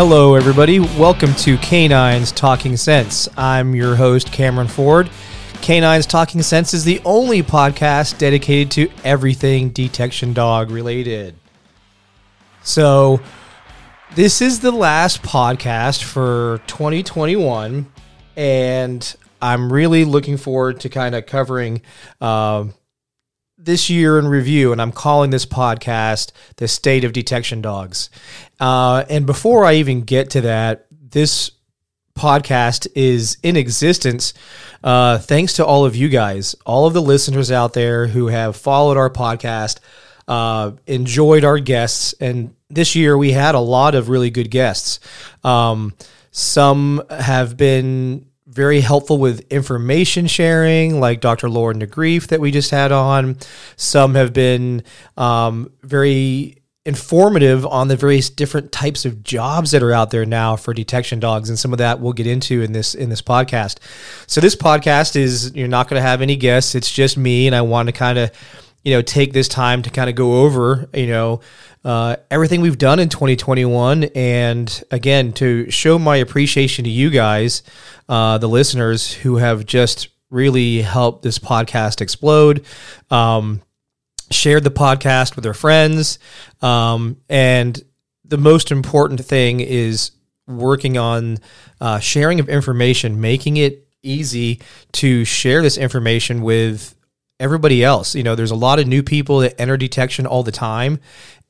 Hello, 0.00 0.36
everybody. 0.36 0.78
Welcome 0.78 1.34
to 1.34 1.58
Canines 1.58 2.30
Talking 2.30 2.76
Sense. 2.76 3.28
I'm 3.36 3.74
your 3.74 3.96
host, 3.96 4.30
Cameron 4.30 4.68
Ford. 4.68 5.10
Canines 5.60 6.06
Talking 6.06 6.40
Sense 6.40 6.72
is 6.72 6.84
the 6.84 7.00
only 7.04 7.42
podcast 7.42 8.16
dedicated 8.16 8.70
to 8.70 8.92
everything 9.02 9.70
detection 9.70 10.32
dog 10.32 10.70
related. 10.70 11.34
So, 12.62 13.20
this 14.14 14.40
is 14.40 14.60
the 14.60 14.70
last 14.70 15.24
podcast 15.24 16.04
for 16.04 16.60
2021, 16.68 17.92
and 18.36 19.16
I'm 19.42 19.72
really 19.72 20.04
looking 20.04 20.36
forward 20.36 20.78
to 20.82 20.88
kind 20.88 21.16
of 21.16 21.26
covering 21.26 21.82
uh, 22.20 22.66
this 23.58 23.90
year 23.90 24.18
in 24.18 24.28
review, 24.28 24.72
and 24.72 24.80
I'm 24.80 24.92
calling 24.92 25.30
this 25.30 25.44
podcast 25.44 26.30
The 26.56 26.68
State 26.68 27.04
of 27.04 27.12
Detection 27.12 27.60
Dogs. 27.60 28.08
Uh, 28.60 29.04
and 29.10 29.26
before 29.26 29.64
I 29.64 29.74
even 29.74 30.02
get 30.02 30.30
to 30.30 30.40
that, 30.42 30.86
this 30.90 31.50
podcast 32.16 32.86
is 32.94 33.36
in 33.42 33.56
existence 33.56 34.34
uh, 34.82 35.18
thanks 35.18 35.54
to 35.54 35.66
all 35.66 35.84
of 35.84 35.96
you 35.96 36.08
guys, 36.08 36.54
all 36.64 36.86
of 36.86 36.94
the 36.94 37.02
listeners 37.02 37.50
out 37.50 37.72
there 37.72 38.06
who 38.06 38.28
have 38.28 38.56
followed 38.56 38.96
our 38.96 39.10
podcast, 39.10 39.80
uh, 40.28 40.72
enjoyed 40.86 41.44
our 41.44 41.58
guests. 41.58 42.14
And 42.20 42.54
this 42.70 42.94
year 42.94 43.18
we 43.18 43.32
had 43.32 43.54
a 43.54 43.60
lot 43.60 43.94
of 43.94 44.08
really 44.08 44.30
good 44.30 44.50
guests. 44.50 45.00
Um, 45.42 45.94
some 46.30 47.02
have 47.10 47.56
been 47.56 48.27
very 48.58 48.80
helpful 48.80 49.18
with 49.18 49.46
information 49.52 50.26
sharing, 50.26 50.98
like 50.98 51.20
Dr. 51.20 51.48
Lauren 51.48 51.78
DeGreeff 51.78 52.26
that 52.26 52.40
we 52.40 52.50
just 52.50 52.72
had 52.72 52.90
on. 52.90 53.36
Some 53.76 54.16
have 54.16 54.32
been 54.32 54.82
um, 55.16 55.70
very 55.84 56.56
informative 56.84 57.64
on 57.64 57.86
the 57.86 57.94
various 57.94 58.28
different 58.28 58.72
types 58.72 59.04
of 59.04 59.22
jobs 59.22 59.70
that 59.70 59.80
are 59.80 59.92
out 59.92 60.10
there 60.10 60.26
now 60.26 60.56
for 60.56 60.74
detection 60.74 61.20
dogs 61.20 61.48
and 61.48 61.58
some 61.58 61.70
of 61.70 61.78
that 61.78 62.00
we'll 62.00 62.14
get 62.14 62.26
into 62.26 62.62
in 62.62 62.72
this 62.72 62.94
in 62.94 63.10
this 63.10 63.20
podcast 63.20 63.76
so 64.26 64.40
this 64.40 64.56
podcast 64.56 65.14
is 65.14 65.54
you're 65.54 65.68
not 65.68 65.86
going 65.86 66.00
to 66.00 66.08
have 66.08 66.22
any 66.22 66.34
guests 66.34 66.74
it's 66.74 66.90
just 66.90 67.18
me 67.18 67.46
and 67.46 67.54
i 67.54 67.60
want 67.60 67.88
to 67.88 67.92
kind 67.92 68.18
of 68.18 68.30
you 68.88 68.94
know 68.94 69.02
take 69.02 69.34
this 69.34 69.48
time 69.48 69.82
to 69.82 69.90
kind 69.90 70.08
of 70.08 70.16
go 70.16 70.40
over 70.40 70.88
you 70.94 71.08
know 71.08 71.40
uh, 71.84 72.16
everything 72.30 72.62
we've 72.62 72.78
done 72.78 72.98
in 72.98 73.10
2021 73.10 74.04
and 74.14 74.82
again 74.90 75.30
to 75.30 75.70
show 75.70 75.98
my 75.98 76.16
appreciation 76.16 76.86
to 76.86 76.90
you 76.90 77.10
guys 77.10 77.62
uh, 78.08 78.38
the 78.38 78.48
listeners 78.48 79.12
who 79.12 79.36
have 79.36 79.66
just 79.66 80.08
really 80.30 80.80
helped 80.80 81.22
this 81.22 81.38
podcast 81.38 82.00
explode 82.00 82.64
um, 83.10 83.60
shared 84.30 84.64
the 84.64 84.70
podcast 84.70 85.36
with 85.36 85.42
their 85.42 85.52
friends 85.52 86.18
um, 86.62 87.18
and 87.28 87.82
the 88.24 88.38
most 88.38 88.72
important 88.72 89.22
thing 89.22 89.60
is 89.60 90.12
working 90.46 90.96
on 90.96 91.36
uh, 91.78 91.98
sharing 91.98 92.40
of 92.40 92.48
information 92.48 93.20
making 93.20 93.58
it 93.58 93.86
easy 94.02 94.62
to 94.92 95.26
share 95.26 95.60
this 95.60 95.76
information 95.76 96.40
with 96.40 96.94
everybody 97.40 97.84
else. 97.84 98.14
You 98.14 98.22
know, 98.22 98.34
there's 98.34 98.50
a 98.50 98.56
lot 98.56 98.78
of 98.78 98.86
new 98.86 99.02
people 99.02 99.40
that 99.40 99.60
enter 99.60 99.76
detection 99.76 100.26
all 100.26 100.42
the 100.42 100.52
time. 100.52 101.00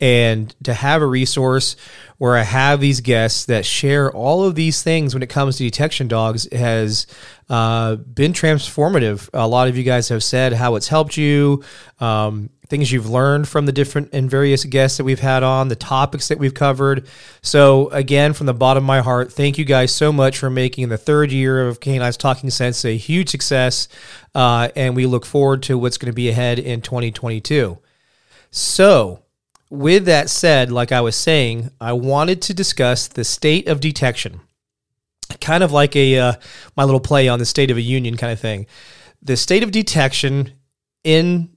And 0.00 0.54
to 0.62 0.74
have 0.74 1.02
a 1.02 1.06
resource 1.06 1.74
where 2.18 2.36
I 2.36 2.42
have 2.42 2.80
these 2.80 3.00
guests 3.00 3.46
that 3.46 3.66
share 3.66 4.12
all 4.12 4.44
of 4.44 4.54
these 4.54 4.82
things 4.82 5.12
when 5.12 5.24
it 5.24 5.28
comes 5.28 5.56
to 5.56 5.64
detection 5.64 6.06
dogs 6.06 6.46
has 6.52 7.08
uh, 7.48 7.96
been 7.96 8.32
transformative. 8.32 9.28
A 9.32 9.48
lot 9.48 9.66
of 9.66 9.76
you 9.76 9.82
guys 9.82 10.08
have 10.10 10.22
said 10.22 10.52
how 10.52 10.76
it's 10.76 10.86
helped 10.86 11.16
you. 11.16 11.64
Um, 11.98 12.50
things 12.68 12.92
you've 12.92 13.08
learned 13.08 13.48
from 13.48 13.66
the 13.66 13.72
different 13.72 14.10
and 14.12 14.30
various 14.30 14.64
guests 14.64 14.98
that 14.98 15.04
we've 15.04 15.20
had 15.20 15.42
on, 15.42 15.68
the 15.68 15.76
topics 15.76 16.28
that 16.28 16.38
we've 16.38 16.54
covered. 16.54 17.06
So, 17.40 17.88
again, 17.88 18.34
from 18.34 18.46
the 18.46 18.54
bottom 18.54 18.84
of 18.84 18.86
my 18.86 19.00
heart, 19.00 19.32
thank 19.32 19.56
you 19.56 19.64
guys 19.64 19.90
so 19.90 20.12
much 20.12 20.38
for 20.38 20.50
making 20.50 20.88
the 20.88 20.98
third 20.98 21.32
year 21.32 21.66
of 21.66 21.80
Canines 21.80 22.16
Talking 22.16 22.50
Sense 22.50 22.84
a 22.84 22.96
huge 22.96 23.30
success. 23.30 23.88
Uh, 24.34 24.68
and 24.76 24.94
we 24.94 25.06
look 25.06 25.24
forward 25.24 25.62
to 25.64 25.78
what's 25.78 25.96
going 25.96 26.12
to 26.12 26.16
be 26.16 26.28
ahead 26.28 26.58
in 26.58 26.82
2022. 26.82 27.78
So, 28.50 29.22
with 29.70 30.04
that 30.06 30.30
said, 30.30 30.70
like 30.70 30.92
I 30.92 31.00
was 31.00 31.16
saying, 31.16 31.70
I 31.80 31.92
wanted 31.92 32.42
to 32.42 32.54
discuss 32.54 33.08
the 33.08 33.24
state 33.24 33.68
of 33.68 33.80
detection, 33.80 34.40
kind 35.40 35.62
of 35.62 35.72
like 35.72 35.96
a 35.96 36.18
uh, 36.18 36.32
my 36.76 36.84
little 36.84 37.00
play 37.00 37.28
on 37.28 37.38
the 37.38 37.46
State 37.46 37.70
of 37.70 37.76
a 37.76 37.82
Union 37.82 38.16
kind 38.16 38.32
of 38.32 38.40
thing. 38.40 38.66
The 39.20 39.36
state 39.36 39.62
of 39.62 39.70
detection 39.70 40.52
in 41.04 41.50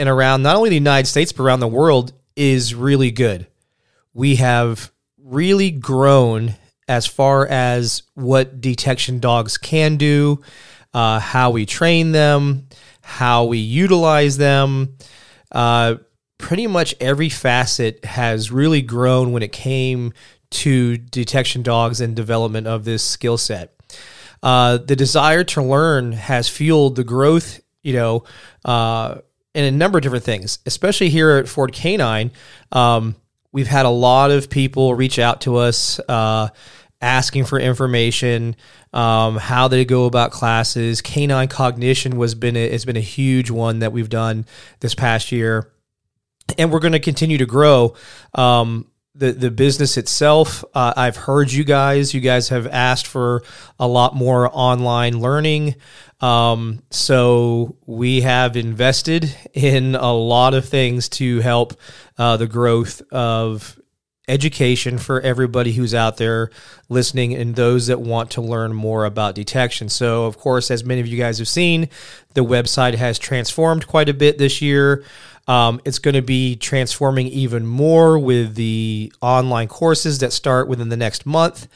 and 0.00 0.08
around 0.08 0.42
not 0.42 0.56
only 0.56 0.70
the 0.70 0.76
United 0.76 1.06
States, 1.06 1.30
but 1.30 1.42
around 1.44 1.60
the 1.60 1.68
world 1.68 2.14
is 2.34 2.74
really 2.74 3.10
good. 3.10 3.46
We 4.14 4.36
have 4.36 4.90
really 5.22 5.70
grown 5.70 6.54
as 6.88 7.06
far 7.06 7.46
as 7.46 8.02
what 8.14 8.62
detection 8.62 9.20
dogs 9.20 9.58
can 9.58 9.98
do, 9.98 10.40
uh, 10.94 11.20
how 11.20 11.50
we 11.50 11.66
train 11.66 12.12
them, 12.12 12.66
how 13.02 13.44
we 13.44 13.58
utilize 13.58 14.38
them. 14.38 14.96
Uh, 15.52 15.96
pretty 16.38 16.66
much 16.66 16.94
every 16.98 17.28
facet 17.28 18.02
has 18.06 18.50
really 18.50 18.80
grown 18.80 19.32
when 19.32 19.42
it 19.42 19.52
came 19.52 20.14
to 20.48 20.96
detection 20.96 21.62
dogs 21.62 22.00
and 22.00 22.16
development 22.16 22.66
of 22.66 22.84
this 22.84 23.04
skill 23.04 23.36
set. 23.36 23.74
Uh, 24.42 24.78
the 24.78 24.96
desire 24.96 25.44
to 25.44 25.62
learn 25.62 26.12
has 26.12 26.48
fueled 26.48 26.96
the 26.96 27.04
growth, 27.04 27.60
you 27.82 27.92
know, 27.92 28.24
uh, 28.64 29.18
in 29.54 29.64
a 29.64 29.70
number 29.70 29.98
of 29.98 30.02
different 30.02 30.24
things, 30.24 30.58
especially 30.66 31.08
here 31.08 31.30
at 31.32 31.48
Ford 31.48 31.72
Canine. 31.72 32.30
Um, 32.72 33.16
we've 33.52 33.66
had 33.66 33.86
a 33.86 33.90
lot 33.90 34.30
of 34.30 34.50
people 34.50 34.94
reach 34.94 35.18
out 35.18 35.42
to 35.42 35.56
us 35.56 35.98
uh, 36.08 36.48
asking 37.00 37.44
for 37.44 37.58
information, 37.58 38.54
um, 38.92 39.36
how 39.36 39.68
they 39.68 39.84
go 39.84 40.06
about 40.06 40.30
classes. 40.30 41.00
Canine 41.02 41.48
cognition 41.48 42.16
was 42.16 42.34
been 42.34 42.56
a, 42.56 42.70
has 42.70 42.84
been 42.84 42.96
a 42.96 43.00
huge 43.00 43.50
one 43.50 43.80
that 43.80 43.92
we've 43.92 44.08
done 44.08 44.46
this 44.80 44.94
past 44.94 45.32
year, 45.32 45.72
and 46.58 46.70
we're 46.70 46.80
going 46.80 46.92
to 46.92 47.00
continue 47.00 47.38
to 47.38 47.46
grow. 47.46 47.94
Um, 48.34 48.89
the 49.20 49.32
the 49.32 49.50
business 49.50 49.96
itself. 49.96 50.64
Uh, 50.74 50.94
I've 50.96 51.16
heard 51.16 51.52
you 51.52 51.62
guys. 51.62 52.12
You 52.14 52.20
guys 52.20 52.48
have 52.48 52.66
asked 52.66 53.06
for 53.06 53.42
a 53.78 53.86
lot 53.86 54.16
more 54.16 54.50
online 54.52 55.20
learning. 55.20 55.76
Um, 56.20 56.82
so 56.90 57.76
we 57.86 58.22
have 58.22 58.56
invested 58.56 59.34
in 59.54 59.94
a 59.94 60.12
lot 60.12 60.54
of 60.54 60.68
things 60.68 61.08
to 61.10 61.40
help 61.40 61.74
uh, 62.18 62.36
the 62.36 62.46
growth 62.46 63.02
of 63.12 63.78
education 64.28 64.96
for 64.96 65.20
everybody 65.20 65.72
who's 65.72 65.94
out 65.94 66.16
there 66.16 66.50
listening 66.88 67.34
and 67.34 67.56
those 67.56 67.88
that 67.88 68.00
want 68.00 68.30
to 68.30 68.40
learn 68.40 68.72
more 68.72 69.04
about 69.04 69.34
detection. 69.34 69.88
So, 69.88 70.24
of 70.24 70.38
course, 70.38 70.70
as 70.70 70.84
many 70.84 71.00
of 71.00 71.06
you 71.06 71.18
guys 71.18 71.38
have 71.38 71.48
seen, 71.48 71.88
the 72.34 72.44
website 72.44 72.94
has 72.94 73.18
transformed 73.18 73.86
quite 73.86 74.08
a 74.08 74.14
bit 74.14 74.38
this 74.38 74.62
year. 74.62 75.04
Um, 75.50 75.80
it's 75.84 75.98
going 75.98 76.14
to 76.14 76.22
be 76.22 76.54
transforming 76.54 77.26
even 77.26 77.66
more 77.66 78.20
with 78.20 78.54
the 78.54 79.12
online 79.20 79.66
courses 79.66 80.20
that 80.20 80.32
start 80.32 80.68
within 80.68 80.90
the 80.90 80.96
next 80.96 81.26
month. 81.26 81.66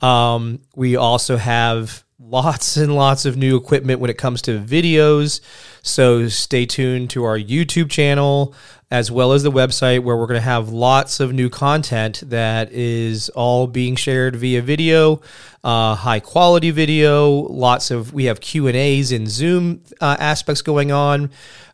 Um, 0.00 0.60
we 0.76 0.94
also 0.94 1.36
have 1.36 2.04
lots 2.20 2.76
and 2.76 2.94
lots 2.94 3.24
of 3.24 3.36
new 3.36 3.56
equipment 3.56 3.98
when 3.98 4.08
it 4.08 4.18
comes 4.18 4.40
to 4.42 4.60
videos. 4.60 5.40
So 5.82 6.28
stay 6.28 6.64
tuned 6.64 7.10
to 7.10 7.24
our 7.24 7.36
YouTube 7.36 7.90
channel 7.90 8.54
as 8.88 9.10
well 9.10 9.32
as 9.32 9.42
the 9.42 9.50
website 9.50 10.04
where 10.04 10.16
we're 10.16 10.28
going 10.28 10.38
to 10.38 10.40
have 10.40 10.68
lots 10.68 11.18
of 11.18 11.32
new 11.32 11.50
content 11.50 12.22
that 12.26 12.70
is 12.70 13.30
all 13.30 13.66
being 13.66 13.96
shared 13.96 14.36
via 14.36 14.62
video, 14.62 15.20
uh, 15.64 15.96
high 15.96 16.20
quality 16.20 16.70
video. 16.70 17.30
Lots 17.30 17.90
of 17.90 18.12
we 18.12 18.26
have 18.26 18.40
Q 18.40 18.68
and 18.68 18.76
A's 18.76 19.10
and 19.10 19.28
Zoom 19.28 19.82
uh, 20.00 20.16
aspects 20.20 20.62
going 20.62 20.92
on, 20.92 21.30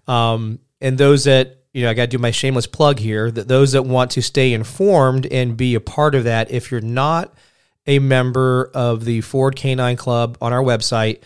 um, 0.08 0.58
and 0.80 0.98
those 0.98 1.24
that 1.24 1.60
you 1.72 1.84
know, 1.84 1.90
I 1.90 1.94
got 1.94 2.02
to 2.02 2.08
do 2.08 2.18
my 2.18 2.30
shameless 2.30 2.66
plug 2.66 2.98
here 2.98 3.30
that 3.30 3.48
those 3.48 3.72
that 3.72 3.82
want 3.82 4.10
to 4.12 4.22
stay 4.22 4.52
informed 4.52 5.26
and 5.26 5.56
be 5.56 5.74
a 5.74 5.80
part 5.80 6.14
of 6.14 6.24
that, 6.24 6.50
if 6.50 6.70
you're 6.70 6.80
not 6.80 7.32
a 7.86 7.98
member 7.98 8.70
of 8.74 9.04
the 9.04 9.20
Ford 9.20 9.56
Canine 9.56 9.96
Club 9.96 10.36
on 10.40 10.52
our 10.52 10.62
website, 10.62 11.22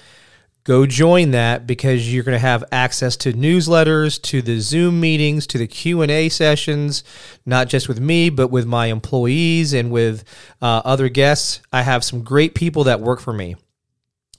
go 0.65 0.87
join 0.87 1.31
that 1.31 1.67
because 1.67 2.13
you're 2.13 2.25
going 2.25 2.35
to 2.35 2.39
have 2.39 2.65
access 2.71 3.17
to 3.19 3.33
newsletters, 3.33 4.21
to 4.23 4.43
the 4.43 4.61
Zoom 4.61 5.01
meetings, 5.01 5.47
to 5.47 5.59
the 5.59 5.67
Q&A 5.67 6.29
sessions, 6.29 7.05
not 7.47 7.69
just 7.69 7.89
with 7.89 8.01
me, 8.01 8.29
but 8.29 8.49
with 8.49 8.67
my 8.67 8.87
employees 8.87 9.73
and 9.73 9.91
with 9.91 10.25
uh, 10.61 10.83
other 10.85 11.09
guests. 11.09 11.61
I 11.73 11.83
have 11.83 12.05
some 12.05 12.23
great 12.23 12.55
people 12.55 12.85
that 12.85 13.01
work 13.01 13.21
for 13.21 13.33
me. 13.33 13.57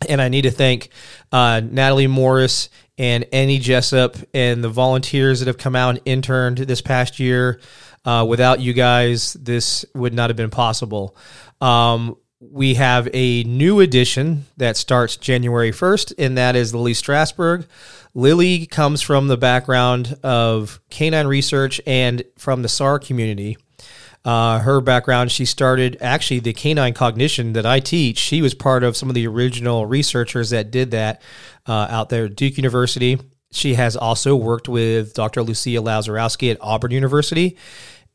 And 0.07 0.21
I 0.21 0.29
need 0.29 0.41
to 0.41 0.51
thank 0.51 0.89
uh, 1.31 1.61
Natalie 1.63 2.07
Morris 2.07 2.69
and 2.97 3.25
Annie 3.31 3.59
Jessup 3.59 4.15
and 4.33 4.63
the 4.63 4.69
volunteers 4.69 5.39
that 5.39 5.47
have 5.47 5.57
come 5.57 5.75
out 5.75 5.89
and 5.89 6.01
interned 6.05 6.59
this 6.59 6.81
past 6.81 7.19
year. 7.19 7.59
Uh, 8.03 8.25
without 8.27 8.59
you 8.59 8.73
guys, 8.73 9.33
this 9.33 9.83
would 9.95 10.13
not 10.13 10.29
have 10.29 10.37
been 10.37 10.51
possible. 10.51 11.15
Um, 11.59 12.17
we 12.39 12.75
have 12.75 13.07
a 13.13 13.43
new 13.43 13.79
edition 13.79 14.45
that 14.57 14.77
starts 14.77 15.17
January 15.17 15.71
1st, 15.71 16.13
and 16.17 16.37
that 16.37 16.55
is 16.55 16.75
Lily 16.75 16.93
Strasberg. 16.93 17.65
Lily 18.13 18.65
comes 18.67 19.01
from 19.01 19.27
the 19.27 19.37
background 19.37 20.17
of 20.23 20.79
canine 20.89 21.27
research 21.27 21.81
and 21.87 22.23
from 22.37 22.61
the 22.61 22.69
SAR 22.69 22.99
community. 22.99 23.57
Uh, 24.25 24.57
her 24.59 24.81
background, 24.81 25.31
she 25.31 25.45
started 25.45 25.97
actually 26.01 26.39
the 26.39 26.51
canine 26.51 26.93
cognition 26.93 27.53
that 27.53 27.65
I 27.65 27.79
teach. 27.79 28.17
She 28.17 28.41
was 28.41 28.55
part 28.55 28.83
of 28.83 28.97
some 28.97 29.07
of 29.07 29.15
the 29.15 29.27
original 29.27 29.85
researchers 29.85 30.49
that 30.49 30.71
did 30.71 30.91
that 30.91 31.21
uh, 31.67 31.87
out 31.89 32.09
there 32.09 32.25
at 32.25 32.35
Duke 32.35 32.57
University. 32.57 33.19
She 33.51 33.75
has 33.75 33.95
also 33.95 34.35
worked 34.35 34.67
with 34.67 35.13
Dr. 35.13 35.43
Lucia 35.43 35.79
Lazarowski 35.79 36.51
at 36.51 36.57
Auburn 36.59 36.91
University. 36.91 37.55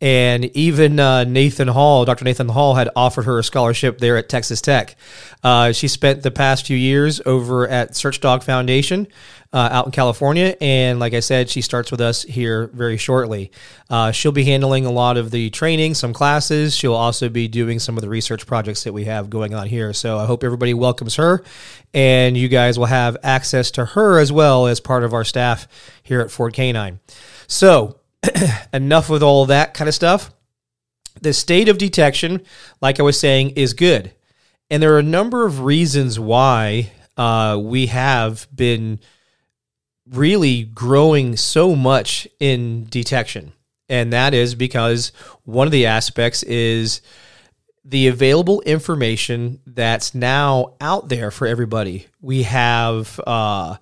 And 0.00 0.44
even 0.56 0.98
uh, 0.98 1.24
Nathan 1.24 1.68
Hall, 1.68 2.04
Dr. 2.04 2.24
Nathan 2.24 2.48
Hall, 2.48 2.74
had 2.74 2.88
offered 2.96 3.24
her 3.24 3.38
a 3.38 3.44
scholarship 3.44 3.98
there 3.98 4.16
at 4.16 4.28
Texas 4.28 4.62
Tech. 4.62 4.96
Uh, 5.44 5.72
she 5.72 5.88
spent 5.88 6.22
the 6.22 6.30
past 6.30 6.66
few 6.66 6.76
years 6.76 7.20
over 7.26 7.68
at 7.68 7.94
Search 7.94 8.20
Dog 8.20 8.42
Foundation 8.42 9.06
uh, 9.52 9.68
out 9.72 9.86
in 9.86 9.92
California. 9.92 10.56
And 10.60 11.00
like 11.00 11.12
I 11.12 11.20
said, 11.20 11.50
she 11.50 11.60
starts 11.60 11.90
with 11.90 12.00
us 12.00 12.22
here 12.22 12.68
very 12.68 12.96
shortly. 12.96 13.50
Uh, 13.88 14.12
she'll 14.12 14.32
be 14.32 14.44
handling 14.44 14.86
a 14.86 14.90
lot 14.90 15.16
of 15.16 15.30
the 15.30 15.50
training, 15.50 15.94
some 15.94 16.12
classes. 16.12 16.74
She'll 16.74 16.94
also 16.94 17.28
be 17.28 17.48
doing 17.48 17.78
some 17.78 17.96
of 17.96 18.02
the 18.02 18.08
research 18.08 18.46
projects 18.46 18.84
that 18.84 18.92
we 18.92 19.04
have 19.04 19.28
going 19.28 19.54
on 19.54 19.66
here. 19.66 19.92
So 19.92 20.18
I 20.18 20.26
hope 20.26 20.44
everybody 20.44 20.74
welcomes 20.74 21.16
her 21.16 21.42
and 21.92 22.36
you 22.36 22.48
guys 22.48 22.78
will 22.78 22.86
have 22.86 23.16
access 23.22 23.70
to 23.72 23.84
her 23.84 24.18
as 24.18 24.30
well 24.30 24.66
as 24.66 24.80
part 24.80 25.04
of 25.04 25.12
our 25.12 25.24
staff 25.24 25.66
here 26.02 26.20
at 26.20 26.30
Ford 26.30 26.54
Canine. 26.54 27.00
So, 27.46 27.99
enough 28.72 29.08
with 29.08 29.22
all 29.22 29.46
that 29.46 29.74
kind 29.74 29.88
of 29.88 29.94
stuff. 29.94 30.30
The 31.20 31.32
state 31.32 31.68
of 31.68 31.78
detection, 31.78 32.42
like 32.80 32.98
I 33.00 33.02
was 33.02 33.18
saying, 33.18 33.50
is 33.50 33.74
good. 33.74 34.12
And 34.70 34.82
there 34.82 34.94
are 34.94 35.00
a 35.00 35.02
number 35.02 35.44
of 35.44 35.60
reasons 35.60 36.18
why 36.18 36.92
uh, 37.16 37.58
we 37.60 37.86
have 37.86 38.46
been 38.54 39.00
really 40.08 40.64
growing 40.64 41.36
so 41.36 41.74
much 41.74 42.26
in 42.38 42.84
detection. 42.84 43.52
And 43.88 44.12
that 44.12 44.34
is 44.34 44.54
because 44.54 45.12
one 45.44 45.66
of 45.66 45.72
the 45.72 45.86
aspects 45.86 46.42
is 46.44 47.02
the 47.84 48.06
available 48.06 48.60
information 48.62 49.60
that's 49.66 50.14
now 50.14 50.74
out 50.80 51.08
there 51.08 51.30
for 51.30 51.46
everybody. 51.46 52.06
We 52.20 52.44
have 52.44 53.20
uh, 53.26 53.76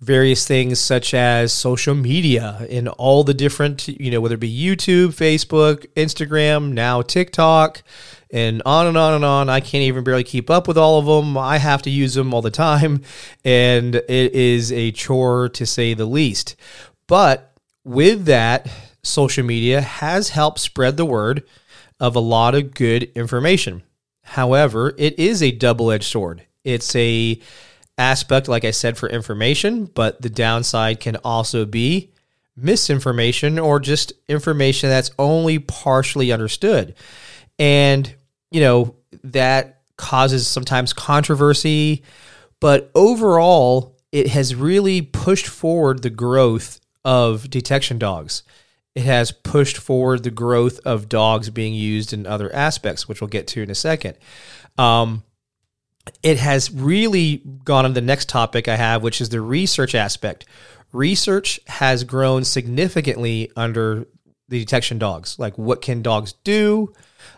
various 0.00 0.46
things 0.46 0.80
such 0.80 1.12
as 1.12 1.52
social 1.52 1.94
media 1.94 2.66
and 2.70 2.88
all 2.88 3.22
the 3.22 3.34
different, 3.34 3.86
you 3.88 4.10
know, 4.10 4.20
whether 4.20 4.34
it 4.34 4.40
be 4.40 4.50
YouTube, 4.50 5.08
Facebook, 5.08 5.86
Instagram, 5.94 6.72
now 6.72 7.02
TikTok, 7.02 7.82
and 8.30 8.62
on 8.64 8.86
and 8.86 8.96
on 8.96 9.14
and 9.14 9.24
on. 9.24 9.48
I 9.50 9.60
can't 9.60 9.82
even 9.82 10.02
barely 10.02 10.24
keep 10.24 10.48
up 10.48 10.66
with 10.66 10.78
all 10.78 10.98
of 10.98 11.06
them. 11.06 11.36
I 11.36 11.58
have 11.58 11.82
to 11.82 11.90
use 11.90 12.14
them 12.14 12.32
all 12.32 12.42
the 12.42 12.50
time, 12.50 13.02
and 13.44 13.94
it 13.94 14.34
is 14.34 14.72
a 14.72 14.92
chore 14.92 15.50
to 15.50 15.66
say 15.66 15.92
the 15.92 16.06
least. 16.06 16.56
But 17.06 17.52
with 17.84 18.24
that, 18.24 18.68
social 19.02 19.44
media 19.44 19.80
has 19.80 20.30
helped 20.30 20.60
spread 20.60 20.96
the 20.96 21.04
word 21.04 21.42
of 21.98 22.16
a 22.16 22.20
lot 22.20 22.54
of 22.54 22.72
good 22.72 23.04
information. 23.14 23.82
However, 24.22 24.94
it 24.96 25.18
is 25.18 25.42
a 25.42 25.50
double-edged 25.50 26.04
sword. 26.04 26.46
It's 26.64 26.94
a 26.94 27.40
aspect 27.98 28.48
like 28.48 28.64
I 28.64 28.70
said 28.70 28.96
for 28.96 29.08
information, 29.08 29.86
but 29.86 30.22
the 30.22 30.30
downside 30.30 31.00
can 31.00 31.16
also 31.16 31.64
be 31.64 32.12
misinformation 32.56 33.58
or 33.58 33.80
just 33.80 34.12
information 34.28 34.88
that's 34.88 35.10
only 35.18 35.58
partially 35.58 36.32
understood. 36.32 36.94
And 37.58 38.14
you 38.50 38.60
know, 38.60 38.96
that 39.24 39.82
causes 39.96 40.46
sometimes 40.46 40.92
controversy, 40.92 42.02
but 42.58 42.90
overall, 42.94 43.96
it 44.12 44.28
has 44.28 44.54
really 44.54 45.02
pushed 45.02 45.46
forward 45.46 46.02
the 46.02 46.10
growth 46.10 46.80
of 47.04 47.48
detection 47.48 47.98
dogs. 47.98 48.42
It 48.94 49.04
has 49.04 49.30
pushed 49.30 49.76
forward 49.78 50.24
the 50.24 50.30
growth 50.30 50.80
of 50.84 51.08
dogs 51.08 51.48
being 51.50 51.74
used 51.74 52.12
in 52.12 52.26
other 52.26 52.52
aspects, 52.52 53.08
which 53.08 53.20
we'll 53.20 53.28
get 53.28 53.46
to 53.48 53.62
in 53.62 53.70
a 53.70 53.74
second. 53.74 54.16
Um, 54.76 55.22
it 56.22 56.38
has 56.38 56.70
really 56.70 57.38
gone 57.64 57.84
on 57.84 57.94
the 57.94 58.00
next 58.00 58.28
topic 58.28 58.68
I 58.68 58.76
have, 58.76 59.02
which 59.02 59.20
is 59.20 59.28
the 59.28 59.40
research 59.40 59.94
aspect. 59.94 60.44
Research 60.92 61.60
has 61.66 62.04
grown 62.04 62.44
significantly 62.44 63.50
under 63.56 64.06
the 64.48 64.58
detection 64.58 64.98
dogs. 64.98 65.38
Like, 65.38 65.56
what 65.56 65.82
can 65.82 66.02
dogs 66.02 66.34
do? 66.44 66.92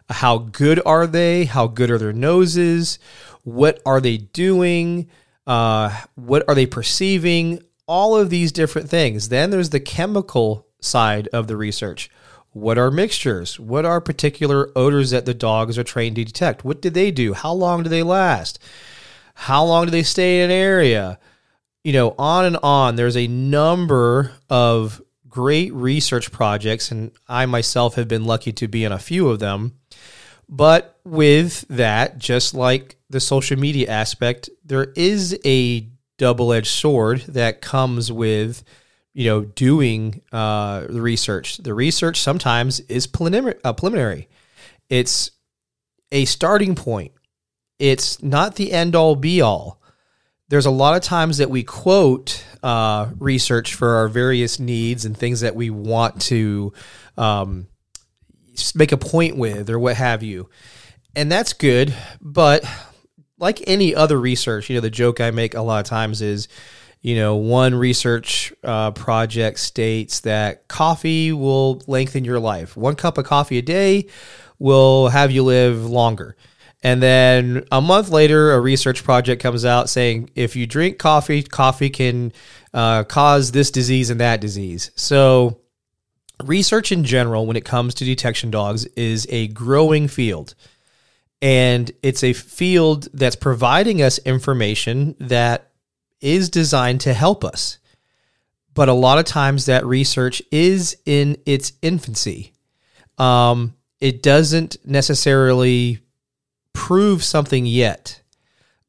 How 0.09 0.38
good 0.38 0.81
are 0.87 1.06
they? 1.06 1.44
How 1.44 1.67
good 1.67 1.91
are 1.91 1.99
their 1.99 2.12
noses? 2.12 2.99
What 3.44 3.81
are 3.85 4.00
they 4.00 4.17
doing? 4.17 5.11
Uh, 5.47 6.00
what 6.15 6.44
are 6.49 6.55
they 6.55 6.67
perceiving? 6.67 7.62
All 7.87 8.17
of 8.17 8.31
these 8.31 8.53
different 8.53 8.88
things. 8.88 9.29
Then 9.29 9.50
there's 9.50 9.70
the 9.70 9.81
chemical 9.81 10.67
side 10.81 11.29
of 11.29 11.47
the 11.47 11.56
research. 11.56 12.11
What 12.52 12.78
are 12.78 12.90
mixtures? 12.90 13.58
What 13.58 13.84
are 13.84 14.00
particular 14.00 14.70
odors 14.76 15.10
that 15.10 15.26
the 15.26 15.34
dogs 15.34 15.78
are 15.78 15.84
trained 15.84 16.16
to 16.16 16.25
detect? 16.25 16.64
What 16.64 16.82
do 16.82 16.90
they 16.90 17.10
do? 17.10 17.32
How 17.32 17.52
long 17.52 17.82
do 17.82 17.88
they 17.88 18.02
last? 18.02 18.58
How 19.34 19.64
long 19.64 19.87
do 19.87 19.90
they 19.90 20.02
stay 20.02 20.38
in 20.38 20.50
an 20.50 20.56
area? 20.56 21.19
You 21.82 21.93
know, 21.93 22.14
on 22.19 22.44
and 22.44 22.58
on. 22.62 22.96
There's 22.96 23.16
a 23.16 23.26
number 23.26 24.32
of 24.50 25.00
great 25.28 25.72
research 25.72 26.31
projects, 26.31 26.90
and 26.90 27.10
I 27.26 27.46
myself 27.46 27.94
have 27.94 28.06
been 28.08 28.25
lucky 28.25 28.52
to 28.52 28.69
be 28.69 28.84
in 28.84 28.93
a 28.93 28.98
few 28.98 29.28
of 29.31 29.38
them 29.38 29.78
but 30.52 30.98
with 31.02 31.66
that, 31.69 32.19
just 32.19 32.52
like 32.52 32.96
the 33.08 33.20
social 33.20 33.58
media 33.58 33.88
aspect, 33.88 34.50
there 34.62 34.93
is 34.94 35.38
a 35.46 35.88
double 36.19 36.52
edged 36.52 36.66
sword 36.66 37.20
that 37.22 37.62
comes 37.62 38.12
with 38.12 38.62
you 39.14 39.26
know 39.26 39.43
doing 39.43 40.23
uh, 40.32 40.87
the 40.88 41.03
research. 41.03 41.59
The 41.59 41.75
research 41.75 42.20
sometimes 42.20 42.81
is 42.81 43.06
preliminary. 43.06 43.59
Uh, 43.64 43.73
preliminary. 43.73 44.29
It's 44.88 45.31
a 46.11 46.25
starting 46.25 46.75
point. 46.75 47.12
It's 47.79 48.23
not 48.23 48.56
the 48.56 48.73
end 48.73 48.94
all 48.94 49.17
be 49.17 49.41
all. 49.41 49.81
There's 50.49 50.67
a 50.67 50.70
lot 50.70 50.97
of 50.97 51.03
times 51.03 51.38
that 51.38 51.50
we 51.50 51.62
quote 51.62 52.44
uh, 52.62 53.11
research 53.19 53.75
for 53.75 53.97
our 53.97 54.09
various 54.09 54.59
needs 54.61 55.05
and 55.05 55.17
things 55.17 55.41
that 55.41 55.56
we 55.56 55.70
want 55.70 56.20
to 56.23 56.73
um, 57.17 57.69
make 58.75 58.93
a 58.93 58.99
point 58.99 59.36
with 59.36 59.70
or 59.70 59.79
what 59.79 59.96
have 59.96 60.22
you. 60.22 60.51
And 61.17 61.32
that's 61.32 61.55
good, 61.55 61.94
but 62.20 62.65
like 63.39 63.63
any 63.67 63.94
other 63.94 64.20
research, 64.20 64.69
you 64.69 64.77
know, 64.77 64.81
the 64.81 64.91
joke 64.91 65.20
I 65.20 65.31
make 65.31 65.55
a 65.55 65.63
lot 65.63 65.81
of 65.81 65.86
times 65.86 66.22
is, 66.22 66.48
you 67.03 67.17
know, 67.17 67.35
one 67.35 67.75
research 67.75 68.53
uh, 68.63 68.93
project 68.93 69.59
states 69.59 70.21
that 70.21 70.69
coffee 70.69 71.32
will 71.32 71.82
lengthen 71.89 72.25
your 72.25 72.39
life. 72.39 72.77
One 72.77 72.94
cup 72.94 73.19
of 73.19 73.27
coffee 73.27 73.59
a 73.59 73.63
day 73.63 74.06
will 74.61 75.09
have 75.09 75.32
you 75.32 75.43
live 75.43 75.85
longer. 75.85 76.37
And 76.85 77.03
then 77.03 77.65
a 77.71 77.81
month 77.81 78.11
later, 78.11 78.53
a 78.53 78.61
research 78.61 79.03
project 79.05 79.43
comes 79.43 79.65
out 79.65 79.89
saying 79.89 80.31
if 80.37 80.55
you 80.55 80.67
drink 80.67 80.99
coffee, 80.99 81.43
coffee 81.43 81.91
can 81.91 82.32
uh, 82.73 83.05
cause 83.05 83.51
this 83.51 83.71
disease 83.73 84.09
and 84.11 84.21
that 84.21 84.41
disease. 84.41 84.93
So 84.94 85.61
research 86.43 86.93
in 86.93 87.05
general, 87.05 87.47
when 87.47 87.56
it 87.56 87.65
comes 87.65 87.94
to 87.94 88.05
detection 88.05 88.51
dogs, 88.51 88.85
is 88.97 89.27
a 89.29 89.49
growing 89.49 90.06
field. 90.06 90.55
And 91.41 91.91
it's 92.03 92.23
a 92.23 92.32
field 92.32 93.09
that's 93.13 93.37
providing 93.37 94.03
us 94.03 94.19
information 94.19 95.17
that 95.19 95.71
is 96.22 96.48
designed 96.48 97.00
to 97.02 97.12
help 97.12 97.44
us. 97.44 97.79
But 98.74 98.88
a 98.88 98.94
lot 98.94 99.19
of 99.19 99.26
times 99.26 99.67
that 99.67 99.84
research 99.84 100.41
is 100.50 100.96
in 101.05 101.36
its 101.44 101.72
infancy. 101.82 102.52
Um, 103.19 103.74
it 104.00 104.22
doesn't 104.22 104.79
necessarily 104.84 106.00
prove 106.72 107.22
something 107.22 107.67
yet. 107.67 108.22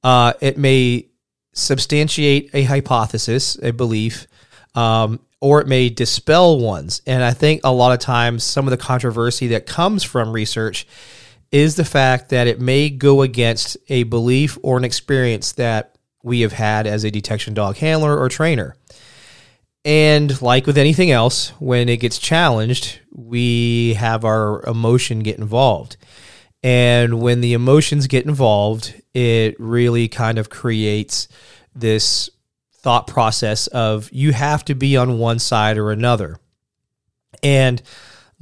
Uh, 0.03 0.33
it 0.41 0.57
may 0.57 1.07
substantiate 1.53 2.49
a 2.53 2.63
hypothesis, 2.63 3.57
a 3.61 3.71
belief, 3.71 4.27
um, 4.75 5.19
or 5.39 5.59
it 5.61 5.67
may 5.67 5.89
dispel 5.89 6.59
ones. 6.59 7.01
And 7.05 7.23
I 7.23 7.31
think 7.31 7.61
a 7.63 7.71
lot 7.71 7.91
of 7.91 7.99
times 7.99 8.43
some 8.43 8.65
of 8.65 8.71
the 8.71 8.77
controversy 8.77 9.47
that 9.47 9.65
comes 9.65 10.03
from 10.03 10.31
research 10.31 10.87
is 11.51 11.75
the 11.75 11.85
fact 11.85 12.29
that 12.29 12.47
it 12.47 12.59
may 12.59 12.89
go 12.89 13.21
against 13.21 13.77
a 13.89 14.03
belief 14.03 14.57
or 14.63 14.77
an 14.77 14.83
experience 14.83 15.51
that 15.53 15.92
we 16.23 16.41
have 16.41 16.53
had 16.53 16.87
as 16.87 17.03
a 17.03 17.11
detection 17.11 17.53
dog 17.53 17.77
handler 17.77 18.17
or 18.17 18.29
trainer. 18.29 18.75
And 19.85 20.41
like 20.41 20.65
with 20.65 20.77
anything 20.77 21.11
else, 21.11 21.49
when 21.59 21.89
it 21.89 21.97
gets 21.97 22.17
challenged, 22.17 22.99
we 23.11 23.95
have 23.95 24.23
our 24.23 24.65
emotion 24.65 25.19
get 25.19 25.37
involved. 25.37 25.97
And 26.63 27.21
when 27.21 27.41
the 27.41 27.51
emotions 27.51 28.07
get 28.07 28.25
involved, 28.25 28.93
it 29.13 29.59
really 29.59 30.07
kind 30.07 30.37
of 30.39 30.49
creates 30.49 31.27
this 31.75 32.29
thought 32.71 33.07
process 33.07 33.67
of 33.67 34.09
you 34.13 34.31
have 34.31 34.63
to 34.65 34.75
be 34.75 34.95
on 34.95 35.19
one 35.19 35.39
side 35.39 35.77
or 35.77 35.91
another. 35.91 36.37
And 37.41 37.81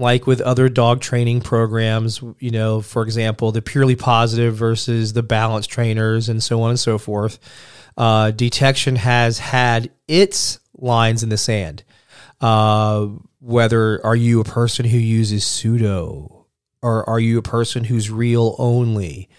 like 0.02 0.28
with 0.28 0.42
other 0.42 0.68
dog 0.68 1.00
training 1.00 1.42
programs, 1.42 2.22
you 2.40 2.52
know, 2.52 2.82
for 2.82 3.04
example, 3.04 3.52
the 3.52 3.62
purely 3.62 3.96
positive 3.96 4.56
versus 4.56 5.14
the 5.14 5.24
balance 5.24 5.68
trainers 5.68 6.28
and 6.28 6.42
so 6.44 6.62
on 6.64 6.72
and 6.72 6.80
so 6.80 6.98
forth, 6.98 7.40
uh, 7.98 8.32
detection 8.32 8.96
has 8.98 9.40
had 9.40 9.92
its 10.08 10.60
lines 10.74 11.24
in 11.24 11.30
the 11.30 11.38
sand. 11.38 11.84
Uh, 12.42 13.08
whether 13.40 14.04
are 14.06 14.16
you 14.16 14.40
a 14.40 14.44
person 14.44 14.86
who 14.86 14.98
uses 14.98 15.46
pseudo 15.46 16.48
Or 16.82 17.08
are 17.08 17.20
you 17.20 17.38
a 17.38 17.44
person 17.44 17.84
who's 17.84 18.10
real 18.10 18.56
only? 18.58 19.30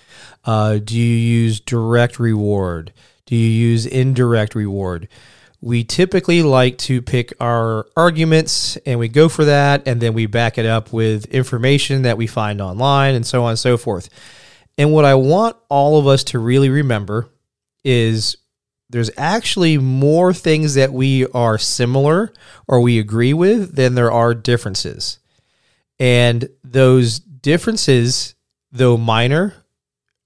Uh, 0.45 0.79
do 0.79 0.97
you 0.97 1.17
use 1.17 1.61
direct 1.61 2.19
reward? 2.21 2.93
Do 3.27 3.35
you 3.37 3.49
use 3.49 3.87
indirect 3.87 4.55
reward? 4.55 5.09
We 5.63 5.85
typically 5.85 6.43
like 6.43 6.77
to 6.79 7.01
pick 7.01 7.33
our 7.41 7.87
arguments 7.97 8.77
and 8.85 8.99
we 8.99 9.09
go 9.09 9.29
for 9.29 9.45
that, 9.45 9.87
and 9.87 10.01
then 10.01 10.13
we 10.13 10.27
back 10.27 10.59
it 10.59 10.67
up 10.67 10.93
with 10.93 11.27
information 11.27 12.03
that 12.03 12.19
we 12.19 12.27
find 12.27 12.61
online 12.61 13.15
and 13.15 13.25
so 13.25 13.45
on 13.45 13.51
and 13.51 13.59
so 13.59 13.77
forth. 13.77 14.09
And 14.77 14.93
what 14.93 15.05
I 15.05 15.15
want 15.15 15.57
all 15.69 16.01
of 16.01 16.09
us 16.09 16.25
to 16.25 16.41
really 16.41 16.69
remember 16.69 17.29
is 17.85 18.37
there's 18.91 19.11
actually 19.17 19.79
more 19.79 20.35
things 20.35 20.75
that 20.75 20.93
we 20.93 21.27
are 21.29 21.59
similar 21.59 22.33
or 22.67 22.81
we 22.81 22.99
agree 22.99 23.33
with 23.33 23.77
than 23.77 23.95
there 23.95 24.11
are 24.11 24.35
differences. 24.35 25.21
And 25.99 26.49
those 26.65 27.21
differences, 27.21 28.35
though 28.73 28.97
minor, 28.97 29.55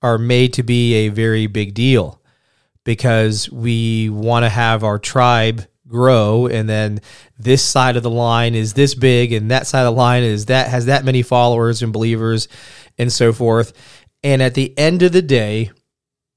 are 0.00 0.16
made 0.16 0.54
to 0.54 0.62
be 0.62 0.94
a 0.94 1.08
very 1.08 1.46
big 1.46 1.74
deal 1.74 2.22
because 2.86 3.50
we 3.50 4.08
want 4.08 4.44
to 4.44 4.48
have 4.48 4.84
our 4.84 4.98
tribe 4.98 5.66
grow 5.88 6.46
and 6.46 6.68
then 6.68 7.00
this 7.38 7.62
side 7.62 7.96
of 7.96 8.02
the 8.02 8.10
line 8.10 8.54
is 8.54 8.72
this 8.72 8.94
big 8.94 9.32
and 9.32 9.50
that 9.50 9.66
side 9.66 9.80
of 9.80 9.94
the 9.94 10.00
line 10.00 10.22
is 10.22 10.46
that 10.46 10.68
has 10.68 10.86
that 10.86 11.04
many 11.04 11.20
followers 11.20 11.82
and 11.82 11.92
believers 11.92 12.48
and 12.96 13.12
so 13.12 13.32
forth 13.32 13.72
and 14.22 14.40
at 14.40 14.54
the 14.54 14.76
end 14.78 15.02
of 15.02 15.12
the 15.12 15.22
day 15.22 15.70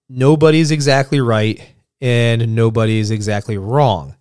nobody's 0.09 0.71
exactly 0.71 1.21
right 1.21 1.73
and 2.01 2.53
nobody's 2.55 3.11
exactly 3.11 3.57
wrong 3.57 4.15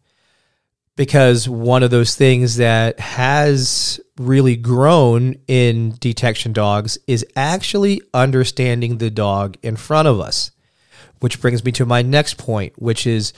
because 0.99 1.49
one 1.49 1.83
of 1.83 1.91
those 1.91 2.15
things 2.15 2.57
that 2.57 2.99
has 2.99 4.01
really 4.19 4.57
grown 4.57 5.37
in 5.47 5.95
detection 6.01 6.53
dogs 6.53 6.99
is 7.07 7.25
actually 7.37 8.03
understanding 8.13 8.99
the 8.99 9.09
dog 9.09 9.57
in 9.63 9.77
front 9.77 10.09
of 10.09 10.19
us. 10.19 10.51
Which 11.21 11.41
brings 11.41 11.65
me 11.65 11.73
to 11.73 11.87
my 11.87 12.03
next 12.03 12.39
point, 12.39 12.81
which 12.81 13.07
is 13.07 13.33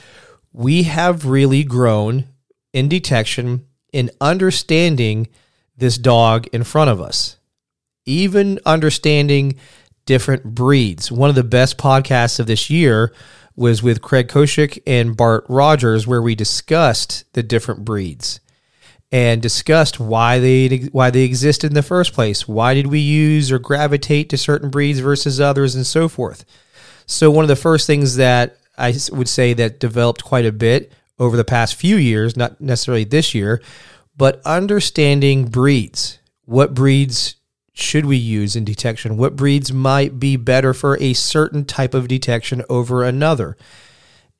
we 0.53 0.83
have 0.83 1.25
really 1.25 1.63
grown 1.63 2.27
in 2.73 2.89
detection 2.89 3.65
in 3.91 4.11
understanding 4.21 5.27
this 5.75 5.97
dog 5.97 6.47
in 6.53 6.63
front 6.63 6.89
of 6.89 7.01
us, 7.01 7.37
even 8.05 8.59
understanding 8.65 9.55
different 10.05 10.43
breeds. 10.43 11.11
One 11.11 11.29
of 11.29 11.35
the 11.35 11.43
best 11.43 11.77
podcasts 11.77 12.39
of 12.39 12.47
this 12.47 12.69
year 12.69 13.13
was 13.55 13.83
with 13.83 14.01
Craig 14.01 14.27
Koshyk 14.27 14.81
and 14.87 15.15
Bart 15.15 15.45
Rogers, 15.49 16.07
where 16.07 16.21
we 16.21 16.35
discussed 16.35 17.25
the 17.33 17.43
different 17.43 17.83
breeds 17.85 18.39
and 19.11 19.41
discussed 19.41 19.99
why 19.99 20.39
they 20.39 20.89
why 20.91 21.09
they 21.09 21.23
exist 21.23 21.63
in 21.63 21.73
the 21.73 21.83
first 21.83 22.13
place. 22.13 22.47
Why 22.47 22.73
did 22.73 22.87
we 22.87 22.99
use 22.99 23.51
or 23.51 23.59
gravitate 23.59 24.29
to 24.29 24.37
certain 24.37 24.69
breeds 24.69 24.99
versus 24.99 25.39
others, 25.39 25.75
and 25.75 25.85
so 25.85 26.07
forth. 26.07 26.45
So 27.11 27.29
one 27.29 27.43
of 27.43 27.49
the 27.49 27.57
first 27.57 27.87
things 27.87 28.15
that 28.15 28.57
I 28.77 28.93
would 29.11 29.27
say 29.27 29.53
that 29.53 29.81
developed 29.81 30.23
quite 30.23 30.45
a 30.45 30.51
bit 30.51 30.93
over 31.19 31.35
the 31.35 31.43
past 31.43 31.75
few 31.75 31.97
years, 31.97 32.37
not 32.37 32.61
necessarily 32.61 33.03
this 33.03 33.35
year, 33.35 33.61
but 34.15 34.41
understanding 34.45 35.45
breeds. 35.45 36.19
What 36.45 36.73
breeds 36.73 37.35
should 37.73 38.05
we 38.05 38.15
use 38.15 38.55
in 38.55 38.63
detection? 38.63 39.17
What 39.17 39.35
breeds 39.35 39.73
might 39.73 40.19
be 40.19 40.37
better 40.37 40.73
for 40.73 40.97
a 41.01 41.13
certain 41.13 41.65
type 41.65 41.93
of 41.93 42.07
detection 42.07 42.63
over 42.69 43.03
another? 43.03 43.57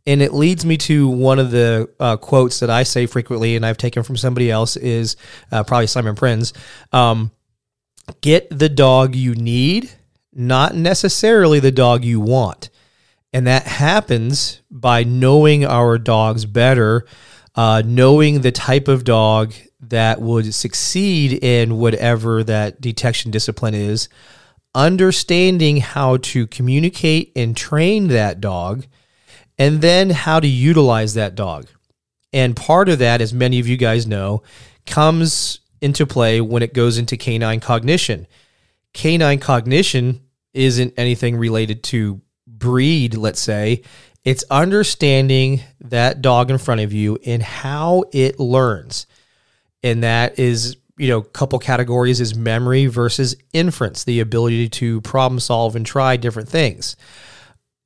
And 0.07 0.21
it 0.21 0.33
leads 0.33 0.65
me 0.65 0.77
to 0.77 1.09
one 1.09 1.39
of 1.39 1.51
the 1.51 1.89
uh, 1.99 2.17
quotes 2.17 2.61
that 2.61 2.69
I 2.69 2.83
say 2.83 3.05
frequently, 3.05 3.57
and 3.57 3.65
I've 3.65 3.77
taken 3.77 4.01
from 4.01 4.15
somebody 4.15 4.49
else 4.49 4.77
is 4.77 5.17
uh, 5.51 5.63
probably 5.63 5.87
Simon 5.87 6.15
Prins. 6.15 6.53
Um, 6.93 7.31
get 8.21 8.47
the 8.49 8.69
dog 8.69 9.13
you 9.13 9.35
need, 9.35 9.91
not 10.33 10.75
necessarily 10.75 11.59
the 11.59 11.71
dog 11.71 12.03
you 12.03 12.19
want. 12.19 12.69
And 13.33 13.47
that 13.47 13.63
happens 13.63 14.61
by 14.69 15.03
knowing 15.03 15.65
our 15.65 15.97
dogs 15.97 16.45
better, 16.45 17.05
uh, 17.55 17.81
knowing 17.85 18.41
the 18.41 18.51
type 18.51 18.87
of 18.87 19.03
dog 19.03 19.53
that 19.79 20.21
would 20.21 20.53
succeed 20.53 21.43
in 21.43 21.77
whatever 21.77 22.43
that 22.43 22.81
detection 22.81 23.31
discipline 23.31 23.73
is, 23.73 24.09
understanding 24.75 25.77
how 25.77 26.17
to 26.17 26.47
communicate 26.47 27.31
and 27.35 27.57
train 27.57 28.07
that 28.07 28.39
dog, 28.39 28.85
and 29.57 29.81
then 29.81 30.09
how 30.09 30.39
to 30.39 30.47
utilize 30.47 31.13
that 31.13 31.35
dog. 31.35 31.67
And 32.33 32.55
part 32.55 32.89
of 32.89 32.99
that, 32.99 33.21
as 33.21 33.33
many 33.33 33.59
of 33.59 33.67
you 33.67 33.77
guys 33.77 34.07
know, 34.07 34.43
comes 34.85 35.59
into 35.81 36.05
play 36.05 36.39
when 36.39 36.63
it 36.63 36.73
goes 36.73 36.97
into 36.97 37.17
canine 37.17 37.59
cognition. 37.59 38.27
Canine 38.93 39.39
cognition 39.39 40.21
isn't 40.53 40.93
anything 40.97 41.37
related 41.37 41.83
to 41.83 42.21
breed, 42.47 43.15
let's 43.15 43.39
say. 43.39 43.83
It's 44.23 44.43
understanding 44.51 45.61
that 45.79 46.21
dog 46.21 46.51
in 46.51 46.57
front 46.57 46.81
of 46.81 46.93
you 46.93 47.17
and 47.25 47.41
how 47.41 48.03
it 48.11 48.39
learns 48.39 49.07
and 49.83 50.03
that 50.03 50.37
is 50.37 50.77
you 50.97 51.07
know, 51.07 51.21
couple 51.21 51.57
categories 51.57 52.21
is 52.21 52.35
memory 52.35 52.85
versus 52.85 53.35
inference, 53.53 54.03
the 54.03 54.19
ability 54.19 54.69
to 54.69 55.01
problem 55.01 55.39
solve 55.39 55.75
and 55.75 55.83
try 55.83 56.15
different 56.15 56.47
things. 56.47 56.95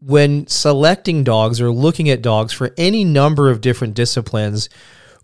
When 0.02 0.48
selecting 0.48 1.24
dogs 1.24 1.62
or 1.62 1.72
looking 1.72 2.10
at 2.10 2.22
dogs 2.22 2.52
for 2.52 2.74
any 2.78 3.06
number 3.06 3.50
of 3.50 3.62
different 3.62 3.94
disciplines, 3.94 4.68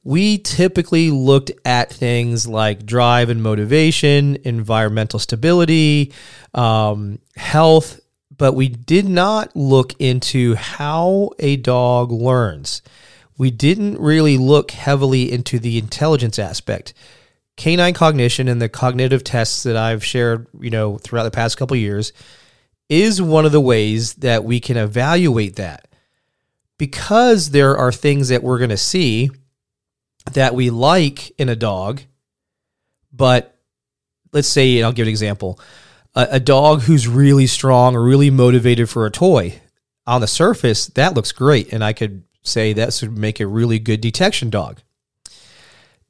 we 0.03 0.39
typically 0.39 1.11
looked 1.11 1.51
at 1.63 1.91
things 1.91 2.47
like 2.47 2.85
drive 2.85 3.29
and 3.29 3.43
motivation, 3.43 4.37
environmental 4.43 5.19
stability, 5.19 6.13
um, 6.53 7.19
health, 7.35 7.99
but 8.35 8.53
we 8.53 8.67
did 8.67 9.07
not 9.07 9.55
look 9.55 9.93
into 9.99 10.55
how 10.55 11.29
a 11.37 11.57
dog 11.57 12.11
learns 12.11 12.81
we 13.41 13.49
didn't 13.49 13.99
really 13.99 14.37
look 14.37 14.69
heavily 14.69 15.31
into 15.31 15.57
the 15.57 15.79
intelligence 15.79 16.37
aspect. 16.37 16.93
Canine 17.57 17.95
cognition 17.95 18.47
and 18.47 18.61
the 18.61 18.69
cognitive 18.69 19.23
tests 19.23 19.63
that 19.63 19.75
I've 19.75 20.05
shared, 20.05 20.45
you 20.59 20.69
know, 20.69 20.99
throughout 20.99 21.23
the 21.23 21.31
past 21.31 21.57
couple 21.57 21.75
years 21.75 22.13
is 22.87 23.19
one 23.19 23.47
of 23.47 23.51
the 23.51 23.59
ways 23.59 24.13
that 24.13 24.43
we 24.43 24.59
can 24.59 24.77
evaluate 24.77 25.55
that. 25.55 25.87
Because 26.77 27.49
there 27.49 27.75
are 27.75 27.91
things 27.91 28.29
that 28.29 28.43
we're 28.43 28.59
going 28.59 28.69
to 28.69 28.77
see 28.77 29.31
that 30.33 30.55
we 30.55 30.69
like 30.69 31.31
in 31.39 31.49
a 31.49 31.55
dog, 31.55 32.01
but 33.11 33.57
let's 34.31 34.47
say, 34.47 34.77
and 34.77 34.85
I'll 34.85 34.93
give 34.93 35.07
an 35.07 35.09
example 35.09 35.59
a, 36.15 36.27
a 36.31 36.39
dog 36.39 36.81
who's 36.83 37.07
really 37.07 37.47
strong 37.47 37.95
or 37.95 38.03
really 38.03 38.29
motivated 38.29 38.89
for 38.89 39.05
a 39.05 39.11
toy. 39.11 39.61
On 40.07 40.21
the 40.21 40.27
surface, 40.27 40.87
that 40.87 41.13
looks 41.13 41.31
great, 41.31 41.71
and 41.71 41.83
I 41.83 41.93
could 41.93 42.23
say 42.43 42.73
that 42.73 42.93
should 42.93 43.17
make 43.17 43.39
a 43.39 43.47
really 43.47 43.79
good 43.79 44.01
detection 44.01 44.49
dog. 44.49 44.81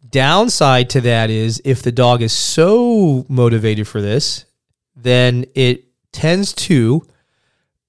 Downside 0.09 0.89
to 0.91 1.01
that 1.01 1.29
is 1.29 1.61
if 1.63 1.83
the 1.83 1.91
dog 1.91 2.21
is 2.21 2.33
so 2.33 3.25
motivated 3.29 3.87
for 3.87 4.01
this, 4.01 4.45
then 4.95 5.45
it 5.55 5.85
tends 6.11 6.53
to 6.53 7.05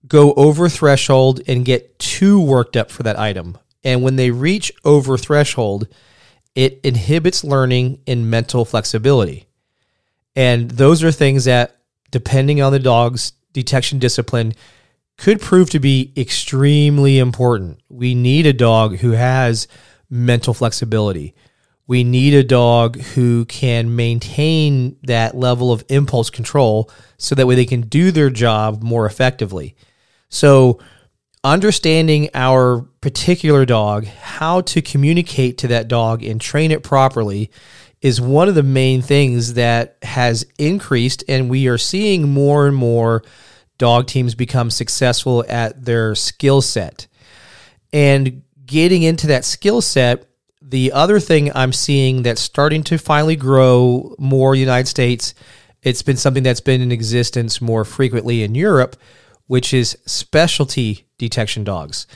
go 0.07 0.33
over 0.35 0.69
threshold 0.69 1.41
and 1.47 1.65
get 1.65 1.99
too 1.99 2.41
worked 2.41 2.77
up 2.77 2.91
for 2.91 3.03
that 3.05 3.19
item. 3.19 3.57
And 3.85 4.03
when 4.03 4.17
they 4.17 4.31
reach 4.31 4.73
over 4.85 5.17
threshold, 5.17 5.89
it 6.55 6.81
inhibits 6.85 7.45
learning 7.45 8.01
and 8.07 8.31
mental 8.31 8.65
flexibility. 8.65 9.47
And 10.37 10.71
those 10.71 11.03
are 11.03 11.13
things 11.13 11.45
that, 11.45 11.77
depending 12.11 12.61
on 12.61 12.73
the 12.73 12.79
dog's 12.79 13.33
detection 13.53 13.99
discipline, 13.99 14.55
could 15.17 15.41
prove 15.41 15.71
to 15.71 15.79
be 15.79 16.13
extremely 16.17 17.19
important. 17.19 17.81
We 17.89 18.15
need 18.15 18.47
a 18.47 18.53
dog 18.53 18.97
who 18.99 19.13
has 19.13 19.69
mental 20.11 20.55
flexibility. 20.55 21.35
We 21.87 22.05
need 22.05 22.35
a 22.35 22.45
dog 22.45 23.01
who 23.01 23.45
can 23.47 23.97
maintain 23.97 24.97
that 25.03 25.37
level 25.37 25.73
of 25.73 25.85
impulse 25.89 26.31
control 26.31 26.91
so 27.19 27.35
that 27.35 27.47
way 27.47 27.55
they 27.55 27.67
can 27.67 27.83
do 27.83 28.11
their 28.11 28.31
job 28.31 28.83
more 28.83 29.05
effectively. 29.07 29.75
So, 30.29 30.79
understanding 31.45 32.31
our 32.35 32.83
particular 33.01 33.65
dog, 33.65 34.07
how 34.07 34.61
to 34.61 34.81
communicate 34.81 35.59
to 35.59 35.69
that 35.69 35.89
dog 35.89 36.23
and 36.23 36.41
train 36.41 36.71
it 36.71 36.83
properly 36.83 37.51
is 38.01 38.21
one 38.21 38.49
of 38.49 38.55
the 38.55 38.63
main 38.63 39.03
things 39.03 39.55
that 39.55 39.97
has 40.03 40.45
increased, 40.59 41.25
and 41.29 41.49
we 41.49 41.69
are 41.69 41.79
seeing 41.79 42.29
more 42.29 42.67
and 42.67 42.77
more 42.77 43.23
dog 43.79 44.07
teams 44.07 44.35
become 44.35 44.71
successful 44.71 45.45
at 45.49 45.85
their 45.85 46.15
skill 46.15 46.61
set. 46.61 47.07
And 47.93 48.43
getting 48.65 49.03
into 49.03 49.27
that 49.29 49.45
skill 49.45 49.81
set, 49.81 50.27
the 50.61 50.93
other 50.93 51.21
thing 51.21 51.51
I'm 51.55 51.73
seeing 51.73 52.23
that's 52.23 52.41
starting 52.41 52.83
to 52.85 52.99
finally 52.99 53.37
grow 53.37 54.15
more 54.19 54.55
United 54.55 54.89
States, 54.89 55.35
it's 55.83 56.03
been 56.03 56.17
something 56.17 56.43
that's 56.43 56.61
been 56.61 56.81
in 56.81 56.93
existence 56.93 57.61
more 57.61 57.85
frequently 57.85 58.43
in 58.43 58.55
Europe, 58.55 58.97
which 59.47 59.75
is 59.75 59.99
specialty 60.07 61.07
detection 61.19 61.65
dogs. 61.65 62.07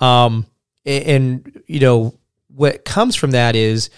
Um, 0.00 0.46
and, 0.86 1.62
you 1.66 1.80
know, 1.80 2.18
what 2.48 2.84
comes 2.84 3.16
from 3.16 3.32
that 3.32 3.56
is 3.56 3.90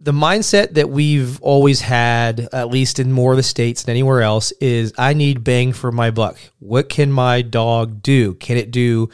the 0.00 0.12
mindset 0.12 0.74
that 0.74 0.90
we've 0.90 1.40
always 1.42 1.80
had, 1.80 2.48
at 2.52 2.68
least 2.68 2.98
in 2.98 3.12
more 3.12 3.32
of 3.32 3.36
the 3.36 3.42
states 3.42 3.84
than 3.84 3.92
anywhere 3.92 4.20
else, 4.20 4.50
is 4.52 4.92
I 4.98 5.14
need 5.14 5.44
bang 5.44 5.72
for 5.72 5.92
my 5.92 6.10
buck. 6.10 6.38
What 6.58 6.88
can 6.88 7.12
my 7.12 7.40
dog 7.40 8.02
do? 8.02 8.34
Can 8.34 8.56
it 8.56 8.72
do 8.72 9.10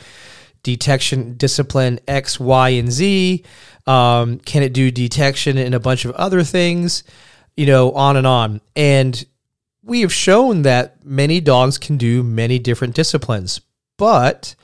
detection 0.62 1.36
discipline 1.36 2.00
X, 2.08 2.40
Y, 2.40 2.70
and 2.70 2.90
Z? 2.90 3.44
Um, 3.86 4.38
can 4.38 4.62
it 4.62 4.72
do 4.72 4.90
detection 4.90 5.58
and 5.58 5.74
a 5.74 5.80
bunch 5.80 6.06
of 6.06 6.12
other 6.12 6.42
things? 6.42 7.04
You 7.54 7.66
know, 7.66 7.92
on 7.92 8.16
and 8.16 8.26
on. 8.26 8.60
And 8.74 9.22
we 9.88 10.02
have 10.02 10.12
shown 10.12 10.62
that 10.62 11.04
many 11.04 11.40
dogs 11.40 11.78
can 11.78 11.96
do 11.96 12.22
many 12.22 12.58
different 12.58 12.94
disciplines, 12.94 13.60
but 13.96 14.54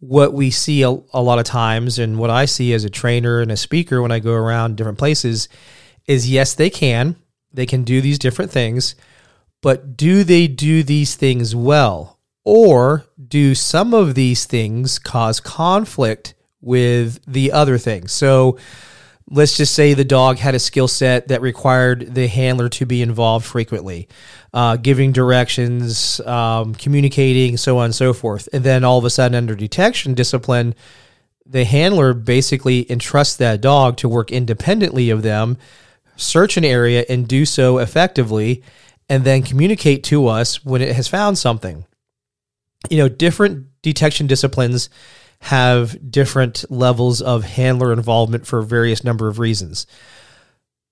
what 0.00 0.32
we 0.32 0.50
see 0.50 0.82
a, 0.82 0.88
a, 0.88 1.22
lot 1.22 1.38
of 1.38 1.44
times 1.44 1.98
and 1.98 2.18
what 2.18 2.30
I 2.30 2.46
see 2.46 2.72
as 2.72 2.82
a 2.84 2.90
trainer 2.90 3.40
and 3.40 3.52
a 3.52 3.56
speaker 3.56 4.02
when 4.02 4.10
I 4.10 4.18
go 4.18 4.32
around 4.32 4.76
different 4.76 4.98
places 4.98 5.48
is 6.06 6.28
yes, 6.28 6.54
they 6.54 6.70
can. 6.70 7.16
They 7.52 7.66
can 7.66 7.84
do 7.84 8.00
these 8.00 8.18
different 8.18 8.50
things, 8.50 8.96
but 9.60 9.96
do 9.96 10.24
they 10.24 10.48
do 10.48 10.82
these 10.82 11.14
things 11.14 11.54
well? 11.54 12.18
Or 12.44 13.04
do 13.28 13.54
some 13.54 13.94
of 13.94 14.14
these 14.14 14.46
things 14.46 14.98
cause 14.98 15.38
conflict 15.38 16.34
with 16.60 17.20
the 17.26 17.52
other 17.52 17.76
things? 17.78 18.10
So, 18.10 18.58
let's 19.30 19.56
just 19.56 19.74
say 19.74 19.94
the 19.94 20.04
dog 20.04 20.38
had 20.38 20.54
a 20.54 20.58
skill 20.58 20.88
set 20.88 21.28
that 21.28 21.40
required 21.40 22.14
the 22.14 22.26
handler 22.26 22.68
to 22.70 22.86
be 22.86 23.02
involved 23.02 23.46
frequently, 23.46 24.08
uh, 24.52 24.76
giving 24.76 25.12
directions, 25.12 26.20
um, 26.20 26.74
communicating, 26.74 27.56
so 27.56 27.78
on 27.78 27.86
and 27.86 27.94
so 27.94 28.12
forth. 28.12 28.48
And 28.52 28.64
then 28.64 28.84
all 28.84 28.98
of 28.98 29.04
a 29.04 29.10
sudden, 29.10 29.34
under 29.34 29.54
detection 29.54 30.14
discipline, 30.14 30.74
the 31.46 31.64
handler 31.64 32.14
basically 32.14 32.90
entrusts 32.90 33.36
that 33.36 33.60
dog 33.60 33.96
to 33.98 34.08
work 34.08 34.30
independently 34.30 35.10
of 35.10 35.22
them, 35.22 35.58
search 36.16 36.56
an 36.56 36.64
area, 36.64 37.04
and 37.08 37.28
do 37.28 37.44
so 37.44 37.78
effectively, 37.78 38.62
and 39.08 39.24
then 39.24 39.42
communicate 39.42 40.04
to 40.04 40.26
us 40.26 40.64
when 40.64 40.80
it 40.80 40.94
has 40.94 41.08
found 41.08 41.38
something. 41.38 41.84
You 42.90 42.98
know, 42.98 43.08
different 43.08 43.66
detection 43.82 44.26
disciplines 44.26 44.88
have 45.42 46.08
different 46.08 46.64
levels 46.70 47.20
of 47.20 47.42
handler 47.42 47.92
involvement 47.92 48.46
for 48.46 48.62
various 48.62 49.02
number 49.02 49.26
of 49.26 49.40
reasons. 49.40 49.88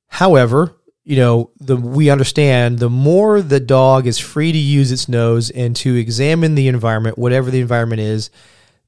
However, 0.08 0.74
you 1.04 1.16
know, 1.16 1.52
the 1.60 1.76
we 1.76 2.10
understand 2.10 2.80
the 2.80 2.90
more 2.90 3.40
the 3.42 3.60
dog 3.60 4.08
is 4.08 4.18
free 4.18 4.50
to 4.50 4.58
use 4.58 4.90
its 4.90 5.08
nose 5.08 5.50
and 5.50 5.76
to 5.76 5.94
examine 5.94 6.56
the 6.56 6.66
environment, 6.66 7.16
whatever 7.16 7.48
the 7.48 7.60
environment 7.60 8.00
is, 8.00 8.30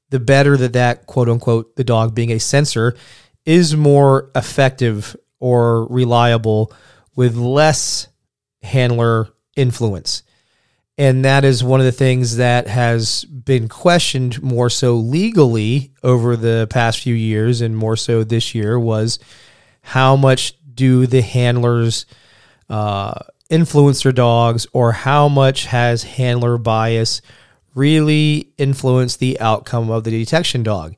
the 0.09 0.19
better 0.19 0.57
that 0.57 0.73
that 0.73 1.05
quote 1.05 1.29
unquote 1.29 1.77
the 1.77 1.85
dog 1.85 2.13
being 2.13 2.31
a 2.31 2.39
sensor 2.39 2.93
is 3.45 3.73
more 3.73 4.31
effective 4.35 5.15
or 5.39 5.87
reliable 5.87 6.73
with 7.15 7.37
less 7.37 8.09
handler 8.63 9.29
influence. 9.55 10.23
And 10.97 11.25
that 11.25 11.43
is 11.43 11.63
one 11.63 11.79
of 11.79 11.85
the 11.85 11.91
things 11.91 12.37
that 12.37 12.67
has 12.67 13.25
been 13.25 13.67
questioned 13.67 14.41
more 14.43 14.69
so 14.69 14.95
legally 14.95 15.91
over 16.03 16.35
the 16.35 16.67
past 16.69 16.99
few 16.99 17.15
years 17.15 17.61
and 17.61 17.75
more 17.75 17.95
so 17.97 18.23
this 18.23 18.53
year 18.53 18.79
was 18.79 19.17
how 19.81 20.15
much 20.15 20.53
do 20.75 21.07
the 21.07 21.21
handlers 21.21 22.05
uh, 22.69 23.19
influence 23.49 24.03
their 24.03 24.11
dogs 24.11 24.67
or 24.71 24.91
how 24.91 25.27
much 25.27 25.65
has 25.65 26.03
handler 26.03 26.57
bias 26.57 27.21
really 27.73 28.53
influenced 28.59 29.19
the 29.19 29.39
outcome 29.39 29.89
of 29.89 30.03
the 30.03 30.11
detection 30.11 30.61
dog? 30.61 30.95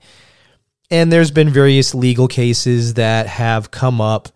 And 0.92 1.12
there's 1.12 1.32
been 1.32 1.50
various 1.50 1.96
legal 1.96 2.28
cases 2.28 2.96
that 2.96 3.28
have 3.28 3.72
come 3.72 4.02
up 4.02 4.30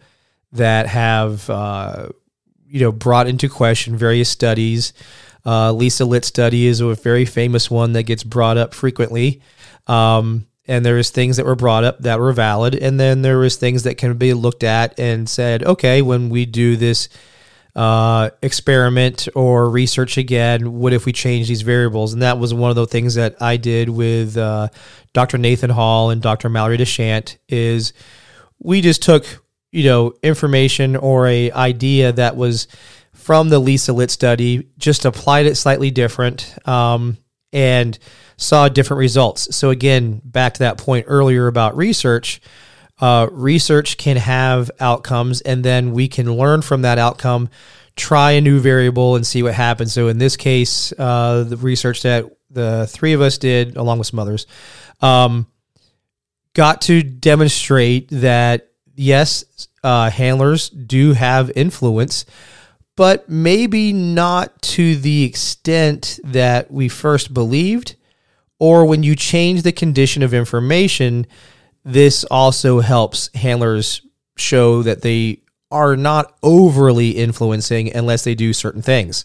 that 0.53 0.87
have, 0.87 1.49
uh, 1.49 2.09
you 2.65 2.79
know, 2.79 2.91
brought 2.91 3.27
into 3.27 3.49
question 3.49 3.95
various 3.95 4.29
studies. 4.29 4.93
Uh, 5.45 5.71
Lisa 5.71 6.05
Lit 6.05 6.25
study 6.25 6.67
is 6.67 6.81
a 6.81 6.93
very 6.95 7.25
famous 7.25 7.71
one 7.71 7.93
that 7.93 8.03
gets 8.03 8.23
brought 8.23 8.57
up 8.57 8.73
frequently. 8.73 9.41
Um, 9.87 10.47
and 10.67 10.85
there 10.85 10.97
is 10.97 11.09
things 11.09 11.37
that 11.37 11.45
were 11.45 11.55
brought 11.55 11.83
up 11.83 11.99
that 11.99 12.19
were 12.19 12.31
valid, 12.31 12.75
and 12.75 12.99
then 12.99 13.23
there 13.23 13.39
was 13.39 13.55
things 13.55 13.83
that 13.83 13.97
can 13.97 14.15
be 14.17 14.35
looked 14.35 14.63
at 14.63 14.99
and 14.99 15.27
said, 15.27 15.63
okay, 15.63 16.03
when 16.03 16.29
we 16.29 16.45
do 16.45 16.75
this 16.75 17.09
uh, 17.75 18.29
experiment 18.43 19.27
or 19.33 19.69
research 19.69 20.17
again, 20.17 20.73
what 20.73 20.93
if 20.93 21.05
we 21.05 21.11
change 21.11 21.47
these 21.47 21.63
variables? 21.63 22.13
And 22.13 22.21
that 22.21 22.37
was 22.37 22.53
one 22.53 22.69
of 22.69 22.75
the 22.75 22.85
things 22.85 23.15
that 23.15 23.41
I 23.41 23.57
did 23.57 23.89
with 23.89 24.37
uh, 24.37 24.67
Dr. 25.13 25.37
Nathan 25.37 25.69
Hall 25.71 26.09
and 26.11 26.21
Dr. 26.21 26.49
Mallory 26.49 26.77
DeChant. 26.77 27.37
Is 27.47 27.93
we 28.59 28.81
just 28.81 29.01
took 29.01 29.25
you 29.71 29.85
know 29.85 30.13
information 30.23 30.95
or 30.95 31.27
a 31.27 31.51
idea 31.51 32.11
that 32.11 32.35
was 32.35 32.67
from 33.29 33.49
the 33.49 33.59
Lisa 33.59 33.93
Lit 33.93 34.09
study, 34.09 34.69
just 34.79 35.05
applied 35.05 35.45
it 35.45 35.53
slightly 35.53 35.91
different 35.91 36.51
um, 36.67 37.15
and 37.53 37.99
saw 38.37 38.67
different 38.67 38.97
results. 38.97 39.55
So, 39.55 39.69
again, 39.69 40.19
back 40.25 40.55
to 40.55 40.59
that 40.61 40.79
point 40.79 41.05
earlier 41.07 41.45
about 41.45 41.77
research. 41.77 42.41
Uh, 42.99 43.27
research 43.31 43.99
can 43.99 44.17
have 44.17 44.71
outcomes, 44.79 45.41
and 45.41 45.63
then 45.63 45.91
we 45.91 46.07
can 46.07 46.33
learn 46.33 46.63
from 46.63 46.81
that 46.81 46.97
outcome, 46.97 47.49
try 47.95 48.31
a 48.31 48.41
new 48.41 48.59
variable, 48.59 49.15
and 49.15 49.27
see 49.27 49.43
what 49.43 49.53
happens. 49.53 49.93
So, 49.93 50.07
in 50.07 50.17
this 50.17 50.35
case, 50.35 50.91
uh, 50.97 51.43
the 51.43 51.57
research 51.57 52.01
that 52.01 52.25
the 52.49 52.87
three 52.87 53.13
of 53.13 53.21
us 53.21 53.37
did, 53.37 53.77
along 53.77 53.99
with 53.99 54.07
some 54.07 54.17
others, 54.17 54.47
um, 55.01 55.45
got 56.55 56.81
to 56.81 57.03
demonstrate 57.03 58.09
that 58.09 58.71
yes, 58.95 59.67
uh, 59.83 60.09
handlers 60.09 60.71
do 60.71 61.13
have 61.13 61.51
influence 61.55 62.25
but 62.99 63.29
maybe 63.29 63.93
not 63.93 64.61
to 64.61 64.97
the 64.97 65.23
extent 65.23 66.19
that 66.21 66.69
we 66.69 66.89
first 66.89 67.33
believed. 67.33 67.95
Or 68.59 68.83
when 68.83 69.03
you 69.03 69.15
change 69.15 69.61
the 69.61 69.71
condition 69.71 70.21
of 70.21 70.33
information, 70.33 71.25
this 71.85 72.25
also 72.25 72.81
helps 72.81 73.29
handlers 73.33 74.01
show 74.35 74.83
that 74.83 75.01
they 75.01 75.43
are 75.71 75.95
not 75.95 76.35
overly 76.43 77.11
influencing 77.11 77.95
unless 77.95 78.25
they 78.25 78.35
do 78.35 78.51
certain 78.51 78.81
things. 78.81 79.23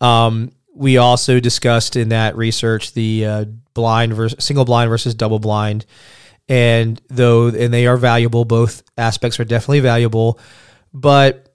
Um, 0.00 0.50
we 0.74 0.96
also 0.96 1.38
discussed 1.38 1.94
in 1.94 2.08
that 2.08 2.36
research 2.36 2.92
the 2.92 3.24
uh, 3.24 3.44
blind 3.72 4.14
versus 4.14 4.44
single 4.44 4.64
blind 4.64 4.90
versus 4.90 5.14
double 5.14 5.38
blind, 5.38 5.86
and 6.48 7.00
though 7.06 7.46
and 7.46 7.72
they 7.72 7.86
are 7.86 7.96
valuable, 7.96 8.44
both 8.44 8.82
aspects 8.98 9.38
are 9.38 9.44
definitely 9.44 9.78
valuable, 9.78 10.40
but 10.92 11.51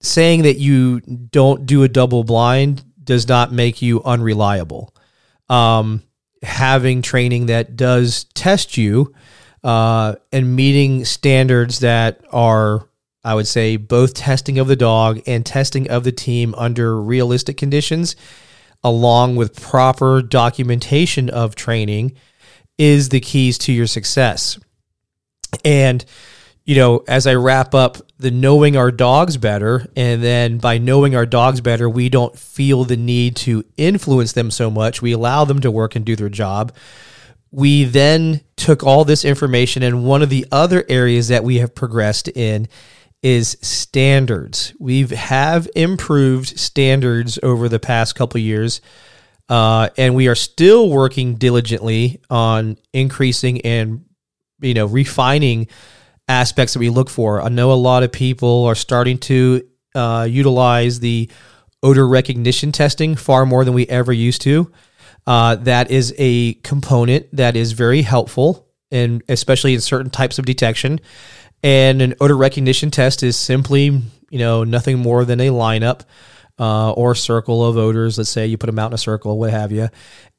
saying 0.00 0.42
that 0.42 0.58
you 0.58 1.00
don't 1.00 1.66
do 1.66 1.82
a 1.82 1.88
double 1.88 2.24
blind 2.24 2.82
does 3.02 3.28
not 3.28 3.52
make 3.52 3.82
you 3.82 4.02
unreliable. 4.04 4.94
Um, 5.48 6.02
having 6.42 7.02
training 7.02 7.46
that 7.46 7.76
does 7.76 8.24
test 8.34 8.76
you 8.76 9.14
uh, 9.62 10.14
and 10.32 10.56
meeting 10.56 11.04
standards 11.04 11.80
that 11.80 12.20
are, 12.32 12.88
I 13.24 13.34
would 13.34 13.48
say, 13.48 13.76
both 13.76 14.14
testing 14.14 14.58
of 14.58 14.68
the 14.68 14.76
dog 14.76 15.20
and 15.26 15.44
testing 15.44 15.90
of 15.90 16.04
the 16.04 16.12
team 16.12 16.54
under 16.56 17.00
realistic 17.00 17.56
conditions, 17.56 18.16
along 18.82 19.36
with 19.36 19.60
proper 19.60 20.22
documentation 20.22 21.28
of 21.28 21.54
training, 21.54 22.12
is 22.78 23.10
the 23.10 23.20
keys 23.20 23.58
to 23.58 23.72
your 23.72 23.86
success. 23.86 24.58
And 25.64 26.04
you 26.70 26.76
know, 26.76 27.02
as 27.08 27.26
I 27.26 27.34
wrap 27.34 27.74
up 27.74 27.96
the 28.18 28.30
knowing 28.30 28.76
our 28.76 28.92
dogs 28.92 29.36
better, 29.36 29.88
and 29.96 30.22
then 30.22 30.58
by 30.58 30.78
knowing 30.78 31.16
our 31.16 31.26
dogs 31.26 31.60
better, 31.60 31.90
we 31.90 32.08
don't 32.08 32.38
feel 32.38 32.84
the 32.84 32.96
need 32.96 33.34
to 33.38 33.64
influence 33.76 34.34
them 34.34 34.52
so 34.52 34.70
much. 34.70 35.02
We 35.02 35.10
allow 35.10 35.44
them 35.44 35.58
to 35.62 35.70
work 35.72 35.96
and 35.96 36.04
do 36.04 36.14
their 36.14 36.28
job. 36.28 36.72
We 37.50 37.82
then 37.82 38.42
took 38.54 38.84
all 38.84 39.04
this 39.04 39.24
information, 39.24 39.82
and 39.82 40.04
one 40.04 40.22
of 40.22 40.28
the 40.30 40.46
other 40.52 40.84
areas 40.88 41.26
that 41.26 41.42
we 41.42 41.56
have 41.56 41.74
progressed 41.74 42.28
in 42.28 42.68
is 43.20 43.58
standards. 43.60 44.72
We 44.78 45.08
have 45.08 45.68
improved 45.74 46.56
standards 46.56 47.36
over 47.42 47.68
the 47.68 47.80
past 47.80 48.14
couple 48.14 48.38
years. 48.38 48.80
Uh, 49.48 49.88
and 49.98 50.14
we 50.14 50.28
are 50.28 50.36
still 50.36 50.88
working 50.88 51.34
diligently 51.34 52.20
on 52.30 52.78
increasing 52.92 53.60
and 53.62 54.04
you 54.60 54.74
know 54.74 54.86
refining 54.86 55.66
aspects 56.30 56.74
that 56.74 56.78
we 56.78 56.88
look 56.90 57.10
for. 57.10 57.42
I 57.42 57.48
know 57.48 57.72
a 57.72 57.74
lot 57.74 58.04
of 58.04 58.12
people 58.12 58.64
are 58.64 58.76
starting 58.76 59.18
to 59.18 59.66
uh, 59.94 60.26
utilize 60.30 61.00
the 61.00 61.28
odor 61.82 62.06
recognition 62.06 62.70
testing 62.70 63.16
far 63.16 63.44
more 63.44 63.64
than 63.64 63.74
we 63.74 63.86
ever 63.88 64.12
used 64.12 64.42
to. 64.42 64.70
Uh, 65.26 65.56
that 65.56 65.90
is 65.90 66.14
a 66.18 66.54
component 66.54 67.26
that 67.34 67.56
is 67.56 67.72
very 67.72 68.02
helpful, 68.02 68.68
and 68.90 69.22
especially 69.28 69.74
in 69.74 69.80
certain 69.80 70.10
types 70.10 70.38
of 70.38 70.46
detection. 70.46 71.00
And 71.62 72.00
an 72.00 72.14
odor 72.20 72.36
recognition 72.36 72.90
test 72.90 73.22
is 73.22 73.36
simply, 73.36 74.00
you 74.30 74.38
know, 74.38 74.64
nothing 74.64 74.98
more 74.98 75.24
than 75.24 75.40
a 75.40 75.48
lineup 75.48 76.02
uh, 76.58 76.92
or 76.92 77.14
circle 77.14 77.66
of 77.66 77.76
odors. 77.76 78.18
Let's 78.18 78.30
say 78.30 78.46
you 78.46 78.56
put 78.56 78.66
them 78.66 78.78
out 78.78 78.90
in 78.90 78.94
a 78.94 78.98
circle, 78.98 79.36
what 79.38 79.50
have 79.50 79.72
you, 79.72 79.88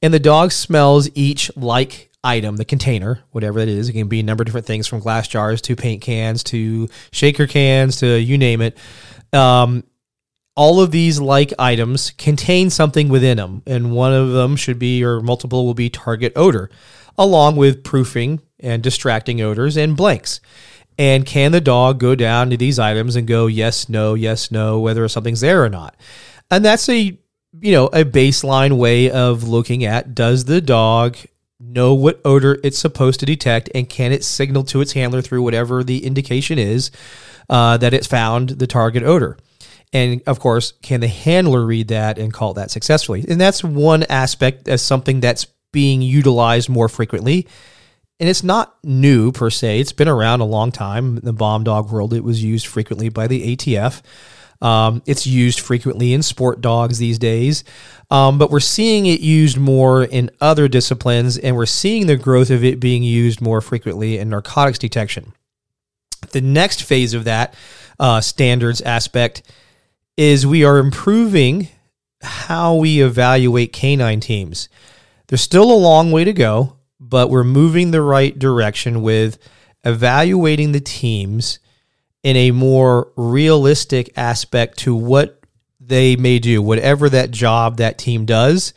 and 0.01 0.13
the 0.13 0.19
dog 0.19 0.51
smells 0.51 1.09
each 1.15 1.51
like 1.57 2.10
item, 2.23 2.57
the 2.57 2.65
container, 2.65 3.19
whatever 3.31 3.59
that 3.59 3.67
is. 3.67 3.89
It 3.89 3.93
can 3.93 4.07
be 4.07 4.19
a 4.19 4.23
number 4.23 4.43
of 4.43 4.45
different 4.45 4.67
things 4.67 4.87
from 4.87 4.99
glass 4.99 5.27
jars 5.27 5.61
to 5.63 5.75
paint 5.75 6.01
cans 6.01 6.43
to 6.45 6.87
shaker 7.11 7.47
cans 7.47 7.97
to 7.97 8.19
you 8.19 8.37
name 8.37 8.61
it. 8.61 8.77
Um, 9.33 9.83
all 10.55 10.81
of 10.81 10.91
these 10.91 11.19
like 11.19 11.53
items 11.57 12.11
contain 12.11 12.69
something 12.69 13.09
within 13.09 13.37
them, 13.37 13.63
and 13.65 13.93
one 13.93 14.13
of 14.13 14.31
them 14.31 14.55
should 14.55 14.77
be, 14.77 15.03
or 15.03 15.21
multiple 15.21 15.65
will 15.65 15.73
be 15.73 15.89
target 15.89 16.33
odor, 16.35 16.69
along 17.17 17.55
with 17.55 17.83
proofing 17.83 18.41
and 18.59 18.83
distracting 18.83 19.41
odors 19.41 19.77
and 19.77 19.95
blanks. 19.95 20.41
And 20.97 21.25
can 21.25 21.51
the 21.51 21.61
dog 21.61 21.99
go 21.99 22.15
down 22.15 22.49
to 22.49 22.57
these 22.57 22.77
items 22.77 23.15
and 23.15 23.25
go 23.25 23.47
yes, 23.47 23.89
no, 23.89 24.13
yes, 24.13 24.51
no, 24.51 24.79
whether 24.79 25.07
something's 25.07 25.41
there 25.41 25.63
or 25.63 25.69
not? 25.69 25.95
And 26.51 26.63
that's 26.63 26.87
a 26.89 27.17
you 27.59 27.71
know 27.71 27.87
a 27.87 28.05
baseline 28.05 28.77
way 28.77 29.09
of 29.09 29.47
looking 29.47 29.83
at 29.83 30.13
does 30.15 30.45
the 30.45 30.61
dog 30.61 31.17
know 31.61 31.93
what 31.93 32.19
odor 32.25 32.59
it's 32.63 32.77
supposed 32.77 33.19
to 33.19 33.25
detect 33.25 33.69
and 33.73 33.87
can 33.87 34.11
it 34.11 34.23
signal 34.23 34.63
to 34.65 34.81
its 34.81 34.93
handler 34.93 35.21
through 35.21 35.41
whatever 35.41 35.83
the 35.83 36.05
indication 36.05 36.59
is 36.59 36.91
uh, 37.49 37.77
that 37.77 37.93
it's 37.93 38.07
found 38.07 38.49
the 38.49 38.67
target 38.67 39.03
odor. 39.03 39.37
And 39.93 40.21
of 40.27 40.39
course 40.39 40.73
can 40.81 41.01
the 41.01 41.07
handler 41.07 41.65
read 41.65 41.89
that 41.89 42.17
and 42.17 42.33
call 42.33 42.53
that 42.55 42.71
successfully? 42.71 43.25
And 43.27 43.39
that's 43.39 43.63
one 43.63 44.03
aspect 44.03 44.67
as 44.67 44.81
something 44.81 45.19
that's 45.19 45.45
being 45.71 46.01
utilized 46.01 46.69
more 46.69 46.89
frequently. 46.89 47.47
And 48.19 48.29
it's 48.29 48.43
not 48.43 48.77
new 48.83 49.31
per 49.31 49.49
se. 49.49 49.79
It's 49.79 49.93
been 49.93 50.07
around 50.07 50.41
a 50.41 50.45
long 50.45 50.71
time. 50.71 51.17
In 51.17 51.25
the 51.25 51.33
bomb 51.33 51.63
dog 51.63 51.91
world 51.91 52.13
it 52.13 52.23
was 52.23 52.43
used 52.43 52.67
frequently 52.67 53.09
by 53.09 53.27
the 53.27 53.55
atf 53.55 54.01
um, 54.61 55.01
it's 55.05 55.25
used 55.25 55.59
frequently 55.59 56.13
in 56.13 56.21
sport 56.21 56.61
dogs 56.61 56.97
these 56.97 57.17
days, 57.17 57.63
um, 58.09 58.37
but 58.37 58.51
we're 58.51 58.59
seeing 58.59 59.05
it 59.05 59.19
used 59.19 59.57
more 59.57 60.03
in 60.03 60.29
other 60.39 60.67
disciplines, 60.67 61.37
and 61.37 61.55
we're 61.55 61.65
seeing 61.65 62.07
the 62.07 62.17
growth 62.17 62.49
of 62.49 62.63
it 62.63 62.79
being 62.79 63.03
used 63.03 63.41
more 63.41 63.61
frequently 63.61 64.17
in 64.17 64.29
narcotics 64.29 64.77
detection. 64.77 65.33
The 66.31 66.41
next 66.41 66.83
phase 66.83 67.13
of 67.13 67.23
that 67.23 67.55
uh, 67.99 68.21
standards 68.21 68.81
aspect 68.81 69.41
is 70.17 70.45
we 70.45 70.63
are 70.63 70.77
improving 70.77 71.69
how 72.21 72.75
we 72.75 73.01
evaluate 73.01 73.73
canine 73.73 74.19
teams. 74.19 74.69
There's 75.27 75.41
still 75.41 75.71
a 75.71 75.73
long 75.73 76.11
way 76.11 76.23
to 76.23 76.33
go, 76.33 76.77
but 76.99 77.29
we're 77.29 77.43
moving 77.43 77.91
the 77.91 78.01
right 78.01 78.37
direction 78.37 79.01
with 79.01 79.39
evaluating 79.83 80.71
the 80.71 80.79
teams 80.79 81.59
in 82.23 82.35
a 82.35 82.51
more 82.51 83.11
realistic 83.15 84.11
aspect 84.15 84.79
to 84.79 84.95
what 84.95 85.41
they 85.79 86.15
may 86.15 86.39
do, 86.39 86.61
whatever 86.61 87.09
that 87.09 87.31
job 87.31 87.77
that 87.77 87.97
team 87.97 88.25
does, 88.25 88.73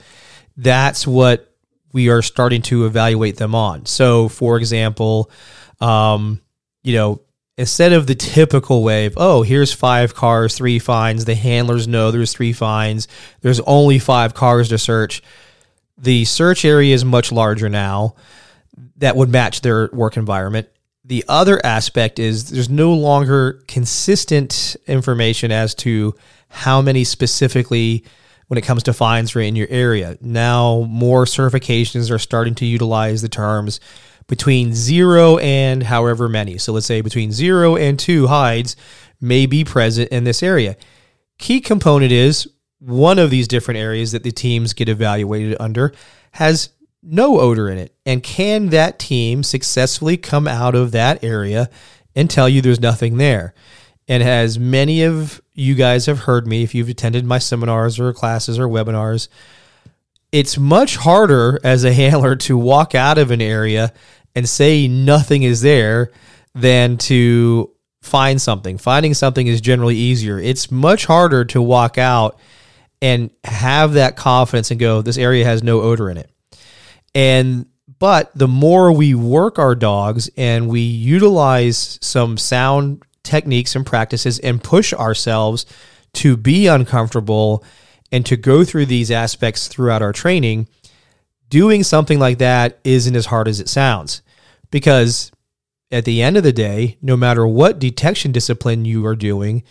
that's 0.57 1.07
what 1.07 1.55
we 1.93 2.09
are 2.09 2.23
starting 2.23 2.63
to 2.63 2.87
evaluate 2.87 3.37
them 3.37 3.55
on. 3.55 3.87
So, 3.87 4.29
for 4.29 4.57
example, 4.57 5.31
um, 5.81 6.41
you 6.83 6.95
know, 6.95 7.21
instead 7.57 7.93
of 7.93 8.07
the 8.07 8.15
typical 8.15 8.83
way 8.83 9.07
of, 9.07 9.15
oh, 9.17 9.43
here's 9.43 9.73
five 9.73 10.15
cars, 10.15 10.57
three 10.57 10.79
fines, 10.79 11.25
the 11.25 11.35
handlers 11.35 11.87
know 11.87 12.11
there's 12.11 12.33
three 12.33 12.53
fines, 12.53 13.07
there's 13.43 13.61
only 13.61 13.99
five 13.99 14.35
cars 14.35 14.71
to 14.71 14.79
search. 14.79 15.23
The 15.97 16.25
search 16.25 16.65
area 16.65 16.95
is 16.95 17.05
much 17.05 17.31
larger 17.31 17.69
now 17.69 18.17
that 18.97 19.17
would 19.17 19.29
match 19.29 19.61
their 19.61 19.89
work 19.93 20.17
environment 20.17 20.69
the 21.05 21.25
other 21.29 21.64
aspect 21.64 22.19
is 22.19 22.51
there's 22.51 22.71
no 22.71 22.93
longer 22.95 23.62
consistent 23.69 24.77
information 24.87 25.53
as 25.53 25.75
to 25.75 26.14
how 26.49 26.81
many 26.81 27.05
specifically 27.05 28.05
when 28.49 28.59
it 28.59 28.62
comes 28.64 28.83
to 28.85 28.93
fines 28.93 29.35
are 29.37 29.40
in 29.40 29.57
your 29.57 29.67
area. 29.71 30.17
Now, 30.21 30.87
more 30.88 31.25
certifications 31.25 32.11
are 32.11 32.19
starting 32.19 32.55
to 32.57 32.67
utilize 32.67 33.21
the 33.21 33.29
terms 33.29 33.81
between 34.27 34.75
zero 34.75 35.37
and 35.38 35.83
however 35.83 36.29
many. 36.29 36.57
So 36.57 36.73
let's 36.73 36.87
say 36.87 37.03
between 37.03 37.33
zero 37.33 37.77
and 37.77 37.99
two 37.99 38.27
hides 38.29 38.75
may 39.21 39.47
be 39.47 39.64
present 39.64 40.11
in 40.11 40.25
this 40.25 40.43
area. 40.43 40.77
Key 41.38 41.61
component 41.61 42.12
is 42.12 42.49
one 42.79 43.19
of 43.19 43.31
these 43.31 43.49
different 43.49 43.79
areas 43.79 44.12
that 44.12 44.23
the 44.23 44.31
teams 44.31 44.73
get 44.73 44.88
evaluated 44.88 45.57
under 45.61 45.93
has 46.33 46.71
no 47.05 47.38
odor 47.38 47.69
in 47.69 47.79
it? 47.79 47.95
And 48.07 48.23
can 48.23 48.71
that 48.71 48.99
team 48.99 49.43
successfully 49.43 50.17
come 50.17 50.49
out 50.49 50.75
of 50.75 50.93
that 50.93 51.23
area 51.23 51.71
and 52.14 52.31
tell 52.31 52.49
you 52.49 52.61
there's 52.61 52.81
nothing 52.81 53.17
there? 53.17 53.55
And 54.07 54.23
as 54.23 54.59
many 54.59 55.03
of 55.03 55.40
you 55.55 55.75
guys 55.75 56.07
have 56.07 56.21
heard 56.21 56.47
me, 56.47 56.62
if 56.62 56.75
you've 56.75 56.88
attended 56.88 57.25
my 57.25 57.38
seminars 57.38 57.99
or 57.99 58.12
classes 58.12 58.59
or 58.59 58.69
webinars, 58.69 59.29
it's 60.31 60.59
much 60.59 60.97
harder 60.97 61.59
as 61.62 61.85
a 61.85 61.93
handler 61.93 62.37
to 62.37 62.59
walk 62.59 62.95
out 62.95 63.19
of 63.19 63.31
an 63.31 63.40
area 63.40 63.93
and 64.35 64.49
say 64.49 64.88
nothing 64.88 65.43
is 65.43 65.61
there 65.61 66.11
than 66.55 66.99
to 66.99 67.71
find 68.03 68.40
something. 68.43 68.77
Finding 68.77 69.14
something 69.14 69.47
is 69.47 69.61
generally 69.61 69.97
easier. 69.97 70.38
It's 70.38 70.71
much 70.71 71.07
harder 71.07 71.45
to 71.47 71.62
walk 71.62 71.99
out 71.99 72.38
and 73.01 73.31
have 73.45 73.95
that 73.95 74.17
confidence 74.17 74.71
and 74.71 74.81
go, 74.81 75.03
this 75.03 75.19
area 75.19 75.45
has 75.45 75.62
no 75.62 75.81
odor 75.81 76.11
in 76.11 76.17
it. 76.17 76.31
And 77.14 77.66
but 77.98 78.31
the 78.35 78.48
more 78.48 78.92
we 78.92 79.14
work 79.14 79.59
our 79.59 79.74
dogs 79.74 80.29
and 80.37 80.68
we 80.68 80.81
utilize 80.81 81.98
some 82.03 82.37
sound 82.37 83.03
techniques 83.22 83.74
and 83.74 83.87
practices 83.87 84.38
and 84.40 84.62
push 84.62 84.92
ourselves 84.92 85.64
to 86.14 86.37
be 86.37 86.66
uncomfortable 86.66 87.64
and 88.12 88.27
to 88.27 88.37
go 88.37 88.64
through 88.64 88.87
these 88.87 89.11
aspects 89.11 89.68
throughout 89.68 90.03
our 90.03 90.12
training, 90.12 90.68
doing 91.48 91.83
something 91.83 92.18
like 92.18 92.38
that 92.38 92.79
isn't 92.85 93.16
as 93.16 93.27
hard 93.27 93.48
as 93.48 93.61
it 93.61 93.68
sounds. 93.68 94.22
Because 94.70 95.33
at 95.90 96.05
the 96.05 96.22
end 96.22 96.37
of 96.37 96.42
the 96.42 96.53
day, 96.53 96.98
no 97.00 97.16
matter 97.16 97.46
what 97.46 97.79
detection 97.79 98.33
discipline 98.33 98.85
you 98.85 99.07
are 99.07 99.16
doing, 99.16 99.62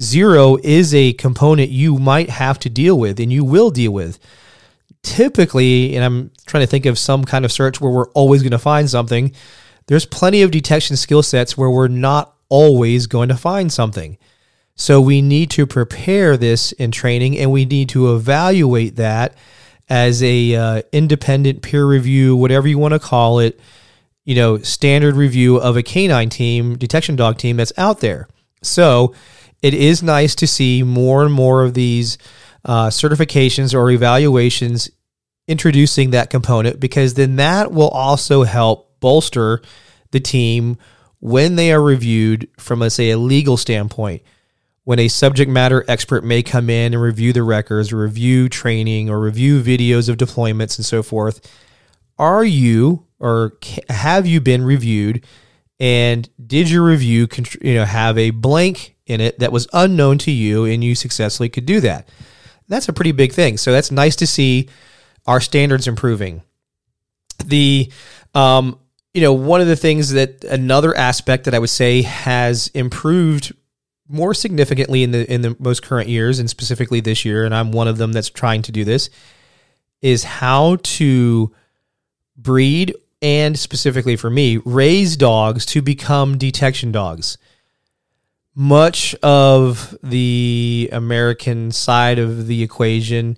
zero 0.00 0.56
is 0.62 0.94
a 0.94 1.14
component 1.14 1.70
you 1.70 1.98
might 1.98 2.30
have 2.30 2.58
to 2.60 2.70
deal 2.70 2.98
with 2.98 3.18
and 3.18 3.32
you 3.32 3.44
will 3.44 3.70
deal 3.70 3.92
with 3.92 4.18
typically, 5.06 5.94
and 5.94 6.04
I'm 6.04 6.32
trying 6.46 6.64
to 6.64 6.66
think 6.66 6.84
of 6.84 6.98
some 6.98 7.24
kind 7.24 7.44
of 7.44 7.52
search 7.52 7.80
where 7.80 7.92
we're 7.92 8.10
always 8.10 8.42
going 8.42 8.50
to 8.50 8.58
find 8.58 8.90
something, 8.90 9.32
there's 9.86 10.04
plenty 10.04 10.42
of 10.42 10.50
detection 10.50 10.96
skill 10.96 11.22
sets 11.22 11.56
where 11.56 11.70
we're 11.70 11.86
not 11.86 12.34
always 12.48 13.06
going 13.06 13.28
to 13.28 13.36
find 13.36 13.72
something. 13.72 14.18
So 14.74 15.00
we 15.00 15.22
need 15.22 15.48
to 15.52 15.64
prepare 15.64 16.36
this 16.36 16.72
in 16.72 16.90
training 16.90 17.38
and 17.38 17.52
we 17.52 17.64
need 17.64 17.88
to 17.90 18.14
evaluate 18.16 18.96
that 18.96 19.36
as 19.88 20.24
a 20.24 20.56
uh, 20.56 20.82
independent 20.92 21.62
peer 21.62 21.86
review, 21.86 22.34
whatever 22.34 22.66
you 22.66 22.76
want 22.76 22.92
to 22.92 22.98
call 22.98 23.38
it, 23.38 23.60
you 24.24 24.34
know, 24.34 24.58
standard 24.58 25.14
review 25.14 25.56
of 25.56 25.76
a 25.76 25.84
canine 25.84 26.30
team, 26.30 26.76
detection 26.76 27.14
dog 27.14 27.38
team 27.38 27.56
that's 27.56 27.72
out 27.78 28.00
there. 28.00 28.26
So 28.60 29.14
it 29.62 29.72
is 29.72 30.02
nice 30.02 30.34
to 30.34 30.48
see 30.48 30.82
more 30.82 31.24
and 31.24 31.32
more 31.32 31.62
of 31.62 31.74
these 31.74 32.18
uh, 32.64 32.88
certifications 32.88 33.72
or 33.72 33.88
evaluations 33.90 34.90
introducing 35.48 36.10
that 36.10 36.30
component 36.30 36.80
because 36.80 37.14
then 37.14 37.36
that 37.36 37.72
will 37.72 37.88
also 37.88 38.42
help 38.42 38.98
bolster 39.00 39.62
the 40.10 40.20
team 40.20 40.76
when 41.20 41.56
they 41.56 41.72
are 41.72 41.82
reviewed 41.82 42.48
from, 42.58 42.80
let's 42.80 42.94
say, 42.94 43.10
a 43.10 43.18
legal 43.18 43.56
standpoint. 43.56 44.22
When 44.84 44.98
a 45.00 45.08
subject 45.08 45.50
matter 45.50 45.84
expert 45.88 46.22
may 46.22 46.42
come 46.42 46.70
in 46.70 46.94
and 46.94 47.02
review 47.02 47.32
the 47.32 47.42
records, 47.42 47.92
or 47.92 47.98
review 47.98 48.48
training, 48.48 49.10
or 49.10 49.18
review 49.18 49.60
videos 49.60 50.08
of 50.08 50.16
deployments 50.16 50.78
and 50.78 50.86
so 50.86 51.02
forth, 51.02 51.40
are 52.18 52.44
you 52.44 53.04
or 53.18 53.54
have 53.88 54.26
you 54.26 54.40
been 54.40 54.64
reviewed? 54.64 55.24
And 55.80 56.28
did 56.46 56.70
your 56.70 56.84
review, 56.84 57.26
you 57.60 57.74
know, 57.74 57.84
have 57.84 58.16
a 58.16 58.30
blank 58.30 58.94
in 59.06 59.20
it 59.20 59.38
that 59.40 59.52
was 59.52 59.66
unknown 59.72 60.18
to 60.18 60.30
you, 60.30 60.64
and 60.64 60.84
you 60.84 60.94
successfully 60.94 61.48
could 61.48 61.66
do 61.66 61.80
that? 61.80 62.08
That's 62.68 62.88
a 62.88 62.92
pretty 62.92 63.12
big 63.12 63.32
thing. 63.32 63.56
So 63.56 63.72
that's 63.72 63.90
nice 63.90 64.16
to 64.16 64.26
see 64.26 64.68
our 65.26 65.40
standards 65.40 65.88
improving. 65.88 66.42
The 67.44 67.92
um, 68.34 68.78
you 69.14 69.22
know, 69.22 69.32
one 69.32 69.60
of 69.60 69.66
the 69.66 69.76
things 69.76 70.12
that 70.12 70.44
another 70.44 70.94
aspect 70.94 71.44
that 71.44 71.54
I 71.54 71.58
would 71.58 71.70
say 71.70 72.02
has 72.02 72.68
improved 72.68 73.54
more 74.08 74.34
significantly 74.34 75.02
in 75.02 75.10
the 75.10 75.32
in 75.32 75.42
the 75.42 75.56
most 75.58 75.82
current 75.82 76.08
years 76.08 76.38
and 76.38 76.48
specifically 76.48 77.00
this 77.00 77.24
year 77.24 77.44
and 77.44 77.54
I'm 77.54 77.72
one 77.72 77.88
of 77.88 77.98
them 77.98 78.12
that's 78.12 78.30
trying 78.30 78.62
to 78.62 78.72
do 78.72 78.84
this 78.84 79.10
is 80.00 80.24
how 80.24 80.76
to 80.82 81.52
breed 82.36 82.94
and 83.20 83.58
specifically 83.58 84.16
for 84.16 84.30
me 84.30 84.58
raise 84.58 85.16
dogs 85.16 85.66
to 85.66 85.82
become 85.82 86.38
detection 86.38 86.92
dogs 86.92 87.38
much 88.54 89.14
of 89.16 89.96
the 90.02 90.88
American 90.92 91.72
side 91.72 92.18
of 92.18 92.46
the 92.46 92.62
equation 92.62 93.36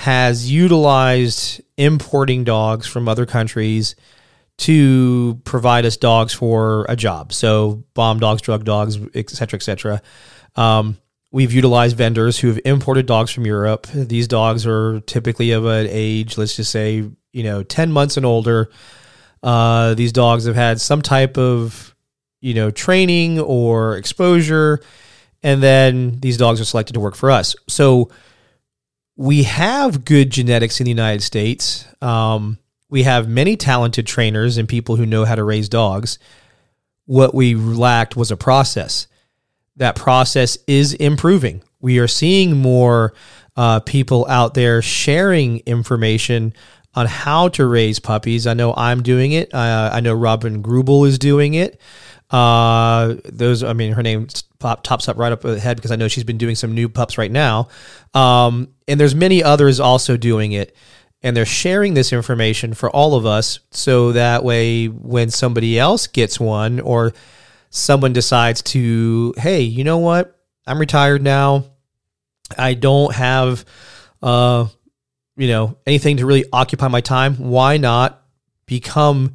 has 0.00 0.50
utilized 0.50 1.60
importing 1.76 2.44
dogs 2.44 2.86
from 2.86 3.08
other 3.08 3.26
countries 3.26 3.96
to 4.56 5.40
provide 5.44 5.84
us 5.84 5.96
dogs 5.96 6.32
for 6.32 6.86
a 6.88 6.96
job. 6.96 7.32
So 7.32 7.84
bomb 7.94 8.18
dogs, 8.18 8.42
drug 8.42 8.64
dogs, 8.64 8.98
et 9.14 9.28
cetera, 9.30 9.58
et 9.58 9.62
cetera. 9.62 10.02
Um, 10.56 10.96
we've 11.30 11.52
utilized 11.52 11.96
vendors 11.96 12.38
who 12.38 12.48
have 12.48 12.60
imported 12.64 13.06
dogs 13.06 13.30
from 13.30 13.44
Europe. 13.46 13.86
These 13.88 14.28
dogs 14.28 14.66
are 14.66 15.00
typically 15.00 15.50
of 15.52 15.66
an 15.66 15.86
age, 15.90 16.38
let's 16.38 16.56
just 16.56 16.70
say 16.70 17.10
you 17.32 17.42
know 17.42 17.62
10 17.62 17.92
months 17.92 18.16
and 18.16 18.26
older 18.26 18.70
uh, 19.42 19.94
these 19.94 20.12
dogs 20.12 20.44
have 20.44 20.56
had 20.56 20.80
some 20.80 21.02
type 21.02 21.38
of 21.38 21.94
you 22.40 22.54
know 22.54 22.70
training 22.70 23.38
or 23.40 23.96
exposure 23.96 24.80
and 25.42 25.62
then 25.62 26.18
these 26.20 26.36
dogs 26.36 26.60
are 26.60 26.64
selected 26.64 26.94
to 26.94 27.00
work 27.00 27.14
for 27.14 27.30
us 27.30 27.54
so 27.68 28.10
we 29.20 29.42
have 29.42 30.06
good 30.06 30.30
genetics 30.30 30.80
in 30.80 30.84
the 30.84 30.90
united 30.90 31.22
states 31.22 31.86
um, 32.00 32.58
we 32.88 33.02
have 33.02 33.28
many 33.28 33.54
talented 33.54 34.06
trainers 34.06 34.56
and 34.56 34.66
people 34.66 34.96
who 34.96 35.04
know 35.04 35.26
how 35.26 35.34
to 35.34 35.44
raise 35.44 35.68
dogs 35.68 36.18
what 37.04 37.34
we 37.34 37.54
lacked 37.54 38.16
was 38.16 38.30
a 38.30 38.36
process 38.36 39.06
that 39.76 39.94
process 39.94 40.56
is 40.66 40.94
improving 40.94 41.62
we 41.80 41.98
are 41.98 42.08
seeing 42.08 42.56
more 42.56 43.12
uh, 43.56 43.78
people 43.80 44.26
out 44.26 44.54
there 44.54 44.80
sharing 44.80 45.58
information 45.60 46.54
on 46.94 47.06
how 47.06 47.48
to 47.48 47.66
raise 47.66 47.98
puppies. 47.98 48.46
I 48.46 48.54
know 48.54 48.74
I'm 48.76 49.02
doing 49.02 49.32
it. 49.32 49.52
Uh, 49.54 49.90
I 49.92 50.00
know 50.00 50.14
Robin 50.14 50.62
Greubel 50.62 51.06
is 51.06 51.18
doing 51.18 51.54
it. 51.54 51.80
Uh, 52.30 53.16
those, 53.24 53.62
I 53.62 53.72
mean, 53.72 53.92
her 53.92 54.02
name 54.02 54.28
pop, 54.58 54.82
tops 54.82 55.08
up 55.08 55.16
right 55.16 55.32
up 55.32 55.44
ahead 55.44 55.76
because 55.76 55.90
I 55.90 55.96
know 55.96 56.08
she's 56.08 56.24
been 56.24 56.38
doing 56.38 56.54
some 56.54 56.74
new 56.74 56.88
pups 56.88 57.18
right 57.18 57.30
now. 57.30 57.68
Um, 58.14 58.68
and 58.86 58.98
there's 59.00 59.14
many 59.14 59.42
others 59.42 59.80
also 59.80 60.16
doing 60.16 60.52
it. 60.52 60.76
And 61.22 61.36
they're 61.36 61.44
sharing 61.44 61.94
this 61.94 62.12
information 62.12 62.72
for 62.72 62.88
all 62.88 63.14
of 63.14 63.26
us 63.26 63.60
so 63.70 64.12
that 64.12 64.42
way 64.42 64.86
when 64.86 65.30
somebody 65.30 65.78
else 65.78 66.06
gets 66.06 66.40
one 66.40 66.80
or 66.80 67.12
someone 67.68 68.12
decides 68.14 68.62
to, 68.62 69.34
hey, 69.36 69.60
you 69.60 69.84
know 69.84 69.98
what? 69.98 70.38
I'm 70.66 70.78
retired 70.78 71.22
now. 71.22 71.64
I 72.56 72.74
don't 72.74 73.14
have 73.14 73.64
uh, 74.22 74.66
you 75.36 75.48
know, 75.48 75.76
anything 75.86 76.18
to 76.18 76.26
really 76.26 76.44
occupy 76.52 76.88
my 76.88 77.00
time, 77.00 77.36
why 77.36 77.78
not 77.78 78.22
become 78.66 79.34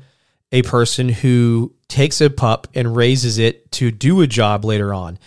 a 0.51 0.61
person 0.61 1.09
who 1.09 1.73
takes 1.87 2.21
a 2.21 2.29
pup 2.29 2.67
and 2.73 2.95
raises 2.95 3.37
it 3.37 3.71
to 3.73 3.91
do 3.91 4.21
a 4.21 4.27
job 4.27 4.65
later 4.65 4.93
on? 4.93 5.19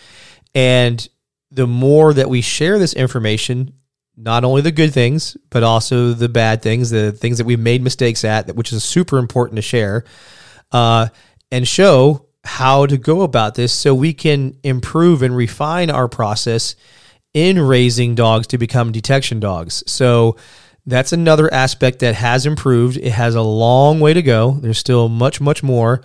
And 0.55 1.07
the 1.51 1.67
more 1.67 2.13
that 2.13 2.29
we 2.29 2.41
share 2.41 2.79
this 2.79 2.93
information, 2.93 3.75
not 4.17 4.45
only 4.45 4.63
the 4.63 4.73
good 4.73 4.93
things, 4.93 5.37
but 5.51 5.63
also 5.63 6.13
the 6.13 6.29
bad 6.29 6.63
things, 6.63 6.91
the 6.91 7.13
things 7.13 7.39
that 7.39 7.47
we've 7.47 7.59
made 7.59 7.83
mistakes 7.83 8.25
at, 8.25 8.55
which 8.55 8.73
is 8.73 8.85
super 8.85 9.19
important 9.19 9.57
to 9.57 9.63
share, 9.63 10.05
uh, 10.73 11.09
and 11.51 11.67
show 11.67 12.27
how 12.45 12.87
to 12.87 12.97
go 12.97 13.23
about 13.23 13.55
this 13.55 13.73
so 13.73 13.95
we 13.95 14.13
can 14.13 14.57
improve 14.63 15.23
and 15.23 15.37
refine 15.37 15.91
our 15.91 16.09
process 16.09 16.75
in 17.35 17.61
raising 17.61 18.15
dogs 18.15 18.47
to 18.49 18.59
become 18.59 18.91
detection 18.91 19.39
dogs. 19.39 19.85
So, 19.87 20.37
that's 20.89 21.13
another 21.13 21.53
aspect 21.53 21.99
that 21.99 22.15
has 22.15 22.47
improved. 22.47 22.97
It 22.97 23.11
has 23.11 23.35
a 23.35 23.43
long 23.43 24.01
way 24.01 24.15
to 24.15 24.23
go. 24.23 24.53
There's 24.53 24.79
still 24.79 25.11
much, 25.11 25.39
much 25.39 25.63
more. 25.63 26.01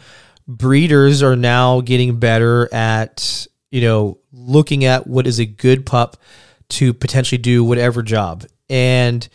Breeders 0.48 1.24
are 1.24 1.36
now 1.36 1.82
getting 1.82 2.20
better 2.20 2.74
at, 2.74 3.48
you 3.72 3.82
know, 3.82 4.20
looking 4.32 4.86
at 4.86 5.08
what 5.08 5.28
is 5.28 5.40
a 5.40 5.46
good 5.46 5.86
pup 5.86 6.18
to 6.70 6.94
potentially 6.94 7.38
do 7.38 7.64
whatever 7.64 8.02
job. 8.02 8.46
And 8.70 9.28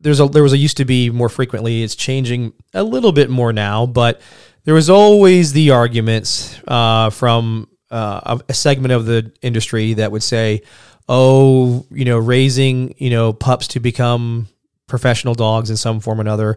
there's 0.00 0.20
a 0.20 0.26
there 0.28 0.42
was 0.42 0.52
a 0.52 0.58
used 0.58 0.76
to 0.76 0.84
be 0.84 1.10
more 1.10 1.28
frequently. 1.28 1.82
It's 1.82 1.96
changing 1.96 2.52
a 2.72 2.82
little 2.82 3.12
bit 3.12 3.30
more 3.30 3.52
now, 3.52 3.86
but 3.86 4.20
there 4.64 4.74
was 4.74 4.90
always 4.90 5.52
the 5.52 5.70
arguments 5.70 6.58
uh, 6.66 7.10
from 7.10 7.68
uh, 7.90 8.38
a 8.48 8.54
segment 8.54 8.92
of 8.92 9.06
the 9.06 9.32
industry 9.42 9.94
that 9.94 10.12
would 10.12 10.22
say, 10.22 10.62
oh, 11.08 11.86
you 11.90 12.04
know, 12.04 12.18
raising, 12.18 12.94
you 12.98 13.10
know, 13.10 13.32
pups 13.32 13.68
to 13.68 13.80
become 13.80 14.48
professional 14.86 15.34
dogs 15.34 15.70
in 15.70 15.76
some 15.76 16.00
form 16.00 16.18
or 16.18 16.22
another 16.22 16.56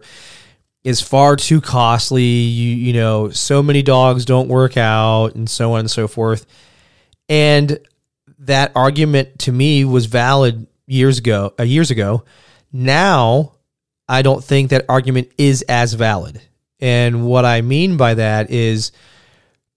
is 0.84 1.00
far 1.00 1.36
too 1.36 1.60
costly. 1.60 2.22
You, 2.22 2.76
you 2.76 2.92
know, 2.92 3.30
so 3.30 3.62
many 3.62 3.82
dogs 3.82 4.24
don't 4.24 4.48
work 4.48 4.76
out 4.76 5.34
and 5.34 5.48
so 5.48 5.74
on 5.74 5.80
and 5.80 5.90
so 5.90 6.08
forth. 6.08 6.46
And 7.28 7.78
that 8.40 8.72
argument 8.74 9.40
to 9.40 9.52
me 9.52 9.84
was 9.84 10.06
valid 10.06 10.66
years 10.86 11.18
ago, 11.18 11.54
uh, 11.58 11.62
years 11.62 11.90
ago. 11.90 12.24
Now, 12.72 13.52
I 14.08 14.22
don't 14.22 14.42
think 14.42 14.70
that 14.70 14.86
argument 14.88 15.30
is 15.38 15.62
as 15.62 15.92
valid. 15.92 16.40
And 16.80 17.26
what 17.26 17.44
I 17.44 17.60
mean 17.60 17.96
by 17.96 18.14
that 18.14 18.50
is, 18.50 18.90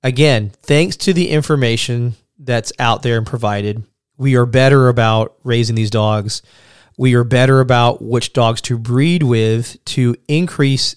again, 0.01 0.51
thanks 0.61 0.95
to 0.97 1.13
the 1.13 1.29
information 1.29 2.15
that's 2.39 2.71
out 2.79 3.03
there 3.03 3.17
and 3.17 3.27
provided, 3.27 3.83
we 4.17 4.35
are 4.35 4.45
better 4.45 4.87
about 4.87 5.35
raising 5.43 5.75
these 5.75 5.91
dogs. 5.91 6.41
We 6.97 7.15
are 7.15 7.23
better 7.23 7.59
about 7.59 8.01
which 8.01 8.33
dogs 8.33 8.61
to 8.61 8.77
breed 8.77 9.23
with 9.23 9.83
to 9.85 10.15
increase 10.27 10.95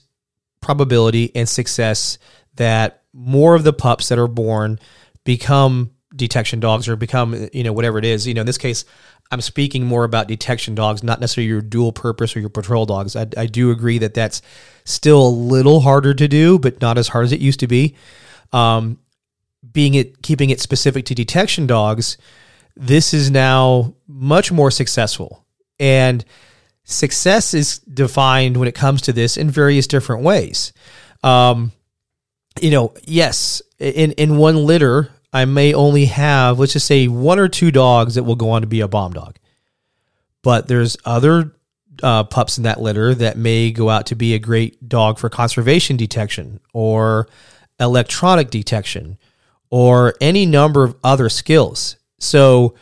probability 0.61 1.32
and 1.35 1.48
success 1.48 2.18
that 2.56 3.02
more 3.12 3.54
of 3.54 3.64
the 3.64 3.72
pups 3.72 4.09
that 4.09 4.18
are 4.18 4.28
born 4.28 4.78
become 5.24 5.90
detection 6.14 6.61
dogs 6.61 6.88
or 6.88 6.96
become, 6.96 7.48
you 7.52 7.62
know, 7.62 7.72
whatever 7.72 7.98
it 7.98 8.04
is. 8.04 8.26
You 8.26 8.35
know, 8.35 8.40
in 8.40 8.46
this 8.46 8.59
case, 8.59 8.85
I'm 9.30 9.40
speaking 9.40 9.85
more 9.85 10.04
about 10.04 10.28
detection 10.28 10.74
dogs, 10.74 11.02
not 11.02 11.20
necessarily 11.20 11.48
your 11.48 11.61
dual 11.61 11.92
purpose 11.92 12.37
or 12.37 12.40
your 12.40 12.48
patrol 12.48 12.87
dogs. 12.87 13.16
I, 13.16 13.26
I 13.37 13.46
do 13.46 13.70
agree 13.70 13.98
that 13.98 14.14
that's 14.14 14.40
still 14.85 15.26
a 15.26 15.28
little 15.28 15.80
harder 15.80 16.14
to 16.14 16.28
do, 16.28 16.59
but 16.59 16.80
not 16.80 16.98
as 16.98 17.09
hard 17.09 17.24
as 17.24 17.32
it 17.32 17.40
used 17.40 17.61
to 17.61 17.66
be. 17.66 17.96
Um, 18.52 18.98
being 19.72 19.94
it, 19.94 20.22
keeping 20.22 20.50
it 20.50 20.61
specific 20.61 21.04
to 21.06 21.14
detection 21.14 21.66
dogs, 21.66 22.18
this 22.76 23.12
is 23.12 23.30
now 23.30 23.94
much 24.06 24.52
more 24.52 24.70
successful. 24.70 25.45
And 25.79 26.25
success 26.85 27.55
is 27.55 27.79
defined 27.81 28.57
when 28.57 28.69
it 28.69 28.75
comes 28.75 29.03
to 29.03 29.12
this 29.12 29.37
in 29.37 29.51
various 29.51 29.87
different 29.87 30.23
ways. 30.23 30.73
Um, 31.23 31.73
you 32.61 32.71
know, 32.71 32.95
yes, 33.05 33.61
in, 33.79 34.12
in 34.12 34.39
one 34.39 34.57
litter, 34.57 35.11
I 35.33 35.45
may 35.45 35.75
only 35.75 36.07
have, 36.07 36.59
let's 36.59 36.73
just 36.73 36.87
say, 36.87 37.09
one 37.09 37.39
or 37.39 37.49
two 37.49 37.71
dogs 37.71 38.15
that 38.15 38.23
will 38.23 38.37
go 38.37 38.51
on 38.51 38.62
to 38.62 38.67
be 38.67 38.81
a 38.81 38.89
bomb 38.89 39.12
dog. 39.12 39.37
But 40.43 40.69
there's 40.69 40.97
other 41.05 41.53
uh, 42.03 42.25
pups 42.25 42.57
in 42.57 42.65
that 42.65 42.81
litter 42.81 43.15
that 43.15 43.37
may 43.37 43.71
go 43.71 43.91
out 43.91 44.07
to 44.07 44.15
be 44.15 44.35
a 44.35 44.39
great 44.39 44.89
dog 44.89 45.19
for 45.19 45.29
conservation 45.29 45.97
detection 45.97 46.61
or 46.73 47.29
electronic 47.81 48.51
detection 48.51 49.19
or 49.71 50.15
any 50.21 50.47
number 50.47 50.85
of 50.85 50.97
other 51.03 51.29
skills. 51.29 51.97
So 52.19 52.75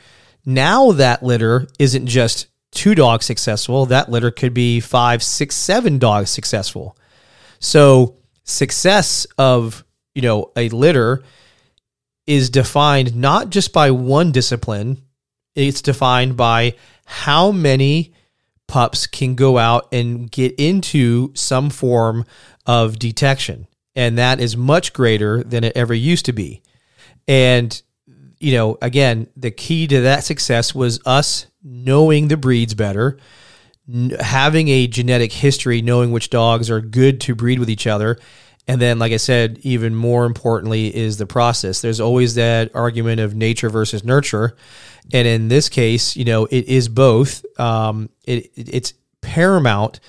now 0.45 0.93
that 0.93 1.23
litter 1.23 1.67
isn't 1.79 2.07
just 2.07 2.47
two 2.75 2.95
dogs 2.95 3.25
successful. 3.25 3.87
That 3.87 4.11
litter 4.11 4.31
could 4.31 4.53
be 4.53 4.81
five, 4.81 5.23
six, 5.23 5.57
seven 5.57 5.99
dogs 5.99 6.31
successful. 6.31 6.97
So 7.61 8.17
success 8.43 9.27
of, 9.39 9.85
you 10.15 10.23
know, 10.23 10.53
a 10.57 10.69
litter 10.69 11.23
is 12.27 12.51
defined 12.51 13.15
not 13.17 13.51
just 13.51 13.73
by 13.73 13.91
one 13.91 14.33
discipline, 14.33 15.01
it's 15.55 15.81
defined 15.81 16.37
by 16.37 16.75
how 17.07 17.53
many 17.53 18.13
pups 18.67 19.07
can 19.07 19.35
go 19.35 19.59
out 19.59 19.89
and 19.93 20.31
get 20.31 20.55
into 20.59 21.33
some 21.35 21.71
form 21.71 22.25
of 22.67 22.99
detection. 22.99 23.67
And 23.95 24.19
that 24.19 24.41
is 24.41 24.57
much 24.57 24.93
greater 24.93 25.43
than 25.45 25.65
it 25.65 25.77
ever 25.77 25.95
used 25.95 26.27
to 26.27 26.33
be. 26.33 26.63
And 27.29 27.81
you 28.45 28.53
know, 28.53 28.77
again, 28.83 29.27
the 29.37 29.51
key 29.51 29.87
to 29.87 30.03
that 30.03 30.23
success 30.23 30.75
was 30.75 31.01
us 31.07 31.47
knowing 31.65 32.29
the 32.29 32.37
breeds 32.37 32.75
better, 32.75 33.19
having 34.21 34.69
a 34.69 34.87
genetic 34.87 35.33
history, 35.33 35.83
knowing 35.83 36.13
which 36.13 36.31
dogs 36.31 36.71
are 36.71 36.81
good 36.81 37.21
to 37.23 37.35
breed 37.35 37.59
with 37.59 37.71
each 37.71 37.87
other. 37.87 38.19
And 38.69 38.81
then, 38.81 38.99
like 38.99 39.13
I 39.13 39.19
said, 39.19 39.59
even 39.63 39.95
more 39.95 40.25
importantly 40.25 40.95
is 40.95 41.19
the 41.19 41.27
process. 41.27 41.81
There's 41.81 42.01
always 42.01 42.35
that 42.37 42.75
argument 42.75 43.21
of 43.21 43.35
nature 43.35 43.69
versus 43.69 44.05
nurture. 44.05 44.57
And 45.13 45.29
in 45.29 45.49
this 45.49 45.69
case, 45.69 46.17
you 46.17 46.25
know, 46.25 46.47
it 46.47 46.67
is 46.67 46.89
both. 46.89 47.45
Um, 47.61 48.09
it, 48.25 48.51
it's 48.57 48.95
paramount 49.21 50.01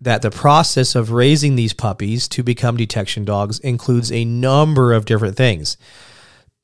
that 0.00 0.22
the 0.22 0.30
process 0.30 0.94
of 0.94 1.10
raising 1.10 1.56
these 1.56 1.72
puppies 1.72 2.28
to 2.28 2.42
become 2.42 2.76
detection 2.76 3.24
dogs 3.24 3.58
includes 3.60 4.12
a 4.12 4.24
number 4.24 4.92
of 4.92 5.04
different 5.04 5.36
things 5.36 5.76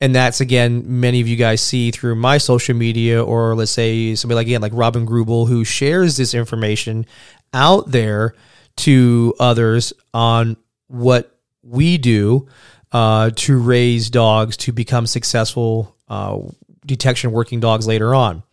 and 0.03 0.13
that's 0.13 0.41
again 0.41 0.83
many 0.99 1.21
of 1.21 1.27
you 1.27 1.35
guys 1.35 1.61
see 1.61 1.89
through 1.89 2.15
my 2.15 2.37
social 2.37 2.75
media 2.75 3.23
or 3.23 3.55
let's 3.55 3.71
say 3.71 4.15
somebody 4.15 4.35
like 4.35 4.47
again 4.47 4.61
like 4.61 4.73
robin 4.75 5.07
greubel 5.07 5.47
who 5.47 5.63
shares 5.63 6.17
this 6.17 6.33
information 6.33 7.05
out 7.53 7.89
there 7.89 8.33
to 8.75 9.33
others 9.39 9.93
on 10.13 10.57
what 10.87 11.35
we 11.63 11.97
do 11.97 12.47
uh, 12.91 13.31
to 13.35 13.57
raise 13.57 14.09
dogs 14.09 14.57
to 14.57 14.71
become 14.71 15.07
successful 15.07 15.95
uh, 16.09 16.39
detection 16.85 17.31
working 17.31 17.59
dogs 17.59 17.87
later 17.87 18.13
on. 18.13 18.43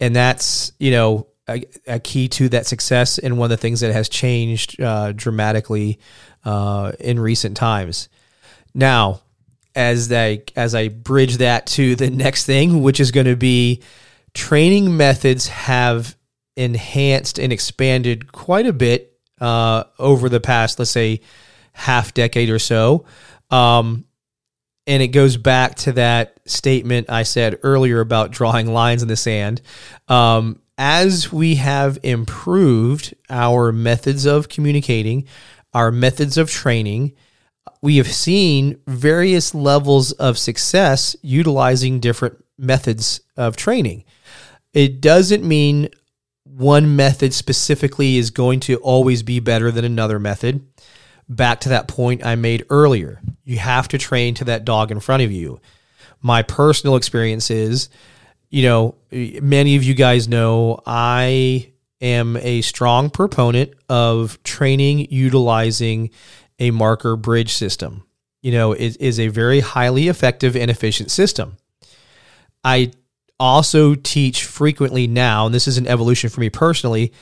And 0.00 0.14
that's 0.14 0.72
you 0.78 0.90
know 0.90 1.28
a, 1.48 1.64
a, 1.86 2.00
key 2.00 2.28
to 2.28 2.48
that 2.50 2.66
success 2.66 3.18
and 3.18 3.38
one 3.38 3.46
of 3.46 3.50
the 3.50 3.56
things 3.56 3.80
that 3.80 3.92
has 3.92 4.08
changed 4.08 4.80
uh, 4.80 5.12
dramatically 5.12 5.98
uh, 6.44 6.92
in 6.98 7.20
recent 7.20 7.56
times. 7.56 8.08
Now 8.74 9.22
as 9.78 10.12
I 10.12 10.42
as 10.56 10.74
I 10.74 10.88
bridge 10.88 11.36
that 11.36 11.66
to 11.68 11.94
the 11.94 12.10
next 12.10 12.44
thing, 12.44 12.82
which 12.82 12.98
is 12.98 13.12
going 13.12 13.26
to 13.26 13.36
be 13.36 13.80
training 14.34 14.96
methods 14.96 15.46
have 15.46 16.16
enhanced 16.56 17.38
and 17.38 17.52
expanded 17.52 18.32
quite 18.32 18.66
a 18.66 18.72
bit 18.72 19.16
uh, 19.40 19.84
over 19.98 20.28
the 20.28 20.40
past, 20.40 20.80
let's 20.80 20.90
say, 20.90 21.20
half 21.72 22.12
decade 22.12 22.50
or 22.50 22.58
so. 22.58 23.06
Um, 23.50 24.04
and 24.88 25.00
it 25.00 25.08
goes 25.08 25.36
back 25.36 25.76
to 25.76 25.92
that 25.92 26.40
statement 26.46 27.08
I 27.08 27.22
said 27.22 27.60
earlier 27.62 28.00
about 28.00 28.32
drawing 28.32 28.72
lines 28.72 29.02
in 29.02 29.08
the 29.08 29.16
sand. 29.16 29.62
Um, 30.08 30.60
as 30.76 31.32
we 31.32 31.54
have 31.56 31.98
improved 32.02 33.14
our 33.30 33.70
methods 33.70 34.26
of 34.26 34.48
communicating, 34.48 35.28
our 35.72 35.92
methods 35.92 36.36
of 36.36 36.50
training, 36.50 37.14
we 37.82 37.96
have 37.96 38.12
seen 38.12 38.80
various 38.86 39.54
levels 39.54 40.12
of 40.12 40.38
success 40.38 41.16
utilizing 41.22 42.00
different 42.00 42.44
methods 42.58 43.20
of 43.36 43.56
training. 43.56 44.04
It 44.72 45.00
doesn't 45.00 45.44
mean 45.44 45.88
one 46.44 46.96
method 46.96 47.32
specifically 47.32 48.16
is 48.16 48.30
going 48.30 48.60
to 48.60 48.76
always 48.76 49.22
be 49.22 49.40
better 49.40 49.70
than 49.70 49.84
another 49.84 50.18
method 50.18 50.66
back 51.28 51.60
to 51.60 51.68
that 51.70 51.88
point 51.88 52.24
I 52.24 52.34
made 52.34 52.64
earlier. 52.70 53.20
You 53.44 53.58
have 53.58 53.88
to 53.88 53.98
train 53.98 54.34
to 54.34 54.44
that 54.44 54.64
dog 54.64 54.90
in 54.90 55.00
front 55.00 55.22
of 55.22 55.30
you. 55.30 55.60
My 56.20 56.42
personal 56.42 56.96
experience 56.96 57.50
is, 57.50 57.90
you 58.50 58.62
know, 58.62 58.96
many 59.10 59.76
of 59.76 59.84
you 59.84 59.94
guys 59.94 60.26
know 60.26 60.80
I 60.86 61.72
am 62.00 62.36
a 62.38 62.62
strong 62.62 63.10
proponent 63.10 63.74
of 63.88 64.42
training 64.42 65.08
utilizing 65.10 66.10
a 66.58 66.70
marker 66.70 67.16
bridge 67.16 67.52
system. 67.52 68.04
You 68.42 68.52
know, 68.52 68.72
it 68.72 68.96
is 69.00 69.18
a 69.18 69.28
very 69.28 69.60
highly 69.60 70.08
effective 70.08 70.56
and 70.56 70.70
efficient 70.70 71.10
system. 71.10 71.56
I 72.64 72.92
also 73.40 73.94
teach 73.94 74.44
frequently 74.44 75.06
now, 75.06 75.46
and 75.46 75.54
this 75.54 75.68
is 75.68 75.78
an 75.78 75.86
evolution 75.86 76.30
for 76.30 76.40
me 76.40 76.50
personally, 76.50 77.12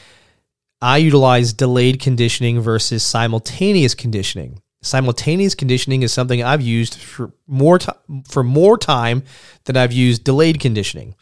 I 0.80 0.98
utilize 0.98 1.52
delayed 1.52 2.00
conditioning 2.00 2.60
versus 2.60 3.02
simultaneous 3.02 3.94
conditioning. 3.94 4.60
Simultaneous 4.82 5.54
conditioning 5.54 6.02
is 6.02 6.12
something 6.12 6.42
I've 6.42 6.62
used 6.62 6.96
for 6.96 7.32
more 7.46 7.78
time 7.78 8.22
for 8.28 8.44
more 8.44 8.78
time 8.78 9.22
than 9.64 9.76
I've 9.76 9.92
used 9.92 10.22
delayed 10.22 10.60
conditioning. 10.60 11.14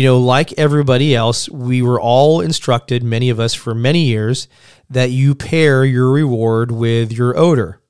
You 0.00 0.06
know, 0.06 0.18
like 0.18 0.54
everybody 0.58 1.14
else, 1.14 1.46
we 1.50 1.82
were 1.82 2.00
all 2.00 2.40
instructed, 2.40 3.02
many 3.02 3.28
of 3.28 3.38
us 3.38 3.52
for 3.52 3.74
many 3.74 4.06
years, 4.06 4.48
that 4.88 5.10
you 5.10 5.34
pair 5.34 5.84
your 5.84 6.10
reward 6.10 6.72
with 6.72 7.12
your 7.12 7.36
odor. 7.36 7.82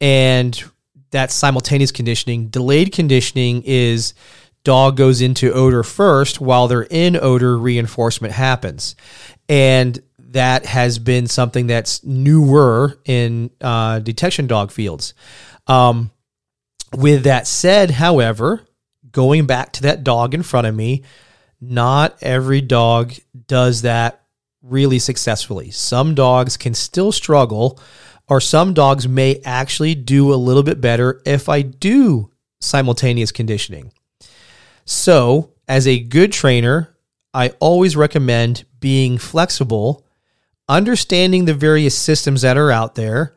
And 0.00 0.58
that's 1.10 1.34
simultaneous 1.34 1.92
conditioning. 1.92 2.46
Delayed 2.46 2.90
conditioning 2.90 3.64
is 3.66 4.14
dog 4.64 4.96
goes 4.96 5.20
into 5.20 5.52
odor 5.52 5.82
first 5.82 6.40
while 6.40 6.68
they're 6.68 6.88
in 6.88 7.18
odor 7.20 7.58
reinforcement 7.58 8.32
happens 8.32 8.96
and 9.46 10.02
that 10.30 10.64
has 10.64 10.98
been 10.98 11.26
something 11.26 11.66
that's 11.66 12.02
newer 12.02 12.98
in 13.04 13.50
uh, 13.60 13.98
detection 13.98 14.46
dog 14.46 14.70
fields. 14.70 15.12
Um, 15.66 16.12
with 16.94 17.24
that 17.24 17.46
said, 17.46 17.90
however, 17.90 18.62
going 19.12 19.44
back 19.44 19.72
to 19.72 19.82
that 19.82 20.02
dog 20.02 20.32
in 20.32 20.42
front 20.42 20.66
of 20.66 20.74
me, 20.74 21.02
not 21.60 22.16
every 22.22 22.60
dog 22.60 23.14
does 23.46 23.82
that 23.82 24.22
really 24.62 24.98
successfully. 24.98 25.70
Some 25.70 26.14
dogs 26.14 26.56
can 26.56 26.74
still 26.74 27.12
struggle, 27.12 27.80
or 28.28 28.40
some 28.40 28.74
dogs 28.74 29.06
may 29.06 29.40
actually 29.44 29.94
do 29.94 30.32
a 30.32 30.36
little 30.36 30.62
bit 30.62 30.80
better 30.80 31.22
if 31.24 31.48
I 31.48 31.62
do 31.62 32.30
simultaneous 32.60 33.32
conditioning. 33.32 33.92
So, 34.84 35.52
as 35.68 35.86
a 35.86 35.98
good 35.98 36.32
trainer, 36.32 36.96
I 37.32 37.50
always 37.60 37.96
recommend 37.96 38.64
being 38.80 39.18
flexible 39.18 40.06
understanding 40.68 41.44
the 41.44 41.54
various 41.54 41.96
systems 41.96 42.42
that 42.42 42.56
are 42.56 42.70
out 42.70 42.94
there 42.94 43.34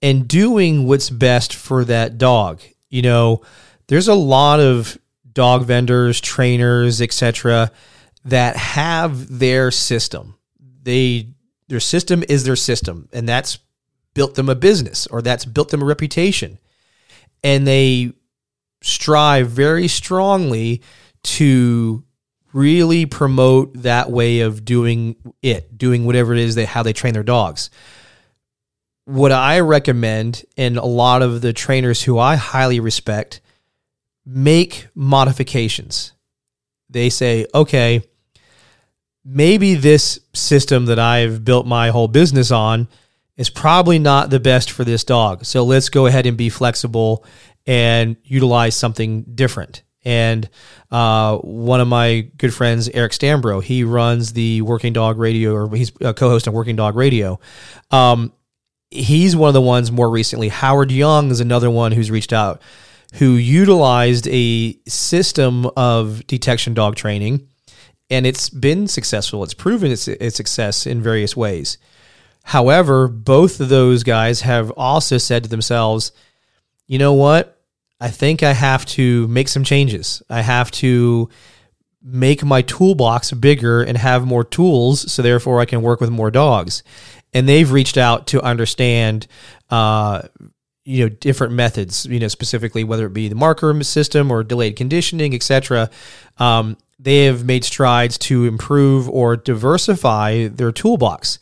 and 0.00 0.26
doing 0.26 0.86
what's 0.86 1.10
best 1.10 1.54
for 1.54 1.84
that 1.84 2.18
dog. 2.18 2.60
You 2.88 3.02
know, 3.02 3.42
there's 3.88 4.08
a 4.08 4.14
lot 4.14 4.60
of 4.60 4.98
dog 5.34 5.64
vendors, 5.64 6.20
trainers, 6.20 7.00
etc. 7.00 7.70
that 8.24 8.56
have 8.56 9.38
their 9.38 9.70
system. 9.70 10.36
They 10.82 11.28
their 11.68 11.80
system 11.80 12.22
is 12.28 12.44
their 12.44 12.56
system 12.56 13.08
and 13.12 13.28
that's 13.28 13.58
built 14.14 14.34
them 14.34 14.48
a 14.48 14.54
business 14.54 15.06
or 15.06 15.22
that's 15.22 15.44
built 15.44 15.70
them 15.70 15.82
a 15.82 15.86
reputation. 15.86 16.58
And 17.42 17.66
they 17.66 18.12
strive 18.82 19.48
very 19.48 19.88
strongly 19.88 20.82
to 21.22 22.04
really 22.52 23.06
promote 23.06 23.72
that 23.82 24.10
way 24.10 24.40
of 24.40 24.64
doing 24.64 25.16
it, 25.40 25.78
doing 25.78 26.04
whatever 26.04 26.32
it 26.32 26.40
is 26.40 26.54
they 26.54 26.64
how 26.64 26.82
they 26.82 26.92
train 26.92 27.14
their 27.14 27.22
dogs. 27.22 27.70
What 29.04 29.32
I 29.32 29.60
recommend, 29.60 30.44
and 30.56 30.76
a 30.76 30.84
lot 30.84 31.22
of 31.22 31.40
the 31.40 31.52
trainers 31.52 32.02
who 32.02 32.18
I 32.18 32.36
highly 32.36 32.78
respect, 32.78 33.40
make 34.24 34.88
modifications. 34.94 36.12
They 36.88 37.10
say, 37.10 37.46
okay, 37.54 38.02
maybe 39.24 39.74
this 39.74 40.20
system 40.34 40.86
that 40.86 40.98
I've 40.98 41.44
built 41.44 41.66
my 41.66 41.88
whole 41.90 42.08
business 42.08 42.50
on 42.50 42.88
is 43.36 43.50
probably 43.50 43.98
not 43.98 44.30
the 44.30 44.40
best 44.40 44.70
for 44.70 44.84
this 44.84 45.04
dog. 45.04 45.44
So 45.44 45.64
let's 45.64 45.88
go 45.88 46.06
ahead 46.06 46.26
and 46.26 46.36
be 46.36 46.48
flexible 46.48 47.24
and 47.66 48.16
utilize 48.24 48.76
something 48.76 49.22
different. 49.22 49.82
And 50.04 50.48
uh, 50.90 51.38
one 51.38 51.80
of 51.80 51.88
my 51.88 52.28
good 52.36 52.52
friends, 52.52 52.88
Eric 52.88 53.12
Stambro, 53.12 53.62
he 53.62 53.84
runs 53.84 54.32
the 54.32 54.60
Working 54.62 54.92
Dog 54.92 55.18
Radio, 55.18 55.54
or 55.54 55.74
he's 55.74 55.92
a 56.00 56.12
co-host 56.12 56.48
on 56.48 56.54
Working 56.54 56.76
Dog 56.76 56.96
Radio. 56.96 57.38
Um, 57.90 58.32
he's 58.90 59.36
one 59.36 59.48
of 59.48 59.54
the 59.54 59.60
ones 59.60 59.92
more 59.92 60.10
recently. 60.10 60.48
Howard 60.48 60.90
Young 60.90 61.30
is 61.30 61.40
another 61.40 61.70
one 61.70 61.92
who's 61.92 62.10
reached 62.10 62.32
out, 62.32 62.60
who 63.14 63.34
utilized 63.34 64.26
a 64.30 64.76
system 64.86 65.66
of 65.76 66.26
detection 66.26 66.74
dog 66.74 66.96
training, 66.96 67.46
and 68.10 68.26
it's 68.26 68.48
been 68.48 68.86
successful. 68.86 69.42
It's 69.44 69.54
proven 69.54 69.90
its, 69.90 70.08
its 70.08 70.36
success 70.36 70.86
in 70.86 71.02
various 71.02 71.36
ways. 71.36 71.78
However, 72.44 73.08
both 73.08 73.60
of 73.60 73.68
those 73.68 74.02
guys 74.02 74.40
have 74.40 74.70
also 74.72 75.18
said 75.18 75.44
to 75.44 75.48
themselves, 75.48 76.12
you 76.86 76.98
know 76.98 77.12
what? 77.12 77.60
I 78.00 78.08
think 78.08 78.42
I 78.42 78.52
have 78.52 78.84
to 78.86 79.28
make 79.28 79.48
some 79.48 79.62
changes. 79.62 80.22
I 80.28 80.40
have 80.40 80.70
to 80.72 81.28
make 82.02 82.44
my 82.44 82.62
toolbox 82.62 83.30
bigger 83.32 83.82
and 83.82 83.96
have 83.96 84.26
more 84.26 84.42
tools 84.42 85.10
so 85.12 85.22
therefore 85.22 85.60
I 85.60 85.66
can 85.66 85.82
work 85.82 86.00
with 86.00 86.10
more 86.10 86.30
dogs. 86.30 86.82
And 87.32 87.48
they've 87.48 87.70
reached 87.70 87.96
out 87.96 88.26
to 88.28 88.42
understand 88.42 89.28
uh, 89.70 90.22
you 90.84 91.04
know 91.04 91.08
different 91.08 91.52
methods, 91.52 92.06
you 92.06 92.18
know 92.18 92.28
specifically 92.28 92.84
whether 92.84 93.06
it 93.06 93.12
be 93.12 93.28
the 93.28 93.34
marker 93.34 93.82
system 93.82 94.30
or 94.30 94.42
delayed 94.42 94.76
conditioning, 94.76 95.34
etc. 95.34 95.90
Um, 96.38 96.76
they 96.98 97.24
have 97.24 97.44
made 97.44 97.64
strides 97.64 98.16
to 98.16 98.44
improve 98.44 99.08
or 99.08 99.36
diversify 99.36 100.48
their 100.48 100.70
toolbox. 100.70 101.38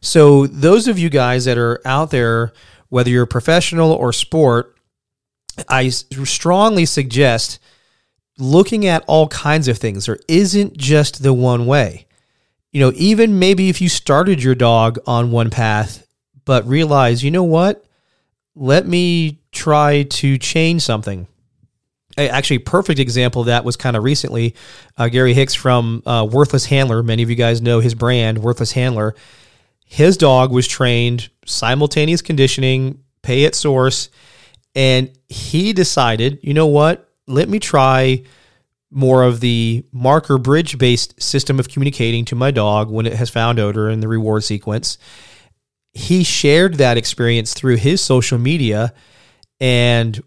So 0.00 0.46
those 0.46 0.88
of 0.88 0.98
you 0.98 1.10
guys 1.10 1.44
that 1.44 1.58
are 1.58 1.80
out 1.84 2.10
there, 2.10 2.52
whether 2.88 3.10
you're 3.10 3.26
professional 3.26 3.92
or 3.92 4.12
sport, 4.12 4.76
I 5.68 5.88
strongly 5.88 6.86
suggest 6.86 7.58
looking 8.38 8.86
at 8.86 9.04
all 9.06 9.28
kinds 9.28 9.68
of 9.68 9.78
things. 9.78 10.06
There 10.06 10.18
isn't 10.28 10.76
just 10.76 11.22
the 11.22 11.34
one 11.34 11.66
way. 11.66 12.06
You 12.72 12.80
know, 12.80 12.92
even 12.94 13.38
maybe 13.38 13.68
if 13.68 13.80
you 13.80 13.88
started 13.88 14.42
your 14.42 14.54
dog 14.54 14.98
on 15.06 15.32
one 15.32 15.50
path, 15.50 16.06
but 16.44 16.66
realize, 16.66 17.22
you 17.24 17.30
know 17.30 17.44
what? 17.44 17.84
Let 18.54 18.86
me 18.86 19.40
try 19.52 20.04
to 20.04 20.38
change 20.38 20.82
something. 20.82 21.26
Actually, 22.18 22.58
perfect 22.58 22.98
example 22.98 23.42
of 23.42 23.46
that 23.46 23.64
was 23.64 23.76
kind 23.76 23.96
of 23.96 24.02
recently. 24.02 24.54
Uh, 24.96 25.08
Gary 25.08 25.32
Hicks 25.32 25.54
from 25.54 26.02
uh, 26.04 26.26
Worthless 26.30 26.66
Handler. 26.66 27.02
Many 27.02 27.22
of 27.22 27.30
you 27.30 27.36
guys 27.36 27.62
know 27.62 27.80
his 27.80 27.94
brand, 27.94 28.38
Worthless 28.38 28.72
Handler. 28.72 29.14
His 29.86 30.16
dog 30.16 30.52
was 30.52 30.68
trained 30.68 31.30
simultaneous 31.46 32.20
conditioning, 32.20 33.02
pay 33.22 33.44
at 33.44 33.54
source 33.54 34.10
and 34.74 35.10
he 35.28 35.72
decided, 35.72 36.38
you 36.42 36.54
know 36.54 36.66
what? 36.66 37.08
Let 37.26 37.48
me 37.48 37.58
try 37.58 38.24
more 38.90 39.22
of 39.22 39.40
the 39.40 39.84
marker 39.92 40.38
bridge 40.38 40.78
based 40.78 41.20
system 41.22 41.60
of 41.60 41.68
communicating 41.68 42.24
to 42.26 42.34
my 42.34 42.50
dog 42.50 42.90
when 42.90 43.06
it 43.06 43.14
has 43.14 43.30
found 43.30 43.58
odor 43.58 43.88
in 43.88 44.00
the 44.00 44.08
reward 44.08 44.44
sequence. 44.44 44.98
He 45.92 46.22
shared 46.22 46.74
that 46.74 46.96
experience 46.96 47.54
through 47.54 47.76
his 47.76 48.00
social 48.00 48.38
media, 48.38 48.92
and 49.60 50.22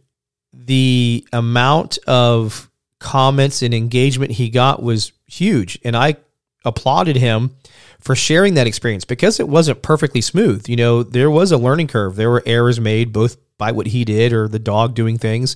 the 0.53 1.27
amount 1.33 1.97
of 2.07 2.69
comments 2.99 3.61
and 3.61 3.73
engagement 3.73 4.31
he 4.31 4.49
got 4.49 4.81
was 4.81 5.11
huge. 5.25 5.79
And 5.83 5.95
I 5.95 6.15
applauded 6.65 7.17
him 7.17 7.55
for 7.99 8.15
sharing 8.15 8.53
that 8.55 8.67
experience 8.67 9.05
because 9.05 9.39
it 9.39 9.47
wasn't 9.47 9.81
perfectly 9.81 10.21
smooth. 10.21 10.67
You 10.67 10.75
know, 10.75 11.03
there 11.03 11.31
was 11.31 11.51
a 11.51 11.57
learning 11.57 11.87
curve. 11.87 12.15
There 12.15 12.29
were 12.29 12.43
errors 12.45 12.79
made 12.79 13.13
both 13.13 13.37
by 13.57 13.71
what 13.71 13.87
he 13.87 14.05
did 14.05 14.33
or 14.33 14.47
the 14.47 14.59
dog 14.59 14.93
doing 14.93 15.17
things. 15.17 15.55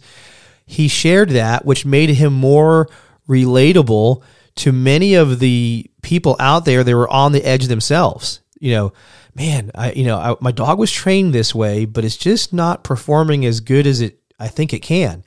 He 0.66 0.88
shared 0.88 1.30
that, 1.30 1.66
which 1.66 1.86
made 1.86 2.10
him 2.10 2.34
more 2.34 2.90
relatable 3.28 4.24
to 4.56 4.72
many 4.72 5.14
of 5.16 5.40
the 5.40 5.90
people 6.02 6.36
out 6.40 6.66
there 6.66 6.84
that 6.84 6.96
were 6.96 7.10
on 7.10 7.32
the 7.32 7.44
edge 7.46 7.68
themselves. 7.68 8.42
You 8.60 8.72
know, 8.72 8.94
man, 9.36 9.72
I 9.76 9.92
you 9.92 10.06
know 10.06 10.18
I, 10.18 10.36
my 10.42 10.52
dog 10.52 10.80
was 10.80 10.92
trained 10.92 11.34
this 11.34 11.54
way, 11.54 11.86
but 11.86 12.04
it's 12.04 12.18
just 12.18 12.54
not 12.54 12.84
performing 12.84 13.46
as 13.46 13.60
good 13.60 13.88
as 13.88 14.02
it 14.02 14.20
I 14.40 14.48
think 14.48 14.74
it 14.74 14.80
can. 14.80 15.24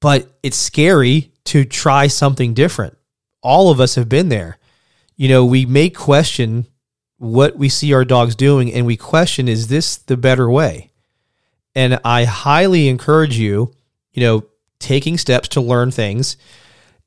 But 0.00 0.30
it's 0.42 0.56
scary 0.56 1.32
to 1.46 1.64
try 1.64 2.06
something 2.06 2.54
different. 2.54 2.96
All 3.42 3.70
of 3.70 3.80
us 3.80 3.94
have 3.96 4.08
been 4.08 4.28
there. 4.28 4.58
You 5.16 5.28
know, 5.28 5.44
we 5.44 5.66
may 5.66 5.90
question 5.90 6.66
what 7.16 7.56
we 7.56 7.68
see 7.68 7.92
our 7.92 8.04
dogs 8.04 8.36
doing 8.36 8.72
and 8.72 8.86
we 8.86 8.96
question 8.96 9.48
is 9.48 9.66
this 9.68 9.96
the 9.96 10.16
better 10.16 10.48
way? 10.48 10.92
And 11.74 12.00
I 12.04 12.24
highly 12.24 12.88
encourage 12.88 13.36
you, 13.36 13.72
you 14.12 14.22
know, 14.22 14.44
taking 14.78 15.18
steps 15.18 15.48
to 15.48 15.60
learn 15.60 15.90
things 15.90 16.36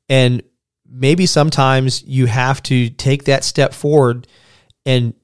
and 0.08 0.42
maybe 0.86 1.24
sometimes 1.24 2.02
you 2.02 2.26
have 2.26 2.62
to 2.64 2.90
take 2.90 3.24
that 3.24 3.44
step 3.44 3.72
forward 3.72 4.26
and 4.84 5.14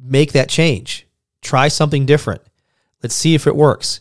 make 0.00 0.32
that 0.32 0.48
change. 0.48 1.06
Try 1.40 1.68
something 1.68 2.06
different. 2.06 2.42
Let's 3.02 3.14
see 3.14 3.34
if 3.34 3.46
it 3.46 3.56
works. 3.56 4.00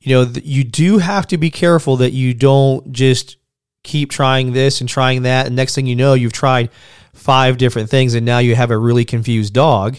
You 0.00 0.14
know, 0.14 0.32
you 0.42 0.64
do 0.64 0.98
have 0.98 1.26
to 1.28 1.38
be 1.38 1.50
careful 1.50 1.96
that 1.96 2.12
you 2.12 2.34
don't 2.34 2.92
just 2.92 3.36
keep 3.82 4.10
trying 4.10 4.52
this 4.52 4.80
and 4.80 4.88
trying 4.88 5.22
that. 5.22 5.46
And 5.46 5.56
next 5.56 5.74
thing 5.74 5.86
you 5.86 5.96
know, 5.96 6.14
you've 6.14 6.32
tried 6.32 6.70
five 7.12 7.58
different 7.58 7.90
things 7.90 8.14
and 8.14 8.24
now 8.24 8.38
you 8.38 8.54
have 8.54 8.70
a 8.70 8.78
really 8.78 9.04
confused 9.04 9.54
dog. 9.54 9.98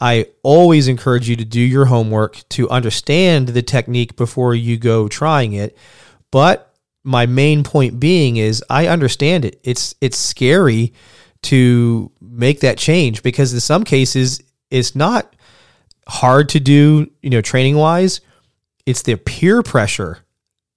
I 0.00 0.26
always 0.42 0.88
encourage 0.88 1.28
you 1.28 1.36
to 1.36 1.44
do 1.44 1.60
your 1.60 1.86
homework 1.86 2.46
to 2.50 2.68
understand 2.68 3.48
the 3.48 3.62
technique 3.62 4.16
before 4.16 4.54
you 4.54 4.76
go 4.76 5.08
trying 5.08 5.52
it. 5.52 5.76
But 6.30 6.74
my 7.04 7.26
main 7.26 7.62
point 7.62 8.00
being 8.00 8.36
is 8.36 8.64
I 8.68 8.88
understand 8.88 9.44
it. 9.44 9.60
It's 9.62 9.94
it's 10.00 10.16
scary 10.16 10.92
to 11.44 12.10
make 12.20 12.60
that 12.60 12.78
change 12.78 13.22
because 13.22 13.52
in 13.52 13.60
some 13.60 13.84
cases 13.84 14.42
it's 14.70 14.94
not 14.94 15.34
hard 16.06 16.48
to 16.50 16.60
do, 16.60 17.10
you 17.22 17.30
know, 17.30 17.40
training 17.40 17.76
wise. 17.76 18.20
It's 18.86 19.02
the 19.02 19.16
peer 19.16 19.62
pressure 19.62 20.18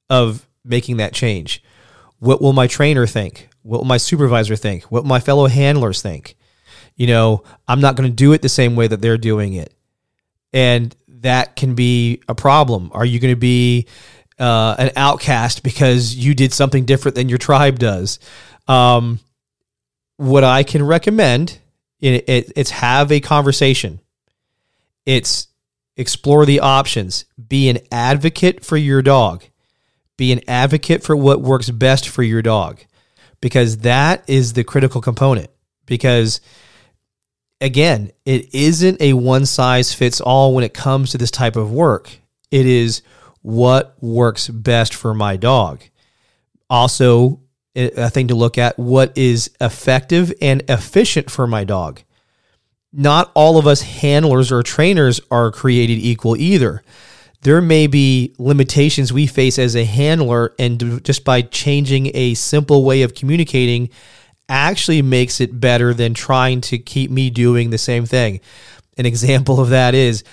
of 0.10 0.48
making 0.64 0.98
that 0.98 1.14
change. 1.14 1.64
What 2.20 2.42
will 2.42 2.54
my 2.54 2.68
trainer 2.68 3.06
think? 3.06 3.50
What 3.64 3.80
will 3.80 3.86
my 3.86 3.98
supervisor 3.98 4.56
think? 4.56 4.84
What 4.86 5.04
will 5.04 5.10
my 5.10 5.20
fellow 5.20 5.48
handlers 5.48 6.02
think? 6.02 6.36
You 6.96 7.08
know, 7.08 7.44
I'm 7.68 7.82
not 7.82 7.96
going 7.96 8.10
to 8.10 8.16
do 8.16 8.34
it 8.34 8.42
the 8.42 8.50
same 8.50 8.76
way 8.76 8.88
that 8.88 9.02
they're 9.02 9.18
doing 9.18 9.54
it. 9.54 9.74
And 10.54 10.96
that 11.08 11.56
can 11.56 11.76
be 11.76 12.22
a 12.28 12.36
problem. 12.36 12.90
Are 12.94 13.06
you 13.06 13.20
going 13.20 13.34
to 13.34 13.40
be 13.40 13.88
uh, 14.40 14.76
an 14.78 14.92
outcast 14.96 15.64
because 15.64 16.16
you 16.16 16.34
did 16.34 16.54
something 16.54 16.86
different 16.86 17.16
than 17.16 17.30
your 17.30 17.38
tribe 17.38 17.80
does. 17.80 18.20
Um, 18.68 19.20
what 20.18 20.44
I 20.44 20.64
can 20.64 20.84
recommend 20.84 21.60
it, 22.00 22.28
it, 22.28 22.52
it's 22.56 22.72
have 22.72 23.12
a 23.12 23.20
conversation. 23.20 24.00
It's 25.06 25.48
explore 25.96 26.46
the 26.46 26.60
options. 26.60 27.26
Be 27.48 27.70
an 27.70 27.80
advocate 27.92 28.64
for 28.64 28.78
your 28.78 29.02
dog. 29.02 29.46
Be 30.18 30.32
an 30.32 30.42
advocate 30.48 31.04
for 31.04 31.16
what 31.16 31.42
works 31.42 31.70
best 31.70 32.10
for 32.10 32.24
your 32.24 32.42
dog, 32.42 32.82
because 33.42 33.80
that 33.80 34.24
is 34.28 34.54
the 34.54 34.64
critical 34.64 35.02
component. 35.02 35.50
Because 35.86 36.42
again, 37.62 38.12
it 38.26 38.54
isn't 38.54 39.02
a 39.02 39.14
one 39.14 39.46
size 39.46 39.94
fits 39.94 40.20
all 40.20 40.54
when 40.54 40.64
it 40.64 40.74
comes 40.74 41.12
to 41.12 41.18
this 41.18 41.32
type 41.32 41.56
of 41.56 41.72
work. 41.72 42.20
It 42.52 42.66
is 42.66 43.02
what 43.42 43.96
works 44.02 44.50
best 44.50 44.94
for 44.94 45.14
my 45.14 45.38
dog. 45.38 45.82
Also, 46.70 47.42
a 47.78 48.10
thing 48.10 48.28
to 48.30 48.36
look 48.36 48.58
at 48.58 48.78
what 48.78 49.18
is 49.18 49.52
effective 49.62 50.34
and 50.42 50.64
efficient 50.68 51.30
for 51.30 51.46
my 51.48 51.64
dog. 51.64 52.02
Not 52.92 53.32
all 53.36 53.58
of 53.58 53.68
us 53.68 53.82
handlers 53.82 54.52
or 54.52 54.64
trainers 54.64 55.22
are 55.30 55.52
created 55.52 56.00
equal 56.00 56.36
either. 56.36 56.82
There 57.42 57.62
may 57.62 57.86
be 57.86 58.34
limitations 58.40 59.14
we 59.14 59.28
face 59.28 59.60
as 59.60 59.76
a 59.76 59.86
handler, 59.86 60.56
and 60.58 61.04
just 61.04 61.24
by 61.24 61.44
changing 61.44 62.12
a 62.16 62.34
simple 62.34 62.84
way 62.84 63.04
of 63.04 63.14
communicating, 63.14 63.90
actually 64.50 65.02
makes 65.02 65.40
it 65.40 65.60
better 65.60 65.94
than 65.94 66.14
trying 66.14 66.62
to 66.62 66.78
keep 66.80 67.12
me 67.12 67.30
doing 67.30 67.70
the 67.70 67.78
same 67.78 68.06
thing. 68.06 68.40
An 68.98 69.06
example 69.14 69.60
of 69.60 69.70
that 69.70 69.94
is 69.94 70.24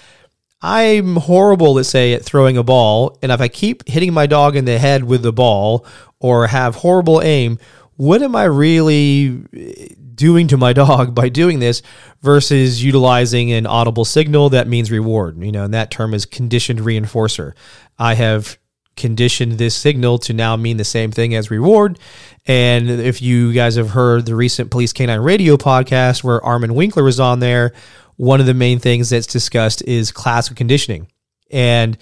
I'm 0.63 1.17
horrible, 1.17 1.75
let's 1.75 1.91
say, 1.91 2.15
at 2.15 2.25
throwing 2.25 2.57
a 2.57 2.63
ball. 2.63 3.19
And 3.23 3.31
if 3.31 3.39
I 3.39 3.49
keep 3.49 3.87
hitting 3.87 4.15
my 4.15 4.27
dog 4.27 4.57
in 4.57 4.65
the 4.65 4.79
head 4.79 5.05
with 5.05 5.23
the 5.23 5.33
ball 5.33 5.85
or 6.25 6.47
have 6.47 6.77
horrible 6.77 7.21
aim, 7.21 7.59
what 7.97 8.23
am 8.23 8.35
I 8.35 8.45
really 8.45 9.43
eh, 9.55 9.89
doing 10.15 10.49
to 10.49 10.57
my 10.57 10.73
dog 10.73 11.15
by 11.15 11.29
doing 11.29 11.59
this 11.59 11.83
versus 12.23 12.83
utilizing 12.83 13.53
an 13.53 13.67
audible 13.67 14.07
signal 14.07 14.49
that 14.49 14.67
means 14.67 14.91
reward? 14.91 15.39
You 15.45 15.53
know, 15.53 15.65
and 15.65 15.75
that 15.75 15.91
term 15.91 16.15
is 16.15 16.25
conditioned 16.25 16.81
reinforcer. 16.81 17.53
I 17.99 18.15
have 18.15 18.57
conditioned 18.97 19.59
this 19.59 19.75
signal 19.75 20.17
to 20.21 20.33
now 20.33 20.57
mean 20.57 20.79
the 20.79 20.85
same 20.85 21.13
thing 21.13 21.35
as 21.35 21.51
reward. 21.51 21.99
And 22.47 22.89
if 22.89 23.21
you 23.21 23.53
guys 23.53 23.75
have 23.75 23.91
heard 23.91 24.25
the 24.25 24.35
recent 24.35 24.71
Police 24.71 24.95
Canine 24.95 25.21
Radio 25.21 25.59
podcast 25.59 26.25
where 26.25 26.43
Armin 26.43 26.75
Winkler 26.75 27.05
was 27.05 27.21
on 27.21 27.41
there, 27.41 27.75
one 28.17 28.41
of 28.41 28.47
the 28.47 28.55
main 28.55 28.79
things 28.79 29.11
that's 29.11 29.27
discussed 29.27 29.83
is 29.83 30.11
classical 30.11 30.57
conditioning. 30.57 31.07
And 31.51 31.99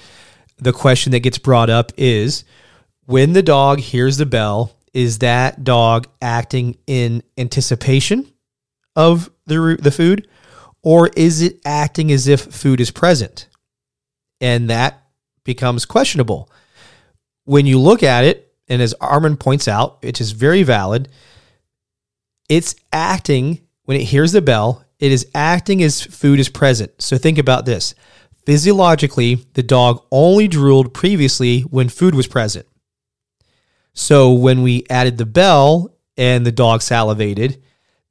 the 0.59 0.73
question 0.73 1.11
that 1.11 1.21
gets 1.21 1.39
brought 1.39 1.71
up 1.71 1.91
is 1.97 2.45
when 3.13 3.35
the 3.35 3.43
dog 3.43 3.79
hears 3.79 4.17
the 4.17 4.25
bell, 4.25 4.73
is 4.95 5.19
that 5.19 5.63
dog 5.63 6.09
acting 6.23 6.79
in 6.87 7.23
anticipation 7.37 8.33
of 8.97 9.31
the, 9.45 9.79
the 9.79 9.91
food 9.91 10.27
or 10.83 11.11
is 11.15 11.43
it 11.43 11.61
acting 11.67 12.11
as 12.11 12.27
if 12.27 12.41
food 12.41 12.81
is 12.81 12.91
present? 12.91 13.49
And 14.41 14.71
that 14.71 15.03
becomes 15.45 15.85
questionable. 15.85 16.51
When 17.45 17.67
you 17.67 17.79
look 17.79 18.03
at 18.03 18.25
it, 18.25 18.51
and 18.67 18.81
as 18.81 18.95
Armin 18.95 19.37
points 19.37 19.69
out, 19.69 20.03
which 20.03 20.19
is 20.19 20.33
very 20.33 20.63
valid, 20.63 21.11
it's 22.49 22.75
acting 22.95 23.61
when 23.85 24.01
it 24.01 24.05
hears 24.05 24.33
the 24.33 24.41
bell, 24.41 24.87
it 24.99 25.13
is 25.13 25.27
acting 25.35 25.83
as 25.83 26.01
food 26.01 26.41
is 26.41 26.49
present. 26.49 26.91
So 27.03 27.19
think 27.19 27.37
about 27.37 27.67
this. 27.67 27.95
Physiologically, 28.47 29.47
the 29.53 29.63
dog 29.63 30.03
only 30.11 30.49
drooled 30.49 30.95
previously 30.95 31.61
when 31.61 31.91
food 31.91 32.15
was 32.15 32.27
present. 32.27 32.67
So 33.95 34.33
when 34.33 34.63
we 34.63 34.85
added 34.89 35.19
the 35.19 35.27
bell 35.27 35.95
and 36.17 36.47
the 36.47 36.53
dog 36.53 36.83
salivated, 36.83 37.63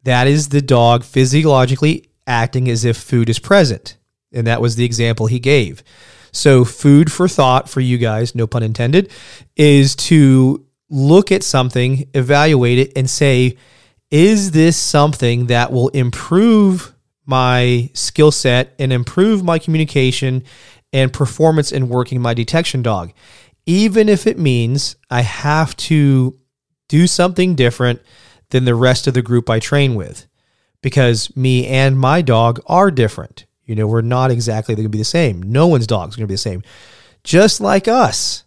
that 0.04 0.28
is 0.28 0.50
the 0.50 0.62
dog 0.62 1.04
physiologically 1.04 2.10
acting 2.28 2.70
as 2.70 2.86
if 2.86 2.98
food 2.98 3.30
is 3.30 3.40
present. 3.40 3.98
And 4.32 4.48
that 4.48 4.62
was 4.62 4.76
the 4.76 4.86
example 4.86 5.28
he 5.28 5.40
gave. 5.40 5.84
So, 6.32 6.64
food 6.64 7.12
for 7.12 7.28
thought 7.28 7.70
for 7.70 7.82
you 7.82 7.98
guys, 7.98 8.34
no 8.34 8.48
pun 8.48 8.64
intended, 8.64 9.12
is 9.58 9.96
to 9.98 10.66
look 10.90 11.32
at 11.32 11.44
something, 11.44 12.10
evaluate 12.14 12.80
it, 12.80 12.94
and 12.96 13.10
say, 13.10 13.58
is 14.10 14.52
this 14.52 14.78
something 14.78 15.48
that 15.48 15.72
will 15.72 15.90
improve 15.90 16.94
my 17.26 17.90
skill 17.94 18.32
set 18.32 18.74
and 18.80 18.92
improve 18.94 19.44
my 19.44 19.60
communication 19.60 20.44
and 20.94 21.14
performance 21.14 21.72
in 21.72 21.90
working 21.90 22.22
my 22.22 22.34
detection 22.34 22.82
dog? 22.82 23.12
Even 23.66 24.10
if 24.10 24.28
it 24.28 24.40
means 24.40 24.96
I 25.10 25.22
have 25.22 25.76
to 25.78 26.38
do 26.88 27.08
something 27.08 27.56
different 27.56 28.02
than 28.50 28.66
the 28.66 28.76
rest 28.76 29.08
of 29.08 29.14
the 29.14 29.22
group 29.22 29.50
I 29.50 29.60
train 29.60 29.96
with, 29.96 30.28
because 30.82 31.36
me 31.36 31.68
and 31.68 31.98
my 31.98 32.22
dog 32.22 32.60
are 32.68 32.92
different. 32.92 33.46
You 33.66 33.76
know, 33.76 33.88
we're 33.88 34.02
not 34.02 34.32
exactly 34.32 34.76
going 34.76 34.86
to 34.86 34.90
be 34.90 34.98
the 34.98 35.06
same. 35.06 35.42
No 35.42 35.68
one's 35.68 35.88
dog 35.88 36.10
is 36.10 36.16
going 36.16 36.26
to 36.26 36.32
be 36.32 36.34
the 36.34 36.40
same. 36.40 36.64
Just 37.24 37.62
like 37.62 37.88
us, 37.88 38.44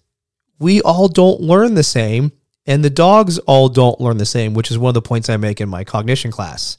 we 0.59 0.83
all 0.83 1.09
don't 1.09 1.41
learn 1.41 1.75
the 1.75 1.83
same 1.83 2.33
and 2.67 2.85
the 2.85 2.91
dogs 2.91 3.39
all 3.41 3.69
don't 3.69 4.01
learn 4.01 4.17
the 4.17 4.27
same, 4.27 4.55
which 4.55 4.71
is 4.71 4.79
one 4.79 4.91
of 4.91 4.95
the 4.95 5.03
points 5.03 5.29
I 5.29 5.37
make 5.37 5.61
in 5.61 5.69
my 5.69 5.85
cognition 5.85 6.31
class. 6.31 6.79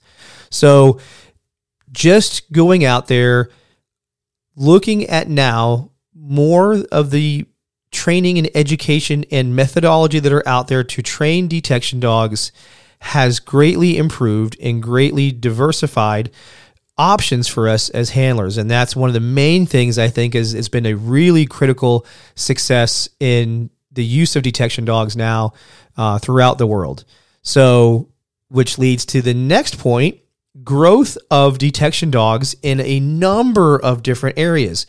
So 0.50 1.00
just 1.92 2.52
going 2.52 2.86
out 2.86 3.08
there, 3.08 3.50
looking 4.56 5.06
at 5.06 5.30
now 5.30 5.92
more 6.14 6.76
of 6.92 7.12
the 7.12 7.46
training 7.96 8.38
and 8.38 8.50
education 8.54 9.26
and 9.32 9.56
methodology 9.56 10.20
that 10.20 10.32
are 10.32 10.48
out 10.48 10.68
there 10.68 10.84
to 10.84 11.02
train 11.02 11.48
detection 11.48 12.00
dogs 12.00 12.52
has 13.00 13.39
greatly 13.39 13.98
improved 13.98 14.58
and 14.62 14.84
greatly 14.84 15.32
diversified 15.32 16.30
options 16.98 17.48
for 17.48 17.68
us 17.68 17.89
as 17.89 18.12
handlers 18.12 18.58
and 18.58 18.72
that's 18.72 18.96
one 18.96 19.10
of 19.10 19.14
the 19.14 19.20
main 19.20 19.66
things 19.66 20.00
i 20.00 20.08
think 20.08 20.34
is 20.34 20.54
it's 20.54 20.70
been 20.70 20.86
a 20.86 20.93
really 20.93 21.46
critical 21.46 22.06
success 22.36 23.10
in 23.20 23.70
the 23.96 24.06
use 24.06 24.36
of 24.36 24.43
detection 24.43 24.86
dogs 24.86 25.18
now 25.18 25.54
uh, 25.98 26.20
throughout 26.20 26.58
the 26.58 26.68
world. 26.68 27.04
So, 27.41 28.10
which 28.50 28.78
leads 28.78 29.06
to 29.08 29.22
the 29.22 29.34
next 29.34 29.80
point 29.80 30.20
growth 30.64 31.18
of 31.30 31.58
detection 31.58 32.12
dogs 32.12 32.56
in 32.62 32.80
a 32.80 33.00
number 33.00 33.78
of 33.78 34.04
different 34.04 34.38
areas. 34.38 34.86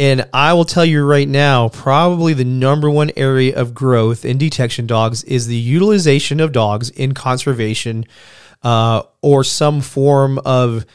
And 0.00 0.26
I 0.32 0.54
will 0.54 0.64
tell 0.64 0.86
you 0.86 1.04
right 1.04 1.28
now, 1.28 1.68
probably 1.68 2.32
the 2.32 2.42
number 2.42 2.88
one 2.88 3.10
area 3.16 3.54
of 3.54 3.74
growth 3.74 4.24
in 4.24 4.38
detection 4.38 4.86
dogs 4.86 5.22
is 5.24 5.46
the 5.46 5.54
utilization 5.54 6.40
of 6.40 6.52
dogs 6.52 6.88
in 6.88 7.12
conservation 7.12 8.06
uh, 8.62 9.02
or 9.20 9.44
some 9.44 9.82
form 9.82 10.38
of 10.38 10.86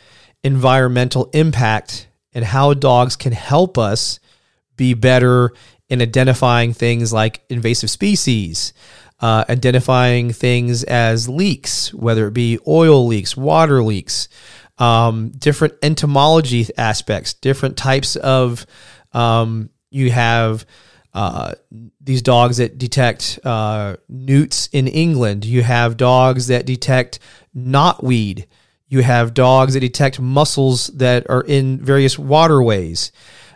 environmental 0.43 1.29
impact 1.33 2.07
and 2.33 2.45
how 2.45 2.73
dogs 2.73 3.15
can 3.15 3.31
help 3.31 3.77
us 3.77 4.19
be 4.75 4.95
better 4.95 5.51
in 5.87 6.01
identifying 6.01 6.73
things 6.73 7.13
like 7.13 7.43
invasive 7.47 7.91
species, 7.91 8.73
uh, 9.19 9.45
identifying 9.47 10.33
things 10.33 10.83
as 10.83 11.29
leaks, 11.29 11.93
whether 11.93 12.25
it 12.25 12.33
be 12.33 12.57
oil 12.67 13.05
leaks, 13.05 13.37
water 13.37 13.83
leaks, 13.83 14.27
um, 14.77 15.29
different 15.31 15.75
entomology 15.81 16.67
aspects, 16.77 17.33
different 17.33 17.77
types 17.77 18.15
of. 18.15 18.65
Um, 19.13 19.69
you 19.91 20.11
have 20.11 20.65
uh, 21.13 21.53
these 22.01 22.21
dogs 22.21 22.57
that 22.57 22.77
detect 22.77 23.39
uh, 23.45 23.95
newts 24.09 24.67
in 24.73 24.87
England. 24.87 25.45
You 25.45 25.63
have 25.63 25.95
dogs 25.95 26.47
that 26.47 26.65
detect 26.65 27.19
knotweed. 27.55 28.47
You 28.87 29.01
have 29.01 29.33
dogs 29.33 29.73
that 29.73 29.79
detect 29.79 30.19
mussels 30.19 30.87
that 30.87 31.29
are 31.29 31.41
in 31.41 31.79
various 31.79 32.19
waterways. 32.19 33.13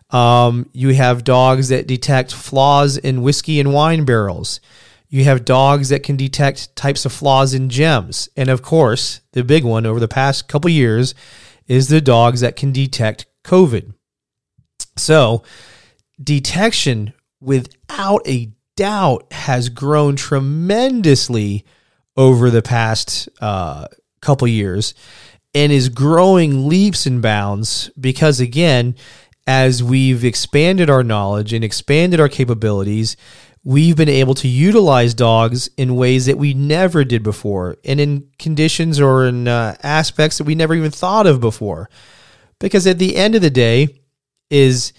Um, 0.10 0.70
you 0.72 0.94
have 0.94 1.26
dogs 1.26 1.68
that 1.68 1.86
detect 1.86 2.34
flaws 2.34 2.98
in 2.98 3.22
whiskey 3.22 3.60
and 3.60 3.74
wine 3.74 4.06
barrels. 4.06 4.62
You 5.10 5.24
have 5.24 5.44
dogs 5.44 5.90
that 5.90 6.04
can 6.04 6.16
detect 6.16 6.76
types 6.76 7.04
of 7.04 7.12
flaws 7.12 7.54
in 7.54 7.70
gems. 7.70 8.30
And 8.38 8.50
of 8.50 8.62
course, 8.62 9.22
the 9.34 9.44
big 9.44 9.64
one 9.64 9.86
over 9.86 10.00
the 10.00 10.08
past 10.08 10.48
couple 10.48 10.70
years 10.70 11.16
is 11.68 11.88
the 11.88 12.02
dogs 12.02 12.42
that 12.42 12.56
can 12.56 12.72
detect 12.72 13.26
COVID. 13.44 13.94
So, 14.98 15.44
detection 16.22 17.14
without 17.42 18.22
a 18.28 18.52
doubt 18.76 19.32
has 19.32 19.70
grown 19.70 20.16
tremendously 20.16 21.66
over 22.16 22.50
the 22.50 22.62
past 22.62 23.30
uh, 23.42 23.88
couple 24.22 24.48
years 24.48 24.94
and 25.54 25.72
is 25.72 25.90
growing 25.90 26.68
leaps 26.68 27.06
and 27.06 27.22
bounds 27.22 27.90
because 28.00 28.40
again 28.40 28.96
as 29.48 29.82
we've 29.82 30.24
expanded 30.24 30.90
our 30.90 31.04
knowledge 31.04 31.54
and 31.54 31.64
expanded 31.64 32.20
our 32.20 32.30
capabilities 32.30 33.18
we've 33.64 33.96
been 33.96 34.10
able 34.10 34.34
to 34.34 34.48
utilize 34.48 35.14
dogs 35.14 35.70
in 35.78 35.96
ways 35.96 36.26
that 36.26 36.38
we 36.38 36.54
never 36.54 37.04
did 37.04 37.24
before 37.24 37.78
and 37.84 38.00
in 38.00 38.28
conditions 38.40 39.00
or 39.00 39.26
in 39.26 39.48
uh, 39.48 39.76
aspects 39.84 40.38
that 40.38 40.46
we 40.46 40.56
never 40.56 40.74
even 40.74 40.92
thought 40.92 41.28
of 41.28 41.42
before. 41.42 41.90
Because 42.60 42.88
at 42.88 43.00
the 43.00 43.16
end 43.16 43.36
of 43.36 43.42
the 43.42 43.50
day 43.50 44.02
is 44.50 44.94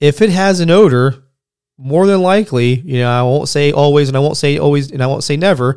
if 0.00 0.22
it 0.22 0.30
has 0.30 0.60
an 0.60 0.70
odor 0.70 1.22
more 1.76 2.06
than 2.06 2.22
likely 2.22 2.74
you 2.80 3.00
know 3.00 3.10
i 3.10 3.20
won't 3.20 3.48
say 3.48 3.72
always 3.72 4.06
and 4.06 4.16
i 4.16 4.20
won't 4.20 4.36
say 4.36 4.58
always 4.58 4.92
and 4.92 5.02
i 5.02 5.06
won't 5.08 5.24
say 5.24 5.36
never 5.36 5.76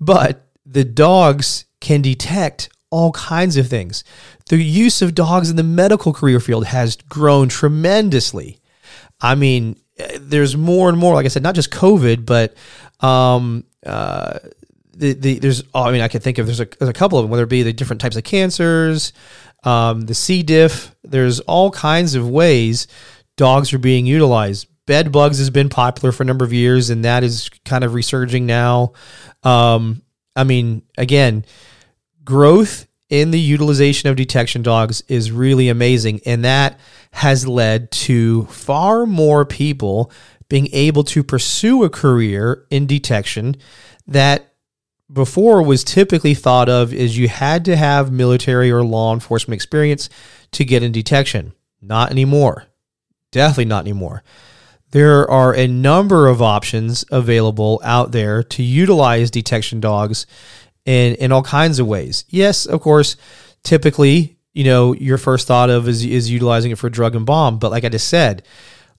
but 0.00 0.48
the 0.64 0.84
dogs 0.84 1.66
can 1.80 2.00
detect 2.00 2.70
all 2.90 3.10
kinds 3.12 3.56
of 3.56 3.66
things. 3.66 4.04
The 4.46 4.56
use 4.56 5.02
of 5.02 5.16
dogs 5.16 5.50
in 5.50 5.56
the 5.56 5.64
medical 5.64 6.12
career 6.12 6.38
field 6.38 6.66
has 6.66 6.94
grown 6.96 7.48
tremendously. 7.48 8.60
I 9.20 9.34
mean 9.34 9.80
there's 10.18 10.56
more 10.56 10.88
and 10.88 10.98
more, 10.98 11.14
like 11.14 11.24
I 11.24 11.28
said, 11.28 11.42
not 11.42 11.54
just 11.54 11.70
COVID, 11.70 12.26
but 12.26 12.54
um, 13.00 13.64
uh, 13.84 14.38
the, 14.92 15.12
the 15.12 15.38
there's 15.38 15.62
oh, 15.74 15.82
I 15.82 15.92
mean 15.92 16.00
I 16.00 16.08
can 16.08 16.20
think 16.20 16.38
of 16.38 16.46
there's 16.46 16.60
a, 16.60 16.68
there's 16.78 16.88
a 16.88 16.94
couple 16.94 17.18
of 17.18 17.24
them, 17.24 17.30
whether 17.30 17.44
it 17.44 17.48
be 17.48 17.62
the 17.62 17.72
different 17.72 18.00
types 18.00 18.16
of 18.16 18.24
cancers, 18.24 19.12
um, 19.64 20.02
the 20.02 20.14
C. 20.14 20.42
diff. 20.42 20.94
There's 21.02 21.40
all 21.40 21.70
kinds 21.70 22.14
of 22.14 22.28
ways 22.28 22.86
dogs 23.36 23.72
are 23.72 23.78
being 23.78 24.06
utilized. 24.06 24.68
Bed 24.86 25.12
bugs 25.12 25.38
has 25.38 25.50
been 25.50 25.68
popular 25.68 26.12
for 26.12 26.22
a 26.22 26.26
number 26.26 26.44
of 26.44 26.52
years, 26.52 26.90
and 26.90 27.04
that 27.04 27.24
is 27.24 27.48
kind 27.64 27.84
of 27.84 27.94
resurging 27.94 28.46
now. 28.46 28.92
Um, 29.42 30.02
I 30.36 30.44
mean, 30.44 30.82
again, 30.98 31.44
growth 32.22 32.86
in 33.14 33.30
the 33.30 33.38
utilization 33.38 34.10
of 34.10 34.16
detection 34.16 34.60
dogs 34.60 35.00
is 35.06 35.30
really 35.30 35.68
amazing, 35.68 36.20
and 36.26 36.44
that 36.44 36.80
has 37.12 37.46
led 37.46 37.88
to 37.92 38.44
far 38.46 39.06
more 39.06 39.44
people 39.44 40.10
being 40.48 40.68
able 40.72 41.04
to 41.04 41.22
pursue 41.22 41.84
a 41.84 41.88
career 41.88 42.66
in 42.70 42.88
detection 42.88 43.54
that 44.04 44.52
before 45.12 45.62
was 45.62 45.84
typically 45.84 46.34
thought 46.34 46.68
of 46.68 46.92
as 46.92 47.16
you 47.16 47.28
had 47.28 47.64
to 47.64 47.76
have 47.76 48.10
military 48.10 48.68
or 48.68 48.82
law 48.82 49.14
enforcement 49.14 49.54
experience 49.54 50.10
to 50.50 50.64
get 50.64 50.82
in 50.82 50.90
detection. 50.90 51.52
Not 51.80 52.10
anymore. 52.10 52.64
Definitely 53.30 53.66
not 53.66 53.84
anymore. 53.84 54.24
There 54.90 55.30
are 55.30 55.54
a 55.54 55.68
number 55.68 56.26
of 56.26 56.42
options 56.42 57.04
available 57.12 57.80
out 57.84 58.10
there 58.10 58.42
to 58.42 58.62
utilize 58.62 59.30
detection 59.30 59.78
dogs 59.80 60.26
in, 60.84 61.14
in 61.16 61.32
all 61.32 61.42
kinds 61.42 61.78
of 61.78 61.86
ways. 61.86 62.24
Yes, 62.28 62.66
of 62.66 62.80
course, 62.80 63.16
typically 63.62 64.34
you 64.54 64.64
know, 64.64 64.94
your 64.94 65.18
first 65.18 65.46
thought 65.46 65.68
of 65.68 65.88
is, 65.88 66.04
is 66.04 66.30
utilizing 66.30 66.70
it 66.70 66.78
for 66.78 66.88
drug 66.88 67.14
and 67.14 67.26
bomb. 67.26 67.58
But 67.58 67.72
like 67.72 67.84
I 67.84 67.88
just 67.88 68.08
said, 68.08 68.44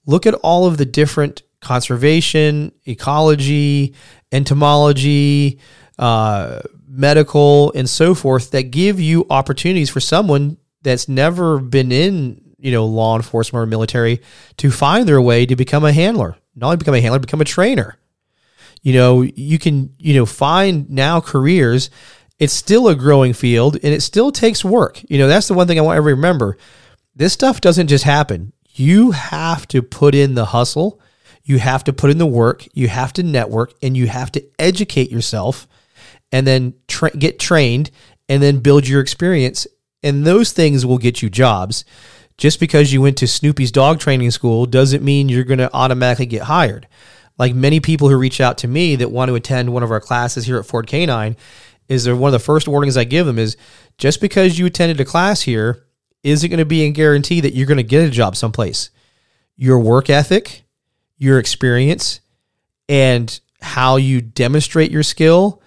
look 0.04 0.26
at 0.26 0.34
all 0.34 0.66
of 0.66 0.76
the 0.76 0.84
different 0.84 1.42
conservation, 1.60 2.72
ecology, 2.84 3.94
entomology, 4.30 5.58
uh, 5.98 6.60
medical, 6.86 7.72
and 7.72 7.88
so 7.88 8.14
forth 8.14 8.50
that 8.50 8.64
give 8.64 9.00
you 9.00 9.26
opportunities 9.30 9.90
for 9.90 10.00
someone 10.00 10.58
that's 10.82 11.08
never 11.08 11.58
been 11.58 11.90
in, 11.90 12.54
you 12.58 12.70
know, 12.70 12.84
law 12.84 13.16
enforcement 13.16 13.62
or 13.62 13.66
military 13.66 14.20
to 14.58 14.70
find 14.70 15.08
their 15.08 15.22
way 15.22 15.46
to 15.46 15.56
become 15.56 15.84
a 15.84 15.92
handler. 15.92 16.36
Not 16.54 16.66
only 16.66 16.76
become 16.76 16.94
a 16.94 17.00
handler, 17.00 17.18
become 17.18 17.40
a 17.40 17.46
trainer. 17.46 17.96
You 18.86 18.92
know, 18.92 19.22
you 19.22 19.58
can, 19.58 19.92
you 19.98 20.14
know, 20.14 20.24
find 20.24 20.88
now 20.88 21.20
careers 21.20 21.90
it's 22.38 22.52
still 22.52 22.86
a 22.86 22.94
growing 22.94 23.32
field 23.32 23.74
and 23.82 23.92
it 23.92 24.00
still 24.00 24.30
takes 24.30 24.64
work. 24.64 25.02
You 25.10 25.18
know, 25.18 25.26
that's 25.26 25.48
the 25.48 25.54
one 25.54 25.66
thing 25.66 25.76
I 25.76 25.82
want 25.82 25.96
everybody 25.96 26.12
to 26.12 26.16
remember. 26.16 26.58
This 27.16 27.32
stuff 27.32 27.60
doesn't 27.60 27.88
just 27.88 28.04
happen. 28.04 28.52
You 28.74 29.10
have 29.10 29.66
to 29.68 29.82
put 29.82 30.14
in 30.14 30.34
the 30.34 30.44
hustle, 30.44 31.00
you 31.42 31.58
have 31.58 31.82
to 31.84 31.92
put 31.92 32.10
in 32.10 32.18
the 32.18 32.26
work, 32.26 32.64
you 32.74 32.86
have 32.86 33.12
to 33.14 33.24
network, 33.24 33.72
and 33.82 33.96
you 33.96 34.06
have 34.06 34.30
to 34.32 34.44
educate 34.56 35.10
yourself 35.10 35.66
and 36.30 36.46
then 36.46 36.74
tra- 36.86 37.10
get 37.10 37.40
trained 37.40 37.90
and 38.28 38.40
then 38.40 38.60
build 38.60 38.86
your 38.86 39.00
experience. 39.00 39.66
And 40.04 40.24
those 40.24 40.52
things 40.52 40.86
will 40.86 40.98
get 40.98 41.22
you 41.22 41.28
jobs. 41.28 41.84
Just 42.38 42.60
because 42.60 42.92
you 42.92 43.00
went 43.00 43.16
to 43.18 43.26
Snoopy's 43.26 43.72
dog 43.72 43.98
training 43.98 44.30
school 44.30 44.66
doesn't 44.66 45.02
mean 45.02 45.28
you're 45.28 45.42
going 45.42 45.58
to 45.58 45.74
automatically 45.74 46.26
get 46.26 46.42
hired. 46.42 46.86
Like 47.38 47.54
many 47.54 47.80
people 47.80 48.08
who 48.08 48.16
reach 48.16 48.40
out 48.40 48.58
to 48.58 48.68
me 48.68 48.96
that 48.96 49.10
want 49.10 49.28
to 49.28 49.34
attend 49.34 49.72
one 49.72 49.82
of 49.82 49.90
our 49.90 50.00
classes 50.00 50.46
here 50.46 50.58
at 50.58 50.66
Ford 50.66 50.86
Canine, 50.86 51.36
is 51.88 52.08
one 52.08 52.28
of 52.28 52.32
the 52.32 52.38
first 52.38 52.66
warnings 52.66 52.96
I 52.96 53.04
give 53.04 53.26
them 53.26 53.38
is 53.38 53.56
just 53.98 54.20
because 54.20 54.58
you 54.58 54.66
attended 54.66 55.00
a 55.00 55.04
class 55.04 55.42
here 55.42 55.84
isn't 56.22 56.50
going 56.50 56.58
to 56.58 56.64
be 56.64 56.82
a 56.82 56.90
guarantee 56.90 57.40
that 57.40 57.54
you're 57.54 57.66
going 57.66 57.76
to 57.76 57.84
get 57.84 58.06
a 58.06 58.10
job 58.10 58.36
someplace. 58.36 58.90
Your 59.56 59.78
work 59.78 60.10
ethic, 60.10 60.64
your 61.16 61.38
experience, 61.38 62.20
and 62.88 63.38
how 63.60 63.96
you 63.96 64.20
demonstrate 64.20 64.90
your 64.90 65.02
skill 65.02 65.62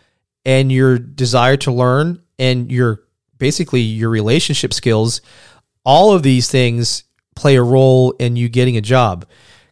and 0.46 0.72
your 0.72 0.98
desire 1.00 1.58
to 1.58 1.72
learn 1.72 2.22
and 2.38 2.72
your 2.72 3.04
basically 3.38 3.82
your 3.82 4.10
relationship 4.10 4.74
skills, 4.74 5.22
all 5.86 6.14
of 6.14 6.24
these 6.24 6.52
things 6.52 7.04
play 7.36 7.56
a 7.56 7.64
role 7.64 8.12
in 8.20 8.36
you 8.36 8.50
getting 8.50 8.76
a 8.76 8.82
job. 8.82 9.26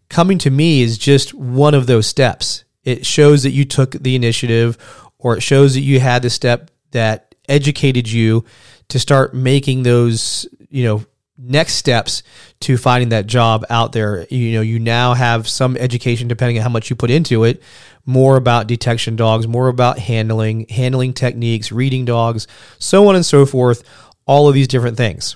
Coming 0.10 0.38
to 0.40 0.50
me 0.50 0.82
is 0.82 0.98
just 0.98 1.34
one 1.34 1.74
of 1.74 1.88
those 1.88 2.08
steps. 2.08 2.64
It 2.84 3.06
shows 3.06 3.44
that 3.44 3.52
you 3.52 3.66
took 3.66 3.92
the 3.92 4.16
initiative 4.16 4.78
or 5.18 5.38
it 5.38 5.42
shows 5.42 5.74
that 5.74 5.82
you 5.82 6.00
had 6.00 6.22
the 6.22 6.30
step 6.30 6.72
that 6.92 7.36
educated 7.50 8.10
you 8.10 8.46
to 8.90 9.00
start 9.00 9.34
making 9.34 9.84
those, 9.84 10.48
you 10.70 10.86
know, 10.86 11.06
next 11.38 11.76
steps 11.76 12.24
to 12.62 12.78
finding 12.78 13.10
that 13.10 13.28
job 13.28 13.66
out 13.70 13.92
there. 13.92 14.26
You 14.30 14.54
know, 14.54 14.62
you 14.62 14.80
now 14.80 15.14
have 15.14 15.48
some 15.48 15.78
education 15.78 16.28
depending 16.28 16.58
on 16.58 16.64
how 16.64 16.70
much 16.70 16.90
you 16.90 16.96
put 16.96 17.12
into 17.12 17.44
it, 17.44 17.62
more 18.06 18.38
about 18.38 18.68
detection 18.68 19.16
dogs, 19.16 19.48
more 19.48 19.68
about 19.68 20.00
handling, 20.00 20.68
handling 20.70 21.14
techniques, 21.14 21.72
reading 21.72 22.06
dogs, 22.06 22.48
so 22.80 23.08
on 23.08 23.16
and 23.16 23.26
so 23.26 23.46
forth, 23.46 23.84
all 24.26 24.48
of 24.48 24.56
these 24.56 24.68
different 24.68 24.98
things. 24.98 25.36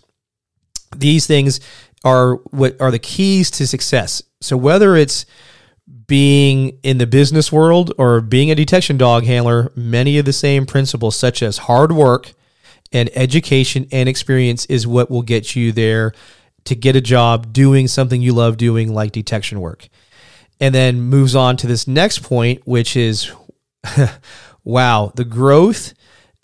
These 0.95 1.27
things 1.27 1.59
are 2.03 2.35
what 2.51 2.79
are 2.81 2.91
the 2.91 2.99
keys 2.99 3.51
to 3.51 3.67
success. 3.67 4.23
So 4.41 4.57
whether 4.57 4.95
it's 4.95 5.25
being 6.07 6.77
in 6.83 6.97
the 6.97 7.07
business 7.07 7.51
world 7.51 7.93
or 7.97 8.21
being 8.21 8.51
a 8.51 8.55
detection 8.55 8.97
dog 8.97 9.23
handler, 9.23 9.71
many 9.75 10.17
of 10.17 10.25
the 10.25 10.33
same 10.33 10.65
principles, 10.65 11.15
such 11.15 11.41
as 11.41 11.57
hard 11.59 11.91
work 11.91 12.33
and 12.91 13.09
education 13.15 13.87
and 13.91 14.09
experience, 14.09 14.65
is 14.65 14.87
what 14.87 15.09
will 15.09 15.21
get 15.21 15.55
you 15.55 15.71
there 15.71 16.13
to 16.65 16.75
get 16.75 16.95
a 16.95 17.01
job 17.01 17.53
doing 17.53 17.87
something 17.87 18.21
you 18.21 18.33
love 18.33 18.57
doing, 18.57 18.93
like 18.93 19.11
detection 19.11 19.59
work. 19.59 19.87
And 20.59 20.75
then 20.75 21.01
moves 21.01 21.35
on 21.35 21.57
to 21.57 21.67
this 21.67 21.87
next 21.87 22.23
point, 22.23 22.61
which 22.65 22.95
is 22.95 23.31
wow, 24.63 25.11
the 25.15 25.25
growth 25.25 25.93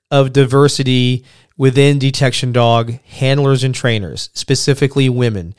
of 0.09 0.33
diversity 0.33 1.25
within 1.57 1.99
detection 1.99 2.51
dog 2.51 2.99
handlers 3.03 3.63
and 3.63 3.73
trainers, 3.73 4.29
specifically 4.33 5.09
women 5.09 5.55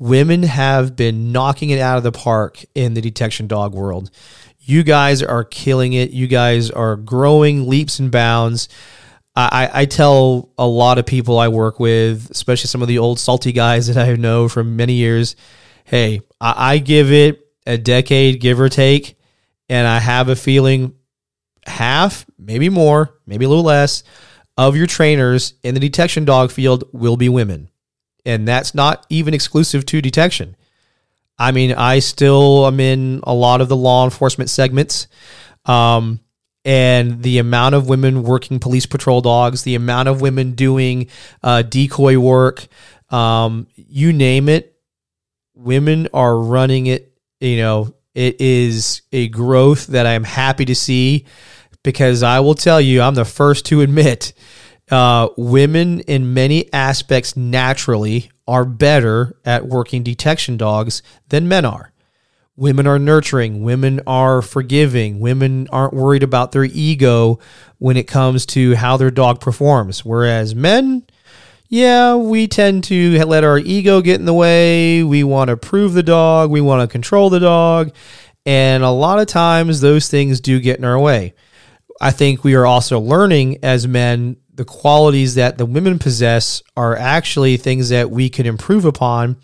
women 0.00 0.42
have 0.42 0.96
been 0.96 1.30
knocking 1.30 1.70
it 1.70 1.78
out 1.78 1.98
of 1.98 2.02
the 2.02 2.10
park 2.10 2.64
in 2.74 2.94
the 2.94 3.00
detection 3.00 3.46
dog 3.46 3.74
world. 3.74 4.10
You 4.58 4.82
guys 4.82 5.22
are 5.22 5.44
killing 5.44 5.92
it. 5.92 6.10
You 6.10 6.26
guys 6.26 6.70
are 6.70 6.96
growing 6.96 7.68
leaps 7.68 8.00
and 8.00 8.10
bounds. 8.10 8.68
I, 9.36 9.70
I 9.72 9.84
tell 9.84 10.50
a 10.58 10.66
lot 10.66 10.98
of 10.98 11.06
people 11.06 11.38
I 11.38 11.48
work 11.48 11.78
with, 11.78 12.30
especially 12.30 12.66
some 12.66 12.82
of 12.82 12.88
the 12.88 12.98
old 12.98 13.20
salty 13.20 13.52
guys 13.52 13.86
that 13.86 13.96
I 13.96 14.14
know 14.16 14.48
from 14.48 14.76
many 14.76 14.94
years, 14.94 15.36
hey, 15.84 16.20
I, 16.40 16.72
I 16.72 16.78
give 16.78 17.12
it 17.12 17.46
a 17.66 17.78
decade, 17.78 18.40
give 18.40 18.58
or 18.58 18.68
take, 18.68 19.16
and 19.68 19.86
I 19.86 20.00
have 20.00 20.28
a 20.28 20.36
feeling 20.36 20.94
half, 21.64 22.26
maybe 22.38 22.68
more, 22.68 23.18
maybe 23.24 23.44
a 23.44 23.48
little 23.48 23.64
less, 23.64 24.02
of 24.60 24.76
your 24.76 24.86
trainers 24.86 25.54
in 25.62 25.72
the 25.72 25.80
detection 25.80 26.26
dog 26.26 26.50
field 26.50 26.84
will 26.92 27.16
be 27.16 27.30
women. 27.30 27.70
And 28.26 28.46
that's 28.46 28.74
not 28.74 29.06
even 29.08 29.32
exclusive 29.32 29.86
to 29.86 30.02
detection. 30.02 30.54
I 31.38 31.52
mean, 31.52 31.72
I 31.72 32.00
still 32.00 32.66
am 32.66 32.78
in 32.78 33.20
a 33.22 33.32
lot 33.32 33.62
of 33.62 33.70
the 33.70 33.76
law 33.76 34.04
enforcement 34.04 34.50
segments. 34.50 35.08
Um, 35.64 36.20
and 36.62 37.22
the 37.22 37.38
amount 37.38 37.74
of 37.74 37.88
women 37.88 38.22
working 38.22 38.58
police 38.58 38.84
patrol 38.84 39.22
dogs, 39.22 39.62
the 39.62 39.76
amount 39.76 40.10
of 40.10 40.20
women 40.20 40.52
doing 40.52 41.08
uh, 41.42 41.62
decoy 41.62 42.18
work, 42.18 42.66
um, 43.08 43.66
you 43.76 44.12
name 44.12 44.50
it, 44.50 44.76
women 45.54 46.06
are 46.12 46.36
running 46.36 46.86
it. 46.86 47.16
You 47.40 47.56
know, 47.56 47.94
it 48.14 48.42
is 48.42 49.00
a 49.10 49.28
growth 49.28 49.86
that 49.86 50.04
I 50.04 50.12
am 50.12 50.24
happy 50.24 50.66
to 50.66 50.74
see 50.74 51.24
because 51.82 52.22
I 52.22 52.40
will 52.40 52.54
tell 52.54 52.80
you, 52.80 53.00
I'm 53.00 53.14
the 53.14 53.24
first 53.24 53.66
to 53.66 53.80
admit 53.80 54.32
uh, 54.90 55.28
women 55.36 56.00
in 56.00 56.34
many 56.34 56.72
aspects 56.72 57.36
naturally 57.36 58.30
are 58.46 58.64
better 58.64 59.36
at 59.44 59.66
working 59.66 60.02
detection 60.02 60.56
dogs 60.56 61.02
than 61.28 61.48
men 61.48 61.64
are. 61.64 61.92
Women 62.56 62.86
are 62.86 62.98
nurturing, 62.98 63.62
women 63.62 64.00
are 64.06 64.42
forgiving, 64.42 65.20
women 65.20 65.66
aren't 65.72 65.94
worried 65.94 66.22
about 66.22 66.52
their 66.52 66.64
ego 66.64 67.38
when 67.78 67.96
it 67.96 68.06
comes 68.06 68.44
to 68.46 68.74
how 68.74 68.96
their 68.96 69.10
dog 69.10 69.40
performs. 69.40 70.04
Whereas 70.04 70.54
men, 70.54 71.04
yeah, 71.68 72.16
we 72.16 72.48
tend 72.48 72.84
to 72.84 73.24
let 73.24 73.44
our 73.44 73.58
ego 73.58 74.02
get 74.02 74.18
in 74.18 74.26
the 74.26 74.34
way. 74.34 75.02
We 75.02 75.22
want 75.22 75.48
to 75.48 75.56
prove 75.56 75.94
the 75.94 76.02
dog, 76.02 76.50
we 76.50 76.60
want 76.60 76.82
to 76.82 76.92
control 76.92 77.30
the 77.30 77.40
dog. 77.40 77.92
And 78.44 78.82
a 78.82 78.90
lot 78.90 79.20
of 79.20 79.26
times 79.26 79.80
those 79.80 80.08
things 80.08 80.40
do 80.40 80.60
get 80.60 80.78
in 80.78 80.84
our 80.84 80.98
way. 80.98 81.34
I 82.00 82.10
think 82.10 82.42
we 82.42 82.54
are 82.54 82.66
also 82.66 82.98
learning 82.98 83.58
as 83.62 83.86
men 83.86 84.36
the 84.52 84.64
qualities 84.64 85.36
that 85.36 85.58
the 85.58 85.66
women 85.66 85.98
possess 85.98 86.62
are 86.76 86.96
actually 86.96 87.56
things 87.56 87.90
that 87.90 88.10
we 88.10 88.28
can 88.28 88.46
improve 88.46 88.84
upon. 88.84 89.36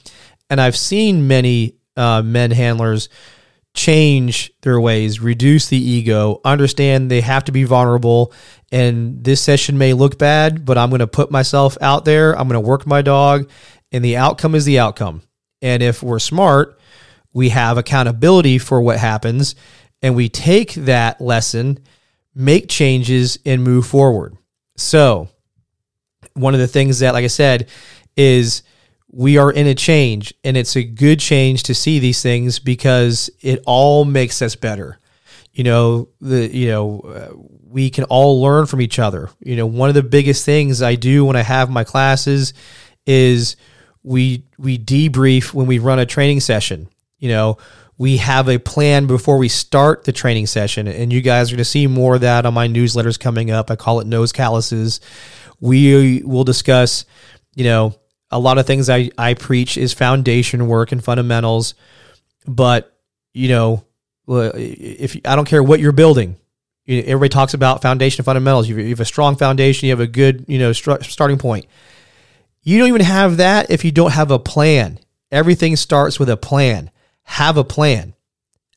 And 0.50 0.60
I've 0.60 0.76
seen 0.76 1.26
many 1.26 1.76
uh, 1.96 2.22
men 2.22 2.50
handlers 2.50 3.08
change 3.76 4.52
their 4.62 4.80
ways, 4.80 5.20
reduce 5.20 5.68
the 5.68 5.78
ego, 5.78 6.40
understand 6.44 7.10
they 7.10 7.20
have 7.20 7.44
to 7.44 7.52
be 7.52 7.64
vulnerable. 7.64 8.32
And 8.72 9.22
this 9.22 9.40
session 9.40 9.78
may 9.78 9.92
look 9.92 10.18
bad, 10.18 10.64
but 10.64 10.78
I'm 10.78 10.88
going 10.88 11.00
to 11.00 11.06
put 11.06 11.30
myself 11.30 11.76
out 11.80 12.04
there. 12.04 12.32
I'm 12.32 12.48
going 12.48 12.60
to 12.60 12.68
work 12.68 12.86
my 12.86 13.02
dog, 13.02 13.50
and 13.92 14.04
the 14.04 14.16
outcome 14.16 14.54
is 14.54 14.64
the 14.64 14.78
outcome. 14.78 15.22
And 15.62 15.82
if 15.82 16.02
we're 16.02 16.18
smart, 16.18 16.78
we 17.32 17.50
have 17.50 17.76
accountability 17.76 18.58
for 18.58 18.80
what 18.80 18.98
happens, 18.98 19.54
and 20.02 20.16
we 20.16 20.28
take 20.28 20.72
that 20.74 21.20
lesson, 21.20 21.78
make 22.36 22.68
changes, 22.68 23.38
and 23.46 23.64
move 23.64 23.86
forward. 23.86 24.36
So, 24.76 25.28
one 26.34 26.54
of 26.54 26.60
the 26.60 26.68
things 26.68 26.98
that, 26.98 27.14
like 27.14 27.24
I 27.24 27.28
said, 27.28 27.68
is 28.16 28.62
we 29.10 29.38
are 29.38 29.50
in 29.50 29.66
a 29.66 29.74
change, 29.74 30.34
and 30.44 30.56
it's 30.56 30.76
a 30.76 30.84
good 30.84 31.18
change 31.18 31.62
to 31.64 31.74
see 31.74 31.98
these 31.98 32.22
things 32.22 32.58
because 32.58 33.30
it 33.40 33.62
all 33.66 34.04
makes 34.04 34.42
us 34.42 34.54
better. 34.54 34.98
You 35.52 35.64
know, 35.64 36.08
the 36.20 36.54
you 36.54 36.68
know, 36.68 37.00
uh, 37.00 37.34
we 37.66 37.88
can 37.88 38.04
all 38.04 38.42
learn 38.42 38.66
from 38.66 38.82
each 38.82 38.98
other. 38.98 39.30
You 39.40 39.56
know, 39.56 39.66
one 39.66 39.88
of 39.88 39.94
the 39.94 40.02
biggest 40.02 40.44
things 40.44 40.82
I 40.82 40.96
do 40.96 41.24
when 41.24 41.36
I 41.36 41.42
have 41.42 41.70
my 41.70 41.84
classes 41.84 42.52
is 43.06 43.56
we 44.02 44.44
we 44.58 44.78
debrief 44.78 45.54
when 45.54 45.66
we 45.66 45.78
run 45.78 45.98
a 45.98 46.04
training 46.04 46.40
session. 46.40 46.88
You 47.18 47.30
know, 47.30 47.58
we 47.98 48.18
have 48.18 48.48
a 48.48 48.58
plan 48.58 49.06
before 49.06 49.38
we 49.38 49.48
start 49.48 50.04
the 50.04 50.12
training 50.12 50.46
session, 50.46 50.86
and 50.86 51.12
you 51.12 51.22
guys 51.22 51.50
are 51.50 51.54
going 51.54 51.58
to 51.58 51.64
see 51.64 51.86
more 51.86 52.16
of 52.16 52.20
that 52.20 52.44
on 52.44 52.52
my 52.52 52.68
newsletters 52.68 53.18
coming 53.18 53.50
up. 53.50 53.70
I 53.70 53.76
call 53.76 54.00
it 54.00 54.06
Nose 54.06 54.32
Calluses. 54.32 55.00
We 55.60 56.22
will 56.22 56.44
discuss, 56.44 57.06
you 57.54 57.64
know, 57.64 57.94
a 58.30 58.38
lot 58.38 58.58
of 58.58 58.66
things 58.66 58.90
I, 58.90 59.10
I 59.16 59.34
preach 59.34 59.78
is 59.78 59.94
foundation 59.94 60.66
work 60.66 60.92
and 60.92 61.02
fundamentals, 61.02 61.74
but 62.46 62.92
you 63.32 63.48
know, 63.48 63.84
if 64.28 65.16
I 65.24 65.36
don't 65.36 65.44
care 65.46 65.62
what 65.62 65.80
you're 65.80 65.92
building, 65.92 66.36
everybody 66.88 67.28
talks 67.28 67.54
about 67.54 67.82
foundation 67.82 68.24
fundamentals. 68.24 68.68
You 68.68 68.76
have 68.88 69.00
a 69.00 69.04
strong 69.04 69.36
foundation, 69.36 69.86
you 69.86 69.92
have 69.92 70.00
a 70.00 70.06
good, 70.06 70.44
you 70.48 70.58
know, 70.58 70.72
starting 70.72 71.38
point. 71.38 71.66
You 72.62 72.78
don't 72.78 72.88
even 72.88 73.02
have 73.02 73.36
that 73.36 73.70
if 73.70 73.84
you 73.84 73.92
don't 73.92 74.12
have 74.12 74.30
a 74.30 74.38
plan. 74.38 74.98
Everything 75.30 75.76
starts 75.76 76.18
with 76.18 76.28
a 76.28 76.36
plan 76.36 76.90
have 77.26 77.56
a 77.56 77.64
plan, 77.64 78.14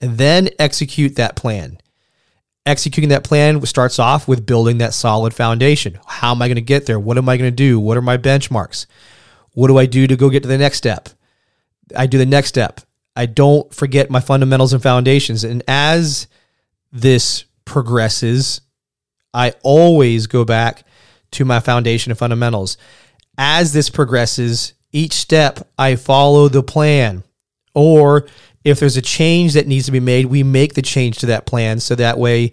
and 0.01 0.17
then 0.17 0.49
execute 0.59 1.15
that 1.15 1.35
plan. 1.35 1.77
Executing 2.65 3.09
that 3.09 3.23
plan 3.23 3.65
starts 3.65 3.97
off 3.97 4.27
with 4.27 4.45
building 4.45 4.79
that 4.79 4.93
solid 4.93 5.33
foundation. 5.33 5.97
How 6.05 6.31
am 6.31 6.41
I 6.41 6.47
going 6.47 6.55
to 6.55 6.61
get 6.61 6.85
there? 6.85 6.99
What 6.99 7.17
am 7.17 7.29
I 7.29 7.37
going 7.37 7.49
to 7.49 7.55
do? 7.55 7.79
What 7.79 7.97
are 7.97 8.01
my 8.01 8.17
benchmarks? 8.17 8.85
What 9.53 9.67
do 9.67 9.77
I 9.77 9.85
do 9.85 10.07
to 10.07 10.15
go 10.15 10.29
get 10.29 10.43
to 10.43 10.49
the 10.49 10.57
next 10.57 10.77
step? 10.77 11.09
I 11.95 12.05
do 12.05 12.17
the 12.17 12.25
next 12.25 12.49
step. 12.49 12.81
I 13.15 13.25
don't 13.25 13.73
forget 13.73 14.09
my 14.09 14.19
fundamentals 14.19 14.73
and 14.73 14.83
foundations. 14.83 15.43
And 15.43 15.63
as 15.67 16.27
this 16.91 17.45
progresses, 17.65 18.61
I 19.33 19.53
always 19.63 20.27
go 20.27 20.45
back 20.45 20.85
to 21.31 21.45
my 21.45 21.59
foundation 21.59 22.11
and 22.11 22.19
fundamentals. 22.19 22.77
As 23.37 23.73
this 23.73 23.89
progresses, 23.89 24.73
each 24.91 25.13
step 25.13 25.67
I 25.77 25.95
follow 25.95 26.49
the 26.49 26.63
plan. 26.63 27.23
Or 27.79 28.27
if 28.63 28.79
there's 28.79 28.97
a 28.97 29.01
change 29.01 29.53
that 29.53 29.67
needs 29.67 29.85
to 29.85 29.91
be 29.91 29.99
made, 29.99 30.25
we 30.25 30.43
make 30.43 30.73
the 30.73 30.81
change 30.81 31.19
to 31.19 31.27
that 31.27 31.45
plan 31.45 31.79
so 31.79 31.95
that 31.95 32.17
way 32.17 32.51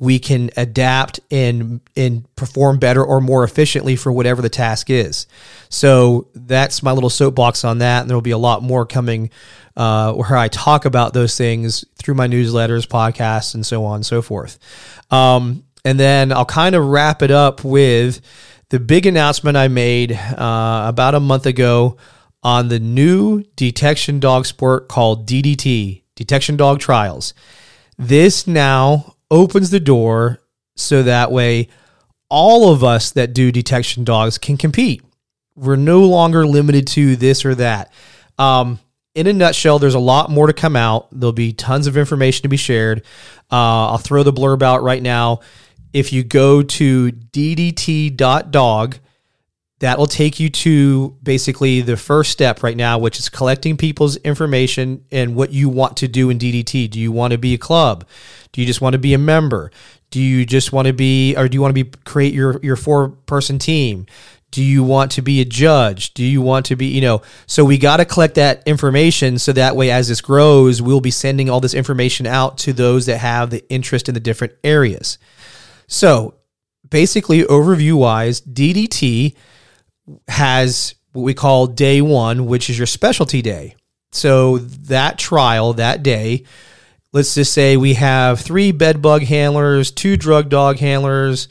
we 0.00 0.20
can 0.20 0.50
adapt 0.56 1.18
and 1.30 1.80
and 1.96 2.24
perform 2.36 2.78
better 2.78 3.04
or 3.04 3.20
more 3.20 3.42
efficiently 3.42 3.96
for 3.96 4.12
whatever 4.12 4.40
the 4.40 4.48
task 4.48 4.90
is. 4.90 5.26
So 5.68 6.28
that's 6.34 6.82
my 6.82 6.92
little 6.92 7.10
soapbox 7.10 7.64
on 7.64 7.78
that, 7.78 8.02
and 8.02 8.08
there 8.08 8.16
will 8.16 8.22
be 8.22 8.30
a 8.30 8.38
lot 8.38 8.62
more 8.62 8.86
coming 8.86 9.30
uh, 9.76 10.12
where 10.12 10.36
I 10.36 10.48
talk 10.48 10.84
about 10.84 11.14
those 11.14 11.36
things 11.36 11.84
through 11.96 12.14
my 12.14 12.28
newsletters, 12.28 12.86
podcasts, 12.86 13.54
and 13.54 13.66
so 13.66 13.84
on 13.84 13.96
and 13.96 14.06
so 14.06 14.22
forth. 14.22 14.58
Um, 15.10 15.64
and 15.84 15.98
then 15.98 16.32
I'll 16.32 16.44
kind 16.44 16.76
of 16.76 16.86
wrap 16.86 17.22
it 17.22 17.32
up 17.32 17.64
with 17.64 18.20
the 18.68 18.78
big 18.78 19.06
announcement 19.06 19.56
I 19.56 19.68
made 19.68 20.12
uh, 20.12 20.84
about 20.86 21.14
a 21.14 21.20
month 21.20 21.46
ago 21.46 21.96
on 22.42 22.68
the 22.68 22.78
new 22.78 23.42
detection 23.56 24.20
dog 24.20 24.46
sport 24.46 24.88
called 24.88 25.26
DDT, 25.26 26.02
Detection 26.14 26.56
Dog 26.56 26.80
Trials. 26.80 27.34
This 27.96 28.46
now 28.46 29.16
opens 29.30 29.70
the 29.70 29.80
door 29.80 30.40
so 30.76 31.02
that 31.02 31.32
way 31.32 31.68
all 32.30 32.72
of 32.72 32.84
us 32.84 33.10
that 33.12 33.32
do 33.32 33.50
detection 33.50 34.04
dogs 34.04 34.38
can 34.38 34.56
compete. 34.56 35.02
We're 35.56 35.76
no 35.76 36.00
longer 36.00 36.46
limited 36.46 36.86
to 36.88 37.16
this 37.16 37.44
or 37.44 37.54
that. 37.56 37.92
Um, 38.38 38.78
in 39.14 39.26
a 39.26 39.32
nutshell, 39.32 39.78
there's 39.78 39.94
a 39.94 39.98
lot 39.98 40.30
more 40.30 40.46
to 40.46 40.52
come 40.52 40.76
out. 40.76 41.08
There'll 41.10 41.32
be 41.32 41.52
tons 41.52 41.86
of 41.86 41.96
information 41.96 42.42
to 42.42 42.48
be 42.48 42.56
shared. 42.56 43.00
Uh, 43.50 43.90
I'll 43.90 43.98
throw 43.98 44.22
the 44.22 44.32
blurb 44.32 44.62
out 44.62 44.82
right 44.82 45.02
now. 45.02 45.40
If 45.92 46.12
you 46.12 46.22
go 46.22 46.62
to 46.62 47.10
ddt.dog, 47.10 48.98
that 49.80 49.98
will 49.98 50.06
take 50.06 50.40
you 50.40 50.50
to 50.50 51.16
basically 51.22 51.80
the 51.80 51.96
first 51.96 52.32
step 52.32 52.62
right 52.62 52.76
now, 52.76 52.98
which 52.98 53.18
is 53.18 53.28
collecting 53.28 53.76
people's 53.76 54.16
information 54.18 55.04
and 55.12 55.36
what 55.36 55.52
you 55.52 55.68
want 55.68 55.96
to 55.98 56.08
do 56.08 56.30
in 56.30 56.38
DDT. 56.38 56.90
Do 56.90 56.98
you 56.98 57.12
want 57.12 57.32
to 57.32 57.38
be 57.38 57.54
a 57.54 57.58
club? 57.58 58.04
Do 58.52 58.60
you 58.60 58.66
just 58.66 58.80
want 58.80 58.94
to 58.94 58.98
be 58.98 59.14
a 59.14 59.18
member? 59.18 59.70
Do 60.10 60.20
you 60.20 60.44
just 60.44 60.72
want 60.72 60.86
to 60.86 60.92
be, 60.92 61.36
or 61.36 61.48
do 61.48 61.54
you 61.54 61.60
want 61.60 61.76
to 61.76 61.84
be 61.84 61.90
create 62.04 62.34
your 62.34 62.58
your 62.62 62.76
four 62.76 63.10
person 63.10 63.58
team? 63.58 64.06
Do 64.50 64.64
you 64.64 64.82
want 64.82 65.12
to 65.12 65.22
be 65.22 65.42
a 65.42 65.44
judge? 65.44 66.14
Do 66.14 66.24
you 66.24 66.40
want 66.40 66.64
to 66.66 66.76
be, 66.76 66.86
you 66.86 67.02
know? 67.02 67.20
So 67.46 67.66
we 67.66 67.76
got 67.76 67.98
to 67.98 68.06
collect 68.06 68.36
that 68.36 68.62
information 68.66 69.38
so 69.38 69.52
that 69.52 69.76
way, 69.76 69.90
as 69.90 70.08
this 70.08 70.22
grows, 70.22 70.80
we'll 70.80 71.02
be 71.02 71.10
sending 71.10 71.50
all 71.50 71.60
this 71.60 71.74
information 71.74 72.26
out 72.26 72.56
to 72.58 72.72
those 72.72 73.04
that 73.06 73.18
have 73.18 73.50
the 73.50 73.68
interest 73.68 74.08
in 74.08 74.14
the 74.14 74.20
different 74.20 74.54
areas. 74.64 75.18
So 75.86 76.36
basically, 76.88 77.42
overview 77.42 77.92
wise, 77.92 78.40
DDT 78.40 79.36
has 80.28 80.94
what 81.12 81.22
we 81.22 81.34
call 81.34 81.66
day 81.66 82.00
one, 82.00 82.46
which 82.46 82.70
is 82.70 82.78
your 82.78 82.86
specialty 82.86 83.42
day. 83.42 83.74
So 84.12 84.58
that 84.58 85.18
trial 85.18 85.74
that 85.74 86.02
day, 86.02 86.44
let's 87.12 87.34
just 87.34 87.52
say 87.52 87.76
we 87.76 87.94
have 87.94 88.40
three 88.40 88.72
bed 88.72 89.02
bug 89.02 89.22
handlers, 89.22 89.90
two 89.90 90.16
drug 90.16 90.48
dog 90.48 90.78
handlers, 90.78 91.48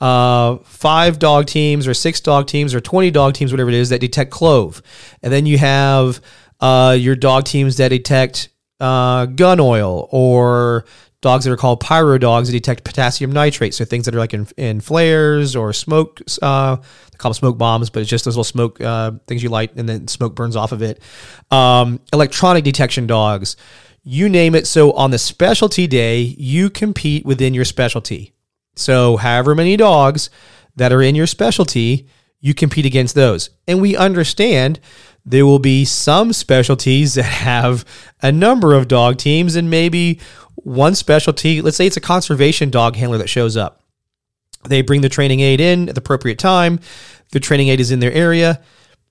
uh, 0.00 0.56
five 0.64 1.18
dog 1.18 1.46
teams 1.46 1.86
or 1.86 1.94
six 1.94 2.20
dog 2.20 2.48
teams 2.48 2.74
or 2.74 2.80
20 2.80 3.10
dog 3.12 3.34
teams, 3.34 3.52
whatever 3.52 3.70
it 3.70 3.76
is, 3.76 3.90
that 3.90 4.00
detect 4.00 4.30
clove. 4.30 4.82
And 5.22 5.32
then 5.32 5.46
you 5.46 5.58
have 5.58 6.20
uh, 6.60 6.96
your 6.98 7.14
dog 7.14 7.44
teams 7.44 7.76
that 7.76 7.88
detect 7.88 8.48
uh, 8.80 9.26
gun 9.26 9.60
oil 9.60 10.08
or 10.10 10.86
dogs 11.22 11.44
that 11.44 11.52
are 11.52 11.56
called 11.56 11.80
pyro 11.80 12.18
dogs 12.18 12.48
that 12.48 12.52
detect 12.52 12.84
potassium 12.84 13.32
nitrate. 13.32 13.72
So 13.72 13.84
things 13.84 14.04
that 14.04 14.14
are 14.14 14.18
like 14.18 14.34
in, 14.34 14.46
in 14.58 14.80
flares 14.80 15.56
or 15.56 15.72
smoke, 15.72 16.20
uh, 16.42 16.76
they 16.76 17.16
call 17.16 17.30
them 17.30 17.34
smoke 17.34 17.56
bombs, 17.56 17.88
but 17.88 18.00
it's 18.00 18.10
just 18.10 18.24
those 18.24 18.34
little 18.34 18.44
smoke 18.44 18.80
uh, 18.80 19.12
things 19.26 19.42
you 19.42 19.48
light 19.48 19.74
and 19.76 19.88
then 19.88 20.08
smoke 20.08 20.34
burns 20.34 20.56
off 20.56 20.72
of 20.72 20.82
it. 20.82 21.00
Um, 21.50 22.00
electronic 22.12 22.64
detection 22.64 23.06
dogs, 23.06 23.56
you 24.02 24.28
name 24.28 24.54
it. 24.54 24.66
So 24.66 24.92
on 24.92 25.12
the 25.12 25.18
specialty 25.18 25.86
day, 25.86 26.20
you 26.20 26.68
compete 26.68 27.24
within 27.24 27.54
your 27.54 27.64
specialty. 27.64 28.34
So 28.74 29.16
however 29.16 29.54
many 29.54 29.76
dogs 29.76 30.28
that 30.74 30.92
are 30.92 31.02
in 31.02 31.14
your 31.14 31.28
specialty, 31.28 32.08
you 32.40 32.52
compete 32.52 32.84
against 32.84 33.14
those. 33.14 33.50
And 33.68 33.80
we 33.80 33.96
understand 33.96 34.80
there 35.24 35.46
will 35.46 35.58
be 35.58 35.84
some 35.84 36.32
specialties 36.32 37.14
that 37.14 37.22
have 37.22 37.84
a 38.20 38.32
number 38.32 38.74
of 38.74 38.88
dog 38.88 39.18
teams 39.18 39.56
and 39.56 39.70
maybe 39.70 40.20
one 40.54 40.94
specialty, 40.94 41.60
let's 41.60 41.76
say 41.76 41.86
it's 41.86 41.96
a 41.96 42.00
conservation 42.00 42.70
dog 42.70 42.96
handler 42.96 43.18
that 43.18 43.28
shows 43.28 43.56
up. 43.56 43.82
They 44.64 44.82
bring 44.82 45.00
the 45.00 45.08
training 45.08 45.40
aid 45.40 45.60
in 45.60 45.88
at 45.88 45.94
the 45.94 46.00
appropriate 46.00 46.38
time. 46.38 46.80
The 47.32 47.40
training 47.40 47.68
aid 47.68 47.80
is 47.80 47.90
in 47.90 48.00
their 48.00 48.12
area. 48.12 48.60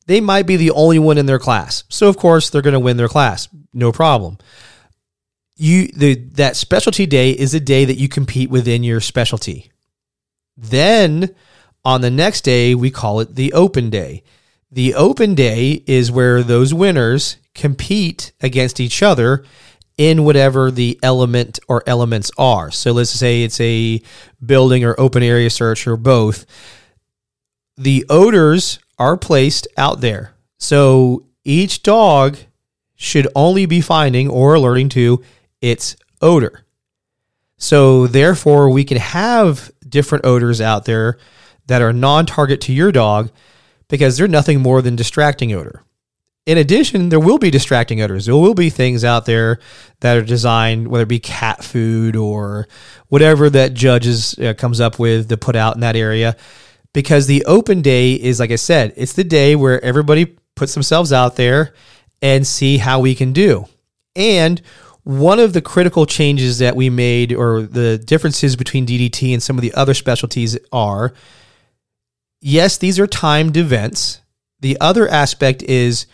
They 0.07 0.21
might 0.21 0.47
be 0.47 0.55
the 0.55 0.71
only 0.71 0.99
one 0.99 1.17
in 1.17 1.25
their 1.25 1.39
class. 1.39 1.83
So 1.89 2.07
of 2.07 2.17
course 2.17 2.49
they're 2.49 2.61
going 2.61 2.73
to 2.73 2.79
win 2.79 2.97
their 2.97 3.07
class. 3.07 3.47
No 3.73 3.91
problem. 3.91 4.37
You 5.57 5.87
the 5.89 6.15
that 6.33 6.55
specialty 6.55 7.05
day 7.05 7.31
is 7.31 7.53
a 7.53 7.59
day 7.59 7.85
that 7.85 7.97
you 7.97 8.09
compete 8.09 8.49
within 8.49 8.83
your 8.83 8.99
specialty. 8.99 9.71
Then 10.57 11.35
on 11.85 12.01
the 12.01 12.09
next 12.09 12.41
day 12.41 12.73
we 12.73 12.89
call 12.89 13.19
it 13.19 13.35
the 13.35 13.53
open 13.53 13.89
day. 13.89 14.23
The 14.71 14.95
open 14.95 15.35
day 15.35 15.83
is 15.85 16.11
where 16.11 16.41
those 16.41 16.73
winners 16.73 17.37
compete 17.53 18.31
against 18.41 18.79
each 18.79 19.03
other 19.03 19.43
in 20.01 20.23
whatever 20.23 20.71
the 20.71 20.99
element 21.03 21.59
or 21.67 21.83
elements 21.85 22.31
are. 22.35 22.71
So 22.71 22.91
let's 22.91 23.11
say 23.11 23.43
it's 23.43 23.61
a 23.61 24.01
building 24.43 24.83
or 24.83 24.99
open 24.99 25.21
area 25.21 25.51
search 25.51 25.85
or 25.85 25.95
both. 25.95 26.47
The 27.77 28.03
odors 28.09 28.79
are 28.97 29.15
placed 29.15 29.67
out 29.77 30.01
there. 30.01 30.33
So 30.57 31.27
each 31.43 31.83
dog 31.83 32.39
should 32.95 33.27
only 33.35 33.67
be 33.67 33.79
finding 33.79 34.27
or 34.27 34.55
alerting 34.55 34.89
to 34.89 35.23
its 35.61 35.95
odor. 36.19 36.65
So 37.57 38.07
therefore, 38.07 38.71
we 38.71 38.83
can 38.83 38.97
have 38.97 39.69
different 39.87 40.25
odors 40.25 40.61
out 40.61 40.85
there 40.85 41.19
that 41.67 41.83
are 41.83 41.93
non 41.93 42.25
target 42.25 42.59
to 42.61 42.73
your 42.73 42.91
dog 42.91 43.29
because 43.87 44.17
they're 44.17 44.27
nothing 44.27 44.61
more 44.61 44.81
than 44.81 44.95
distracting 44.95 45.53
odor. 45.53 45.83
In 46.51 46.57
addition, 46.57 47.07
there 47.07 47.19
will 47.21 47.37
be 47.37 47.49
distracting 47.49 48.01
odors. 48.01 48.25
There 48.25 48.35
will 48.35 48.53
be 48.53 48.69
things 48.69 49.05
out 49.05 49.25
there 49.25 49.59
that 50.01 50.17
are 50.17 50.21
designed, 50.21 50.89
whether 50.89 51.03
it 51.03 51.07
be 51.07 51.17
cat 51.17 51.63
food 51.63 52.17
or 52.17 52.67
whatever 53.07 53.49
that 53.49 53.73
judges 53.73 54.37
uh, 54.37 54.53
comes 54.57 54.81
up 54.81 54.99
with 54.99 55.29
to 55.29 55.37
put 55.37 55.55
out 55.55 55.75
in 55.75 55.79
that 55.79 55.95
area. 55.95 56.35
Because 56.91 57.25
the 57.25 57.45
open 57.45 57.81
day 57.81 58.15
is, 58.15 58.41
like 58.41 58.51
I 58.51 58.57
said, 58.57 58.91
it's 58.97 59.13
the 59.13 59.23
day 59.23 59.55
where 59.55 59.81
everybody 59.81 60.35
puts 60.57 60.73
themselves 60.73 61.13
out 61.13 61.37
there 61.37 61.73
and 62.21 62.45
see 62.45 62.79
how 62.79 62.99
we 62.99 63.15
can 63.15 63.31
do. 63.31 63.65
And 64.17 64.61
one 65.03 65.39
of 65.39 65.53
the 65.53 65.61
critical 65.61 66.05
changes 66.05 66.59
that 66.59 66.75
we 66.75 66.89
made, 66.89 67.31
or 67.31 67.61
the 67.61 67.97
differences 67.97 68.57
between 68.57 68.85
DDT 68.85 69.31
and 69.31 69.41
some 69.41 69.57
of 69.57 69.61
the 69.61 69.73
other 69.73 69.93
specialties, 69.93 70.57
are 70.73 71.13
yes, 72.41 72.77
these 72.77 72.99
are 72.99 73.07
timed 73.07 73.55
events. 73.55 74.19
The 74.59 74.77
other 74.81 75.07
aspect 75.07 75.63
is 75.63 76.07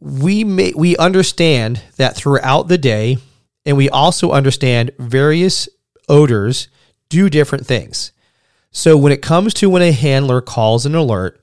we 0.00 0.44
may, 0.44 0.72
we 0.76 0.96
understand 0.96 1.82
that 1.96 2.16
throughout 2.16 2.68
the 2.68 2.78
day, 2.78 3.18
and 3.64 3.76
we 3.76 3.90
also 3.90 4.32
understand 4.32 4.90
various 4.98 5.68
odors 6.08 6.68
do 7.08 7.28
different 7.30 7.66
things. 7.66 8.12
So 8.70 8.96
when 8.96 9.12
it 9.12 9.22
comes 9.22 9.54
to 9.54 9.70
when 9.70 9.82
a 9.82 9.92
handler 9.92 10.40
calls 10.40 10.86
an 10.86 10.94
alert, 10.94 11.40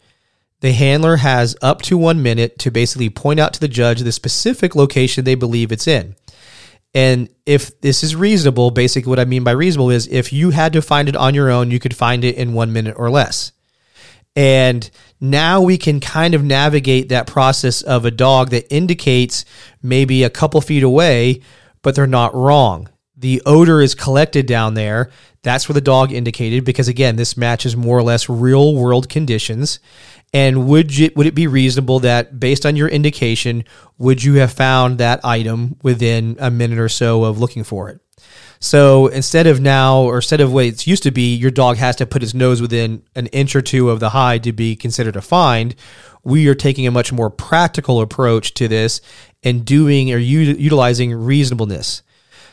the 0.62 0.72
handler 0.72 1.18
has 1.18 1.58
up 1.62 1.82
to 1.84 1.98
one 1.98 2.24
minute 2.24 2.58
to 2.60 2.72
basically 2.72 3.10
point 3.10 3.40
out 3.40 3.54
to 3.54 3.60
the 3.60 3.68
judge 3.68 4.00
the 4.00 4.12
specific 4.12 4.76
location 4.76 5.26
they 5.26 5.36
believe 5.36 5.72
it's 5.72 5.88
in. 5.88 6.16
And 6.94 7.28
if 7.46 7.82
this 7.82 8.04
is 8.04 8.16
reasonable, 8.16 8.72
basically 8.72 9.10
what 9.10 9.20
I 9.20 9.26
mean 9.26 9.44
by 9.44 9.52
reasonable 9.52 9.90
is 9.90 10.08
if 10.08 10.32
you 10.32 10.52
had 10.52 10.74
to 10.74 10.82
find 10.82 11.10
it 11.10 11.16
on 11.16 11.34
your 11.34 11.50
own, 11.50 11.72
you 11.72 11.80
could 11.80 11.96
find 11.96 12.24
it 12.24 12.36
in 12.36 12.54
one 12.54 12.72
minute 12.72 12.96
or 12.98 13.10
less. 13.10 13.52
And 14.36 14.90
now 15.24 15.62
we 15.62 15.78
can 15.78 16.02
kind 16.02 16.36
of 16.36 16.44
navigate 16.44 17.08
that 17.08 17.28
process 17.28 17.82
of 17.82 18.04
a 18.04 18.12
dog 18.12 18.50
that 18.50 18.68
indicates 18.70 19.46
maybe 19.82 20.22
a 20.22 20.30
couple 20.30 20.60
feet 20.60 20.84
away, 20.84 21.40
but 21.82 21.96
they're 21.96 22.06
not 22.06 22.36
wrong. 22.36 22.90
The 23.16 23.42
odor 23.46 23.82
is 23.82 23.96
collected 23.96 24.46
down 24.48 24.74
there. 24.74 25.10
That's 25.42 25.70
where 25.70 25.76
the 25.76 25.80
dog 25.80 26.12
indicated 26.12 26.66
because 26.66 26.90
again, 26.90 27.16
this 27.16 27.38
matches 27.38 27.78
more 27.78 27.98
or 27.98 28.04
less 28.04 28.28
real 28.28 28.76
world 28.76 29.08
conditions. 29.08 29.80
And 30.34 30.68
would 30.68 30.98
you, 30.98 31.10
would 31.16 31.28
it 31.28 31.36
be 31.36 31.48
reasonable 31.48 32.02
that 32.02 32.38
based 32.38 32.66
on 32.66 32.76
your 32.76 32.90
indication, 32.90 33.64
would 33.98 34.26
you 34.26 34.36
have 34.36 34.52
found 34.52 34.98
that 34.98 35.24
item 35.24 35.78
within 35.84 36.36
a 36.38 36.52
minute 36.52 36.80
or 36.80 36.90
so 36.90 37.24
of 37.24 37.40
looking 37.40 37.64
for 37.64 37.90
it? 37.90 38.03
So 38.64 39.08
instead 39.08 39.46
of 39.46 39.60
now, 39.60 39.98
or 39.98 40.16
instead 40.16 40.40
of 40.40 40.54
what 40.54 40.64
it 40.64 40.88
used 40.88 41.04
to 41.04 41.12
be, 41.12 41.36
your 41.36 41.52
dog 41.52 41.76
has 41.76 41.98
to 41.98 42.06
put 42.06 42.22
his 42.22 42.34
nose 42.34 42.62
within 42.62 43.04
an 43.14 43.28
inch 43.28 43.58
or 43.58 43.62
two 43.62 43.90
of 43.90 44.00
the 44.00 44.12
hide 44.12 44.42
to 44.44 44.54
be 44.54 44.78
considered 44.78 45.18
a 45.18 45.22
find. 45.22 45.76
We 46.24 46.48
are 46.48 46.56
taking 46.56 46.88
a 46.88 46.92
much 46.92 47.12
more 47.12 47.30
practical 47.30 48.00
approach 48.00 48.54
to 48.54 48.70
this 48.70 49.02
and 49.44 49.66
doing 49.66 50.14
or 50.14 50.18
u- 50.18 50.56
utilizing 50.58 51.14
reasonableness. 51.14 52.04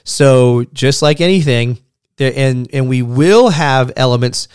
So 0.02 0.64
just 0.72 1.00
like 1.00 1.20
anything, 1.20 1.78
there, 2.16 2.32
and 2.34 2.68
and 2.72 2.88
we 2.88 3.02
will 3.02 3.50
have 3.50 3.92
elements 3.94 4.48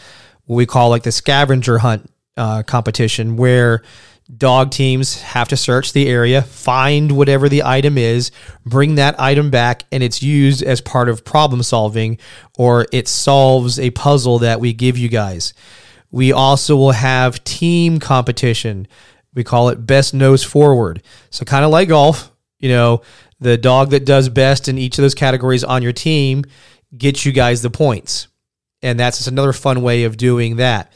we 0.47 0.65
call 0.65 0.89
like 0.89 1.03
the 1.03 1.11
scavenger 1.13 1.77
hunt 1.77 2.11
uh, 2.35 2.63
competition 2.63 3.37
where 3.37 3.81
dog 4.37 4.71
teams 4.71 5.21
have 5.21 5.47
to 5.49 5.57
search 5.57 5.93
the 5.93 6.07
area, 6.07 6.41
find 6.41 7.11
whatever 7.11 7.47
the 7.47 7.63
item 7.63 7.97
is, 7.97 8.31
bring 8.65 8.95
that 8.95 9.19
item 9.19 9.51
back, 9.51 9.83
and 9.91 10.01
it's 10.01 10.23
used 10.23 10.63
as 10.63 10.81
part 10.81 11.09
of 11.09 11.23
problem 11.23 11.61
solving 11.61 12.17
or 12.57 12.87
it 12.91 13.07
solves 13.07 13.79
a 13.79 13.91
puzzle 13.91 14.39
that 14.39 14.59
we 14.59 14.73
give 14.73 14.97
you 14.97 15.09
guys. 15.09 15.53
We 16.11 16.31
also 16.31 16.75
will 16.75 16.91
have 16.91 17.43
team 17.43 17.99
competition. 17.99 18.87
We 19.33 19.43
call 19.43 19.69
it 19.69 19.85
best 19.85 20.13
nose 20.13 20.43
forward. 20.43 21.03
So, 21.29 21.45
kind 21.45 21.65
of 21.65 21.71
like 21.71 21.89
golf, 21.89 22.31
you 22.59 22.69
know, 22.69 23.01
the 23.39 23.57
dog 23.57 23.89
that 23.89 24.05
does 24.05 24.29
best 24.29 24.67
in 24.67 24.77
each 24.77 24.97
of 24.97 25.01
those 25.01 25.15
categories 25.15 25.63
on 25.63 25.83
your 25.83 25.91
team 25.91 26.45
gets 26.97 27.25
you 27.25 27.31
guys 27.31 27.61
the 27.61 27.69
points. 27.69 28.27
And 28.81 28.99
that's 28.99 29.17
just 29.17 29.27
another 29.27 29.51
fun 29.53 29.81
way 29.81 30.05
of 30.05 30.15
doing 30.15 30.55
that. 30.55 30.91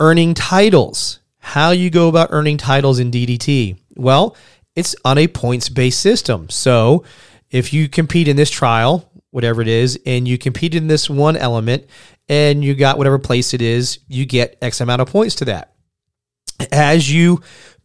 Earning 0.00 0.34
titles 0.34 1.19
how 1.50 1.72
you 1.72 1.90
go 1.90 2.08
about 2.08 2.28
earning 2.30 2.56
titles 2.56 3.00
in 3.00 3.10
DDT? 3.10 3.76
Well, 3.96 4.36
it's 4.76 4.94
on 5.04 5.18
a 5.18 5.26
points 5.26 5.68
based 5.68 5.98
system. 5.98 6.48
So 6.48 7.02
if 7.50 7.72
you 7.72 7.88
compete 7.88 8.28
in 8.28 8.36
this 8.36 8.52
trial, 8.52 9.10
whatever 9.32 9.60
it 9.60 9.66
is, 9.66 9.98
and 10.06 10.28
you 10.28 10.38
compete 10.38 10.76
in 10.76 10.86
this 10.86 11.10
one 11.10 11.36
element 11.36 11.86
and 12.28 12.62
you 12.62 12.76
got 12.76 12.98
whatever 12.98 13.18
place 13.18 13.52
it 13.52 13.60
is, 13.60 13.98
you 14.06 14.26
get 14.26 14.58
X 14.62 14.80
amount 14.80 15.02
of 15.02 15.08
points 15.08 15.34
to 15.36 15.46
that. 15.46 15.74
As 16.70 17.12
you 17.12 17.40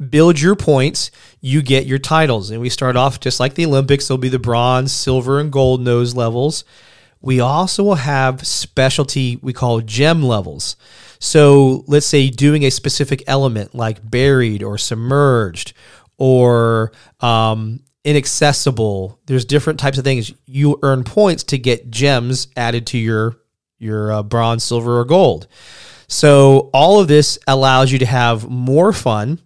build 0.09 0.39
your 0.39 0.55
points, 0.55 1.09
you 1.41 1.63
get 1.63 1.87
your 1.87 1.97
titles. 1.97 2.51
And 2.51 2.61
we 2.61 2.69
start 2.69 2.95
off 2.95 3.19
just 3.19 3.39
like 3.39 3.55
the 3.55 3.65
Olympics, 3.65 4.07
there'll 4.07 4.19
be 4.19 4.29
the 4.29 4.37
bronze, 4.37 4.91
silver, 4.91 5.39
and 5.39 5.51
gold 5.51 5.81
nose 5.81 6.15
levels. 6.15 6.65
We 7.19 7.39
also 7.39 7.83
will 7.83 7.95
have 7.95 8.45
specialty 8.45 9.39
we 9.41 9.53
call 9.53 9.81
gem 9.81 10.21
levels. 10.21 10.75
So 11.19 11.83
let's 11.87 12.05
say 12.05 12.29
doing 12.29 12.63
a 12.63 12.69
specific 12.69 13.23
element 13.27 13.75
like 13.75 14.09
buried 14.09 14.63
or 14.63 14.77
submerged 14.77 15.73
or 16.17 16.91
um, 17.19 17.81
inaccessible. 18.03 19.19
There's 19.25 19.45
different 19.45 19.79
types 19.79 19.97
of 19.97 20.03
things. 20.03 20.33
You 20.45 20.79
earn 20.83 21.03
points 21.03 21.43
to 21.45 21.57
get 21.57 21.89
gems 21.89 22.47
added 22.55 22.87
to 22.87 22.97
your 22.97 23.37
your 23.77 24.11
uh, 24.11 24.23
bronze, 24.23 24.63
silver, 24.63 24.99
or 24.99 25.05
gold. 25.05 25.47
So 26.07 26.69
all 26.73 26.99
of 26.99 27.07
this 27.07 27.37
allows 27.47 27.91
you 27.91 27.99
to 27.99 28.05
have 28.05 28.49
more 28.49 28.93
fun, 28.93 29.41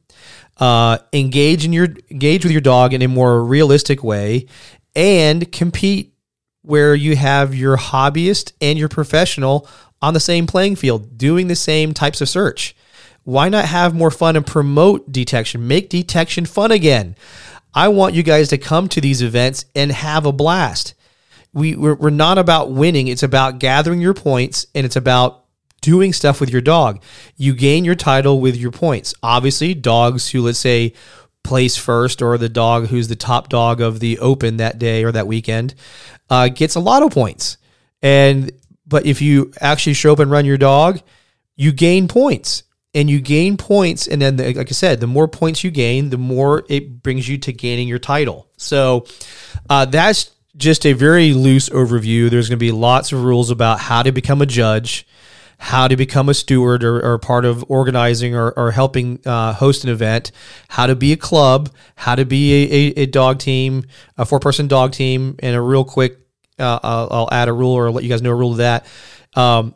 uh, 0.57 0.99
engage 1.13 1.65
in 1.65 1.73
your 1.73 1.87
engage 2.11 2.43
with 2.43 2.51
your 2.51 2.61
dog 2.61 2.93
in 2.93 3.01
a 3.01 3.07
more 3.07 3.43
realistic 3.43 4.03
way, 4.03 4.47
and 4.95 5.51
compete 5.51 6.13
where 6.61 6.93
you 6.93 7.15
have 7.15 7.55
your 7.55 7.77
hobbyist 7.77 8.51
and 8.61 8.77
your 8.77 8.89
professional 8.89 9.67
on 10.01 10.13
the 10.13 10.19
same 10.19 10.47
playing 10.47 10.75
field, 10.75 11.17
doing 11.17 11.47
the 11.47 11.55
same 11.55 11.93
types 11.93 12.21
of 12.21 12.29
search. 12.29 12.75
Why 13.23 13.49
not 13.49 13.65
have 13.65 13.93
more 13.93 14.11
fun 14.11 14.35
and 14.35 14.45
promote 14.45 15.11
detection? 15.11 15.67
Make 15.67 15.89
detection 15.89 16.45
fun 16.45 16.71
again. 16.71 17.15
I 17.73 17.89
want 17.89 18.15
you 18.15 18.23
guys 18.23 18.49
to 18.49 18.57
come 18.57 18.89
to 18.89 19.01
these 19.01 19.21
events 19.21 19.65
and 19.75 19.91
have 19.91 20.25
a 20.25 20.31
blast. 20.31 20.95
We, 21.53 21.75
we're, 21.75 21.95
we're 21.95 22.09
not 22.09 22.37
about 22.37 22.71
winning, 22.71 23.07
it's 23.07 23.23
about 23.23 23.59
gathering 23.59 24.01
your 24.01 24.13
points 24.13 24.67
and 24.73 24.85
it's 24.85 24.95
about 24.95 25.45
doing 25.81 26.13
stuff 26.13 26.39
with 26.39 26.49
your 26.49 26.61
dog. 26.61 27.01
You 27.37 27.53
gain 27.53 27.85
your 27.85 27.95
title 27.95 28.41
with 28.41 28.55
your 28.55 28.71
points. 28.71 29.13
Obviously, 29.23 29.73
dogs 29.73 30.29
who, 30.29 30.41
let's 30.41 30.59
say, 30.59 30.93
place 31.43 31.77
first 31.77 32.21
or 32.21 32.37
the 32.37 32.49
dog 32.49 32.87
who's 32.87 33.07
the 33.07 33.15
top 33.15 33.49
dog 33.49 33.81
of 33.81 33.99
the 33.99 34.19
open 34.19 34.57
that 34.57 34.77
day 34.77 35.03
or 35.03 35.11
that 35.11 35.27
weekend 35.27 35.73
uh, 36.29 36.49
gets 36.49 36.75
a 36.75 36.79
lot 36.79 37.01
of 37.01 37.11
points. 37.11 37.57
And 38.01 38.51
but 38.89 39.05
if 39.05 39.21
you 39.21 39.53
actually 39.61 39.93
show 39.93 40.11
up 40.11 40.19
and 40.19 40.31
run 40.31 40.45
your 40.45 40.57
dog, 40.57 41.01
you 41.55 41.71
gain 41.71 42.07
points. 42.07 42.63
And 42.95 43.07
you 43.07 43.21
gain 43.21 43.55
points 43.55 44.07
and 44.07 44.19
then 44.19 44.37
the, 44.37 44.51
like 44.55 44.69
i 44.69 44.71
said 44.71 44.99
the 44.99 45.05
more 45.05 45.27
points 45.27 45.63
you 45.63 45.69
gain 45.69 46.09
the 46.09 46.17
more 46.17 46.65
it 46.69 47.03
brings 47.03 47.29
you 47.29 47.37
to 47.37 47.53
gaining 47.53 47.87
your 47.87 47.99
title. 47.99 48.47
So 48.57 49.05
uh, 49.69 49.85
that's 49.85 50.31
just 50.57 50.87
a 50.87 50.93
very 50.93 51.33
loose 51.33 51.69
overview. 51.69 52.31
There's 52.31 52.49
going 52.49 52.57
to 52.57 52.65
be 52.65 52.71
lots 52.71 53.11
of 53.11 53.23
rules 53.23 53.51
about 53.51 53.79
how 53.79 54.01
to 54.01 54.11
become 54.11 54.41
a 54.41 54.47
judge 54.47 55.05
how 55.61 55.89
to 55.89 55.97
become 55.97 56.29
a 56.29 56.33
steward 56.33 56.85
or, 56.85 57.05
or 57.05 57.19
part 57.19 57.43
of 57.43 57.65
organizing 57.67 58.33
or, 58.33 58.51
or 58.51 58.71
helping 58.71 59.19
uh, 59.25 59.51
host 59.53 59.83
an 59.83 59.89
event 59.89 60.31
how 60.69 60.87
to 60.87 60.95
be 60.95 61.11
a 61.11 61.17
club 61.17 61.69
how 61.95 62.15
to 62.15 62.25
be 62.25 62.53
a, 62.53 63.01
a, 63.01 63.03
a 63.03 63.05
dog 63.05 63.39
team 63.39 63.83
a 64.17 64.25
four 64.25 64.39
person 64.39 64.67
dog 64.67 64.93
team 64.93 65.35
and 65.39 65.55
a 65.55 65.61
real 65.61 65.83
quick 65.83 66.17
uh, 66.59 66.79
I'll, 66.83 67.07
I'll, 67.11 67.29
add 67.31 67.47
a 67.47 67.53
rule 67.53 67.71
or 67.71 67.91
let 67.91 68.03
you 68.03 68.09
guys 68.09 68.21
know 68.21 68.31
a 68.31 68.35
rule 68.35 68.51
of 68.51 68.57
that 68.57 68.85
um, 69.35 69.73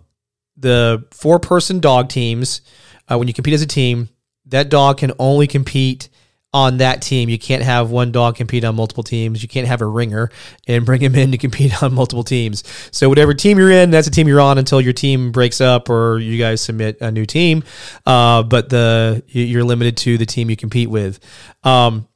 the 0.57 1.05
four 1.11 1.39
person 1.39 1.79
dog 1.79 2.09
teams 2.09 2.61
uh, 3.09 3.17
when 3.17 3.27
you 3.27 3.33
compete 3.33 3.53
as 3.53 3.61
a 3.61 3.67
team, 3.67 4.09
that 4.47 4.69
dog 4.69 4.97
can 4.97 5.11
only 5.19 5.47
compete 5.47 6.09
on 6.53 6.77
that 6.77 7.01
team. 7.01 7.29
You 7.29 7.39
can't 7.39 7.63
have 7.63 7.89
one 7.89 8.11
dog 8.11 8.35
compete 8.35 8.63
on 8.63 8.75
multiple 8.75 9.03
teams. 9.03 9.41
You 9.41 9.49
can't 9.49 9.67
have 9.67 9.81
a 9.81 9.87
ringer 9.87 10.29
and 10.67 10.85
bring 10.85 11.01
him 11.01 11.15
in 11.15 11.31
to 11.31 11.37
compete 11.37 11.81
on 11.83 11.93
multiple 11.93 12.23
teams. 12.23 12.63
So 12.91 13.09
whatever 13.09 13.33
team 13.33 13.57
you're 13.57 13.71
in, 13.71 13.89
that's 13.89 14.07
the 14.07 14.13
team 14.13 14.27
you're 14.27 14.41
on 14.41 14.57
until 14.57 14.79
your 14.79 14.93
team 14.93 15.31
breaks 15.31 15.61
up 15.61 15.89
or 15.89 16.19
you 16.19 16.37
guys 16.37 16.61
submit 16.61 17.01
a 17.01 17.11
new 17.11 17.25
team. 17.25 17.63
Uh, 18.05 18.43
but 18.43 18.69
the 18.69 19.23
you're 19.27 19.63
limited 19.63 19.97
to 19.97 20.17
the 20.17 20.25
team 20.25 20.49
you 20.49 20.55
compete 20.55 20.89
with. 20.89 21.19
Um, 21.63 22.07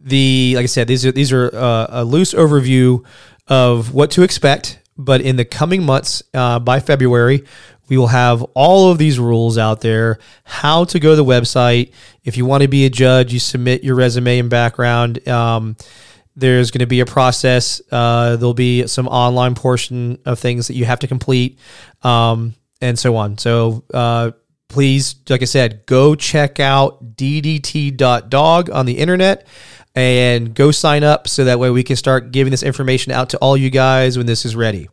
the 0.00 0.54
like 0.56 0.62
I 0.62 0.66
said, 0.66 0.88
these 0.88 1.04
are 1.04 1.12
these 1.12 1.32
are 1.32 1.54
uh, 1.54 1.86
a 1.90 2.04
loose 2.04 2.32
overview 2.32 3.04
of 3.48 3.92
what 3.94 4.10
to 4.12 4.22
expect. 4.22 4.80
But 4.96 5.20
in 5.20 5.36
the 5.36 5.44
coming 5.44 5.84
months, 5.84 6.22
uh, 6.34 6.58
by 6.58 6.80
February, 6.80 7.44
we 7.88 7.96
will 7.96 8.08
have 8.08 8.42
all 8.54 8.90
of 8.90 8.98
these 8.98 9.18
rules 9.18 9.56
out 9.56 9.80
there, 9.80 10.18
how 10.44 10.84
to 10.84 11.00
go 11.00 11.10
to 11.10 11.16
the 11.16 11.24
website. 11.24 11.92
If 12.24 12.36
you 12.36 12.44
want 12.44 12.62
to 12.62 12.68
be 12.68 12.84
a 12.84 12.90
judge, 12.90 13.32
you 13.32 13.38
submit 13.38 13.82
your 13.82 13.94
resume 13.94 14.38
and 14.38 14.50
background. 14.50 15.26
Um, 15.26 15.76
there's 16.36 16.70
going 16.70 16.80
to 16.80 16.86
be 16.86 17.00
a 17.00 17.06
process. 17.06 17.80
Uh, 17.90 18.36
there'll 18.36 18.54
be 18.54 18.86
some 18.86 19.08
online 19.08 19.54
portion 19.54 20.18
of 20.24 20.38
things 20.38 20.68
that 20.68 20.74
you 20.74 20.84
have 20.84 21.00
to 21.00 21.08
complete, 21.08 21.58
um, 22.02 22.54
and 22.80 22.98
so 22.98 23.16
on. 23.16 23.38
So 23.38 23.84
uh, 23.92 24.32
please, 24.68 25.16
like 25.28 25.42
I 25.42 25.46
said, 25.46 25.86
go 25.86 26.14
check 26.14 26.60
out 26.60 27.16
ddt.dog 27.16 28.70
on 28.70 28.86
the 28.86 28.98
internet 28.98 29.46
and 29.94 30.54
go 30.54 30.70
sign 30.70 31.02
up 31.02 31.28
so 31.28 31.44
that 31.44 31.58
way 31.58 31.70
we 31.70 31.82
can 31.82 31.96
start 31.96 32.30
giving 32.30 32.50
this 32.50 32.62
information 32.62 33.12
out 33.12 33.30
to 33.30 33.38
all 33.38 33.56
you 33.56 33.70
guys 33.70 34.16
when 34.16 34.26
this 34.26 34.44
is 34.44 34.54
ready. 34.54 34.88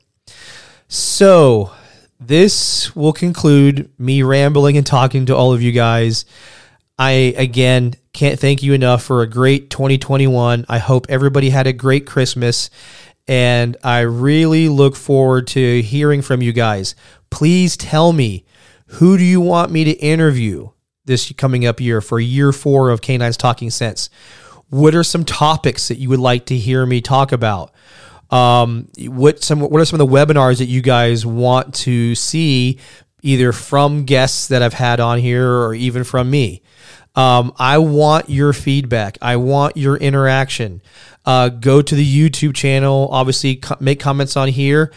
So 0.87 1.71
this 2.19 2.95
will 2.95 3.13
conclude 3.13 3.91
me 3.99 4.23
rambling 4.23 4.77
and 4.77 4.85
talking 4.85 5.25
to 5.27 5.35
all 5.35 5.53
of 5.53 5.61
you 5.61 5.71
guys. 5.71 6.25
I 6.97 7.33
again 7.37 7.95
can't 8.13 8.39
thank 8.39 8.63
you 8.63 8.73
enough 8.73 9.03
for 9.03 9.21
a 9.21 9.27
great 9.29 9.69
2021. 9.69 10.65
I 10.69 10.77
hope 10.77 11.07
everybody 11.09 11.49
had 11.49 11.67
a 11.67 11.73
great 11.73 12.07
Christmas 12.07 12.69
and 13.27 13.75
I 13.83 14.01
really 14.01 14.69
look 14.69 14.95
forward 14.95 15.47
to 15.47 15.81
hearing 15.81 16.21
from 16.21 16.41
you 16.41 16.53
guys. 16.53 16.95
Please 17.29 17.75
tell 17.75 18.13
me 18.13 18.45
who 18.87 19.17
do 19.17 19.23
you 19.23 19.41
want 19.41 19.71
me 19.71 19.83
to 19.83 19.91
interview 19.91 20.69
this 21.05 21.31
coming 21.33 21.65
up 21.65 21.81
year 21.81 22.01
for 22.01 22.19
year 22.19 22.51
4 22.51 22.89
of 22.89 23.01
Canines 23.01 23.37
Talking 23.37 23.69
Sense? 23.69 24.09
What 24.69 24.95
are 24.95 25.03
some 25.03 25.25
topics 25.25 25.87
that 25.87 25.97
you 25.97 26.09
would 26.09 26.19
like 26.19 26.47
to 26.47 26.57
hear 26.57 26.85
me 26.85 27.01
talk 27.01 27.31
about? 27.31 27.71
Um, 28.31 28.89
what 28.97 29.43
some 29.43 29.59
what 29.59 29.79
are 29.79 29.85
some 29.85 29.99
of 29.99 30.07
the 30.07 30.13
webinars 30.13 30.57
that 30.57 30.65
you 30.65 30.81
guys 30.81 31.25
want 31.25 31.75
to 31.75 32.15
see 32.15 32.79
either 33.21 33.51
from 33.51 34.03
guests 34.05 34.47
that 34.47 34.61
I've 34.61 34.73
had 34.73 34.99
on 34.99 35.19
here 35.19 35.49
or 35.49 35.73
even 35.75 36.03
from 36.03 36.29
me? 36.29 36.61
Um, 37.15 37.53
I 37.57 37.77
want 37.77 38.29
your 38.29 38.51
feedback. 38.51 39.17
I 39.21 39.37
want 39.37 39.77
your 39.77 39.95
interaction. 39.95 40.81
Uh, 41.23 41.49
go 41.49 41.81
to 41.81 41.95
the 41.95 42.29
YouTube 42.29 42.55
channel. 42.55 43.07
Obviously, 43.11 43.57
co- 43.57 43.77
make 43.79 43.99
comments 43.99 44.35
on 44.35 44.49
here. 44.49 44.91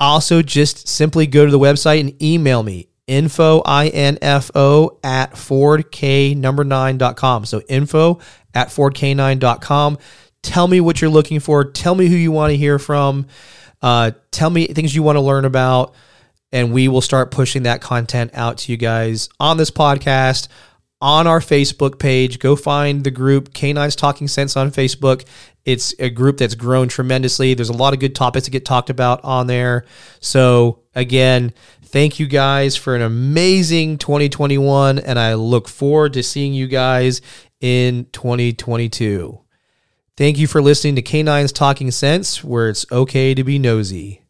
Also, 0.00 0.42
just 0.42 0.88
simply 0.88 1.26
go 1.26 1.44
to 1.44 1.50
the 1.50 1.58
website 1.58 2.00
and 2.00 2.20
email 2.22 2.62
me 2.62 2.88
info 3.06 3.62
info 3.64 4.98
at 5.04 5.32
fordk 5.32 6.36
number 6.36 6.64
nine.com. 6.64 7.44
So 7.44 7.60
info 7.68 8.20
at 8.54 8.68
fordk9.com. 8.68 9.98
Tell 10.42 10.68
me 10.68 10.80
what 10.80 11.00
you're 11.00 11.10
looking 11.10 11.40
for. 11.40 11.64
Tell 11.64 11.94
me 11.94 12.06
who 12.06 12.16
you 12.16 12.32
want 12.32 12.52
to 12.52 12.56
hear 12.56 12.78
from. 12.78 13.26
Uh, 13.82 14.12
tell 14.30 14.50
me 14.50 14.66
things 14.68 14.94
you 14.94 15.02
want 15.02 15.16
to 15.16 15.20
learn 15.20 15.44
about. 15.44 15.94
And 16.52 16.72
we 16.72 16.88
will 16.88 17.00
start 17.00 17.30
pushing 17.30 17.64
that 17.64 17.80
content 17.80 18.30
out 18.34 18.58
to 18.58 18.72
you 18.72 18.78
guys 18.78 19.28
on 19.40 19.56
this 19.56 19.70
podcast, 19.70 20.48
on 21.00 21.26
our 21.26 21.40
Facebook 21.40 21.98
page. 21.98 22.38
Go 22.38 22.54
find 22.56 23.02
the 23.02 23.10
group 23.10 23.52
Canines 23.52 23.96
Talking 23.96 24.28
Sense 24.28 24.56
on 24.56 24.70
Facebook. 24.70 25.26
It's 25.64 25.94
a 25.98 26.08
group 26.08 26.38
that's 26.38 26.54
grown 26.54 26.86
tremendously. 26.86 27.54
There's 27.54 27.68
a 27.68 27.74
lot 27.76 27.92
of 27.92 27.98
good 27.98 28.14
topics 28.14 28.44
to 28.44 28.52
get 28.52 28.64
talked 28.64 28.88
about 28.88 29.24
on 29.24 29.48
there. 29.48 29.84
So, 30.20 30.84
again, 30.94 31.52
thank 31.86 32.18
you 32.18 32.26
guys 32.26 32.76
for 32.76 32.94
an 32.94 33.02
amazing 33.02 33.98
2021. 33.98 34.98
And 34.98 35.18
I 35.18 35.34
look 35.34 35.68
forward 35.68 36.12
to 36.14 36.22
seeing 36.22 36.52
you 36.52 36.66
guys 36.66 37.20
in 37.60 38.06
2022. 38.12 39.40
Thank 40.16 40.38
you 40.38 40.46
for 40.46 40.62
listening 40.62 40.96
to 40.96 41.02
Canines 41.02 41.52
Talking 41.52 41.90
Sense, 41.90 42.42
where 42.42 42.68
it's 42.68 42.86
okay 42.90 43.34
to 43.34 43.44
be 43.44 43.58
nosy. 43.58 44.25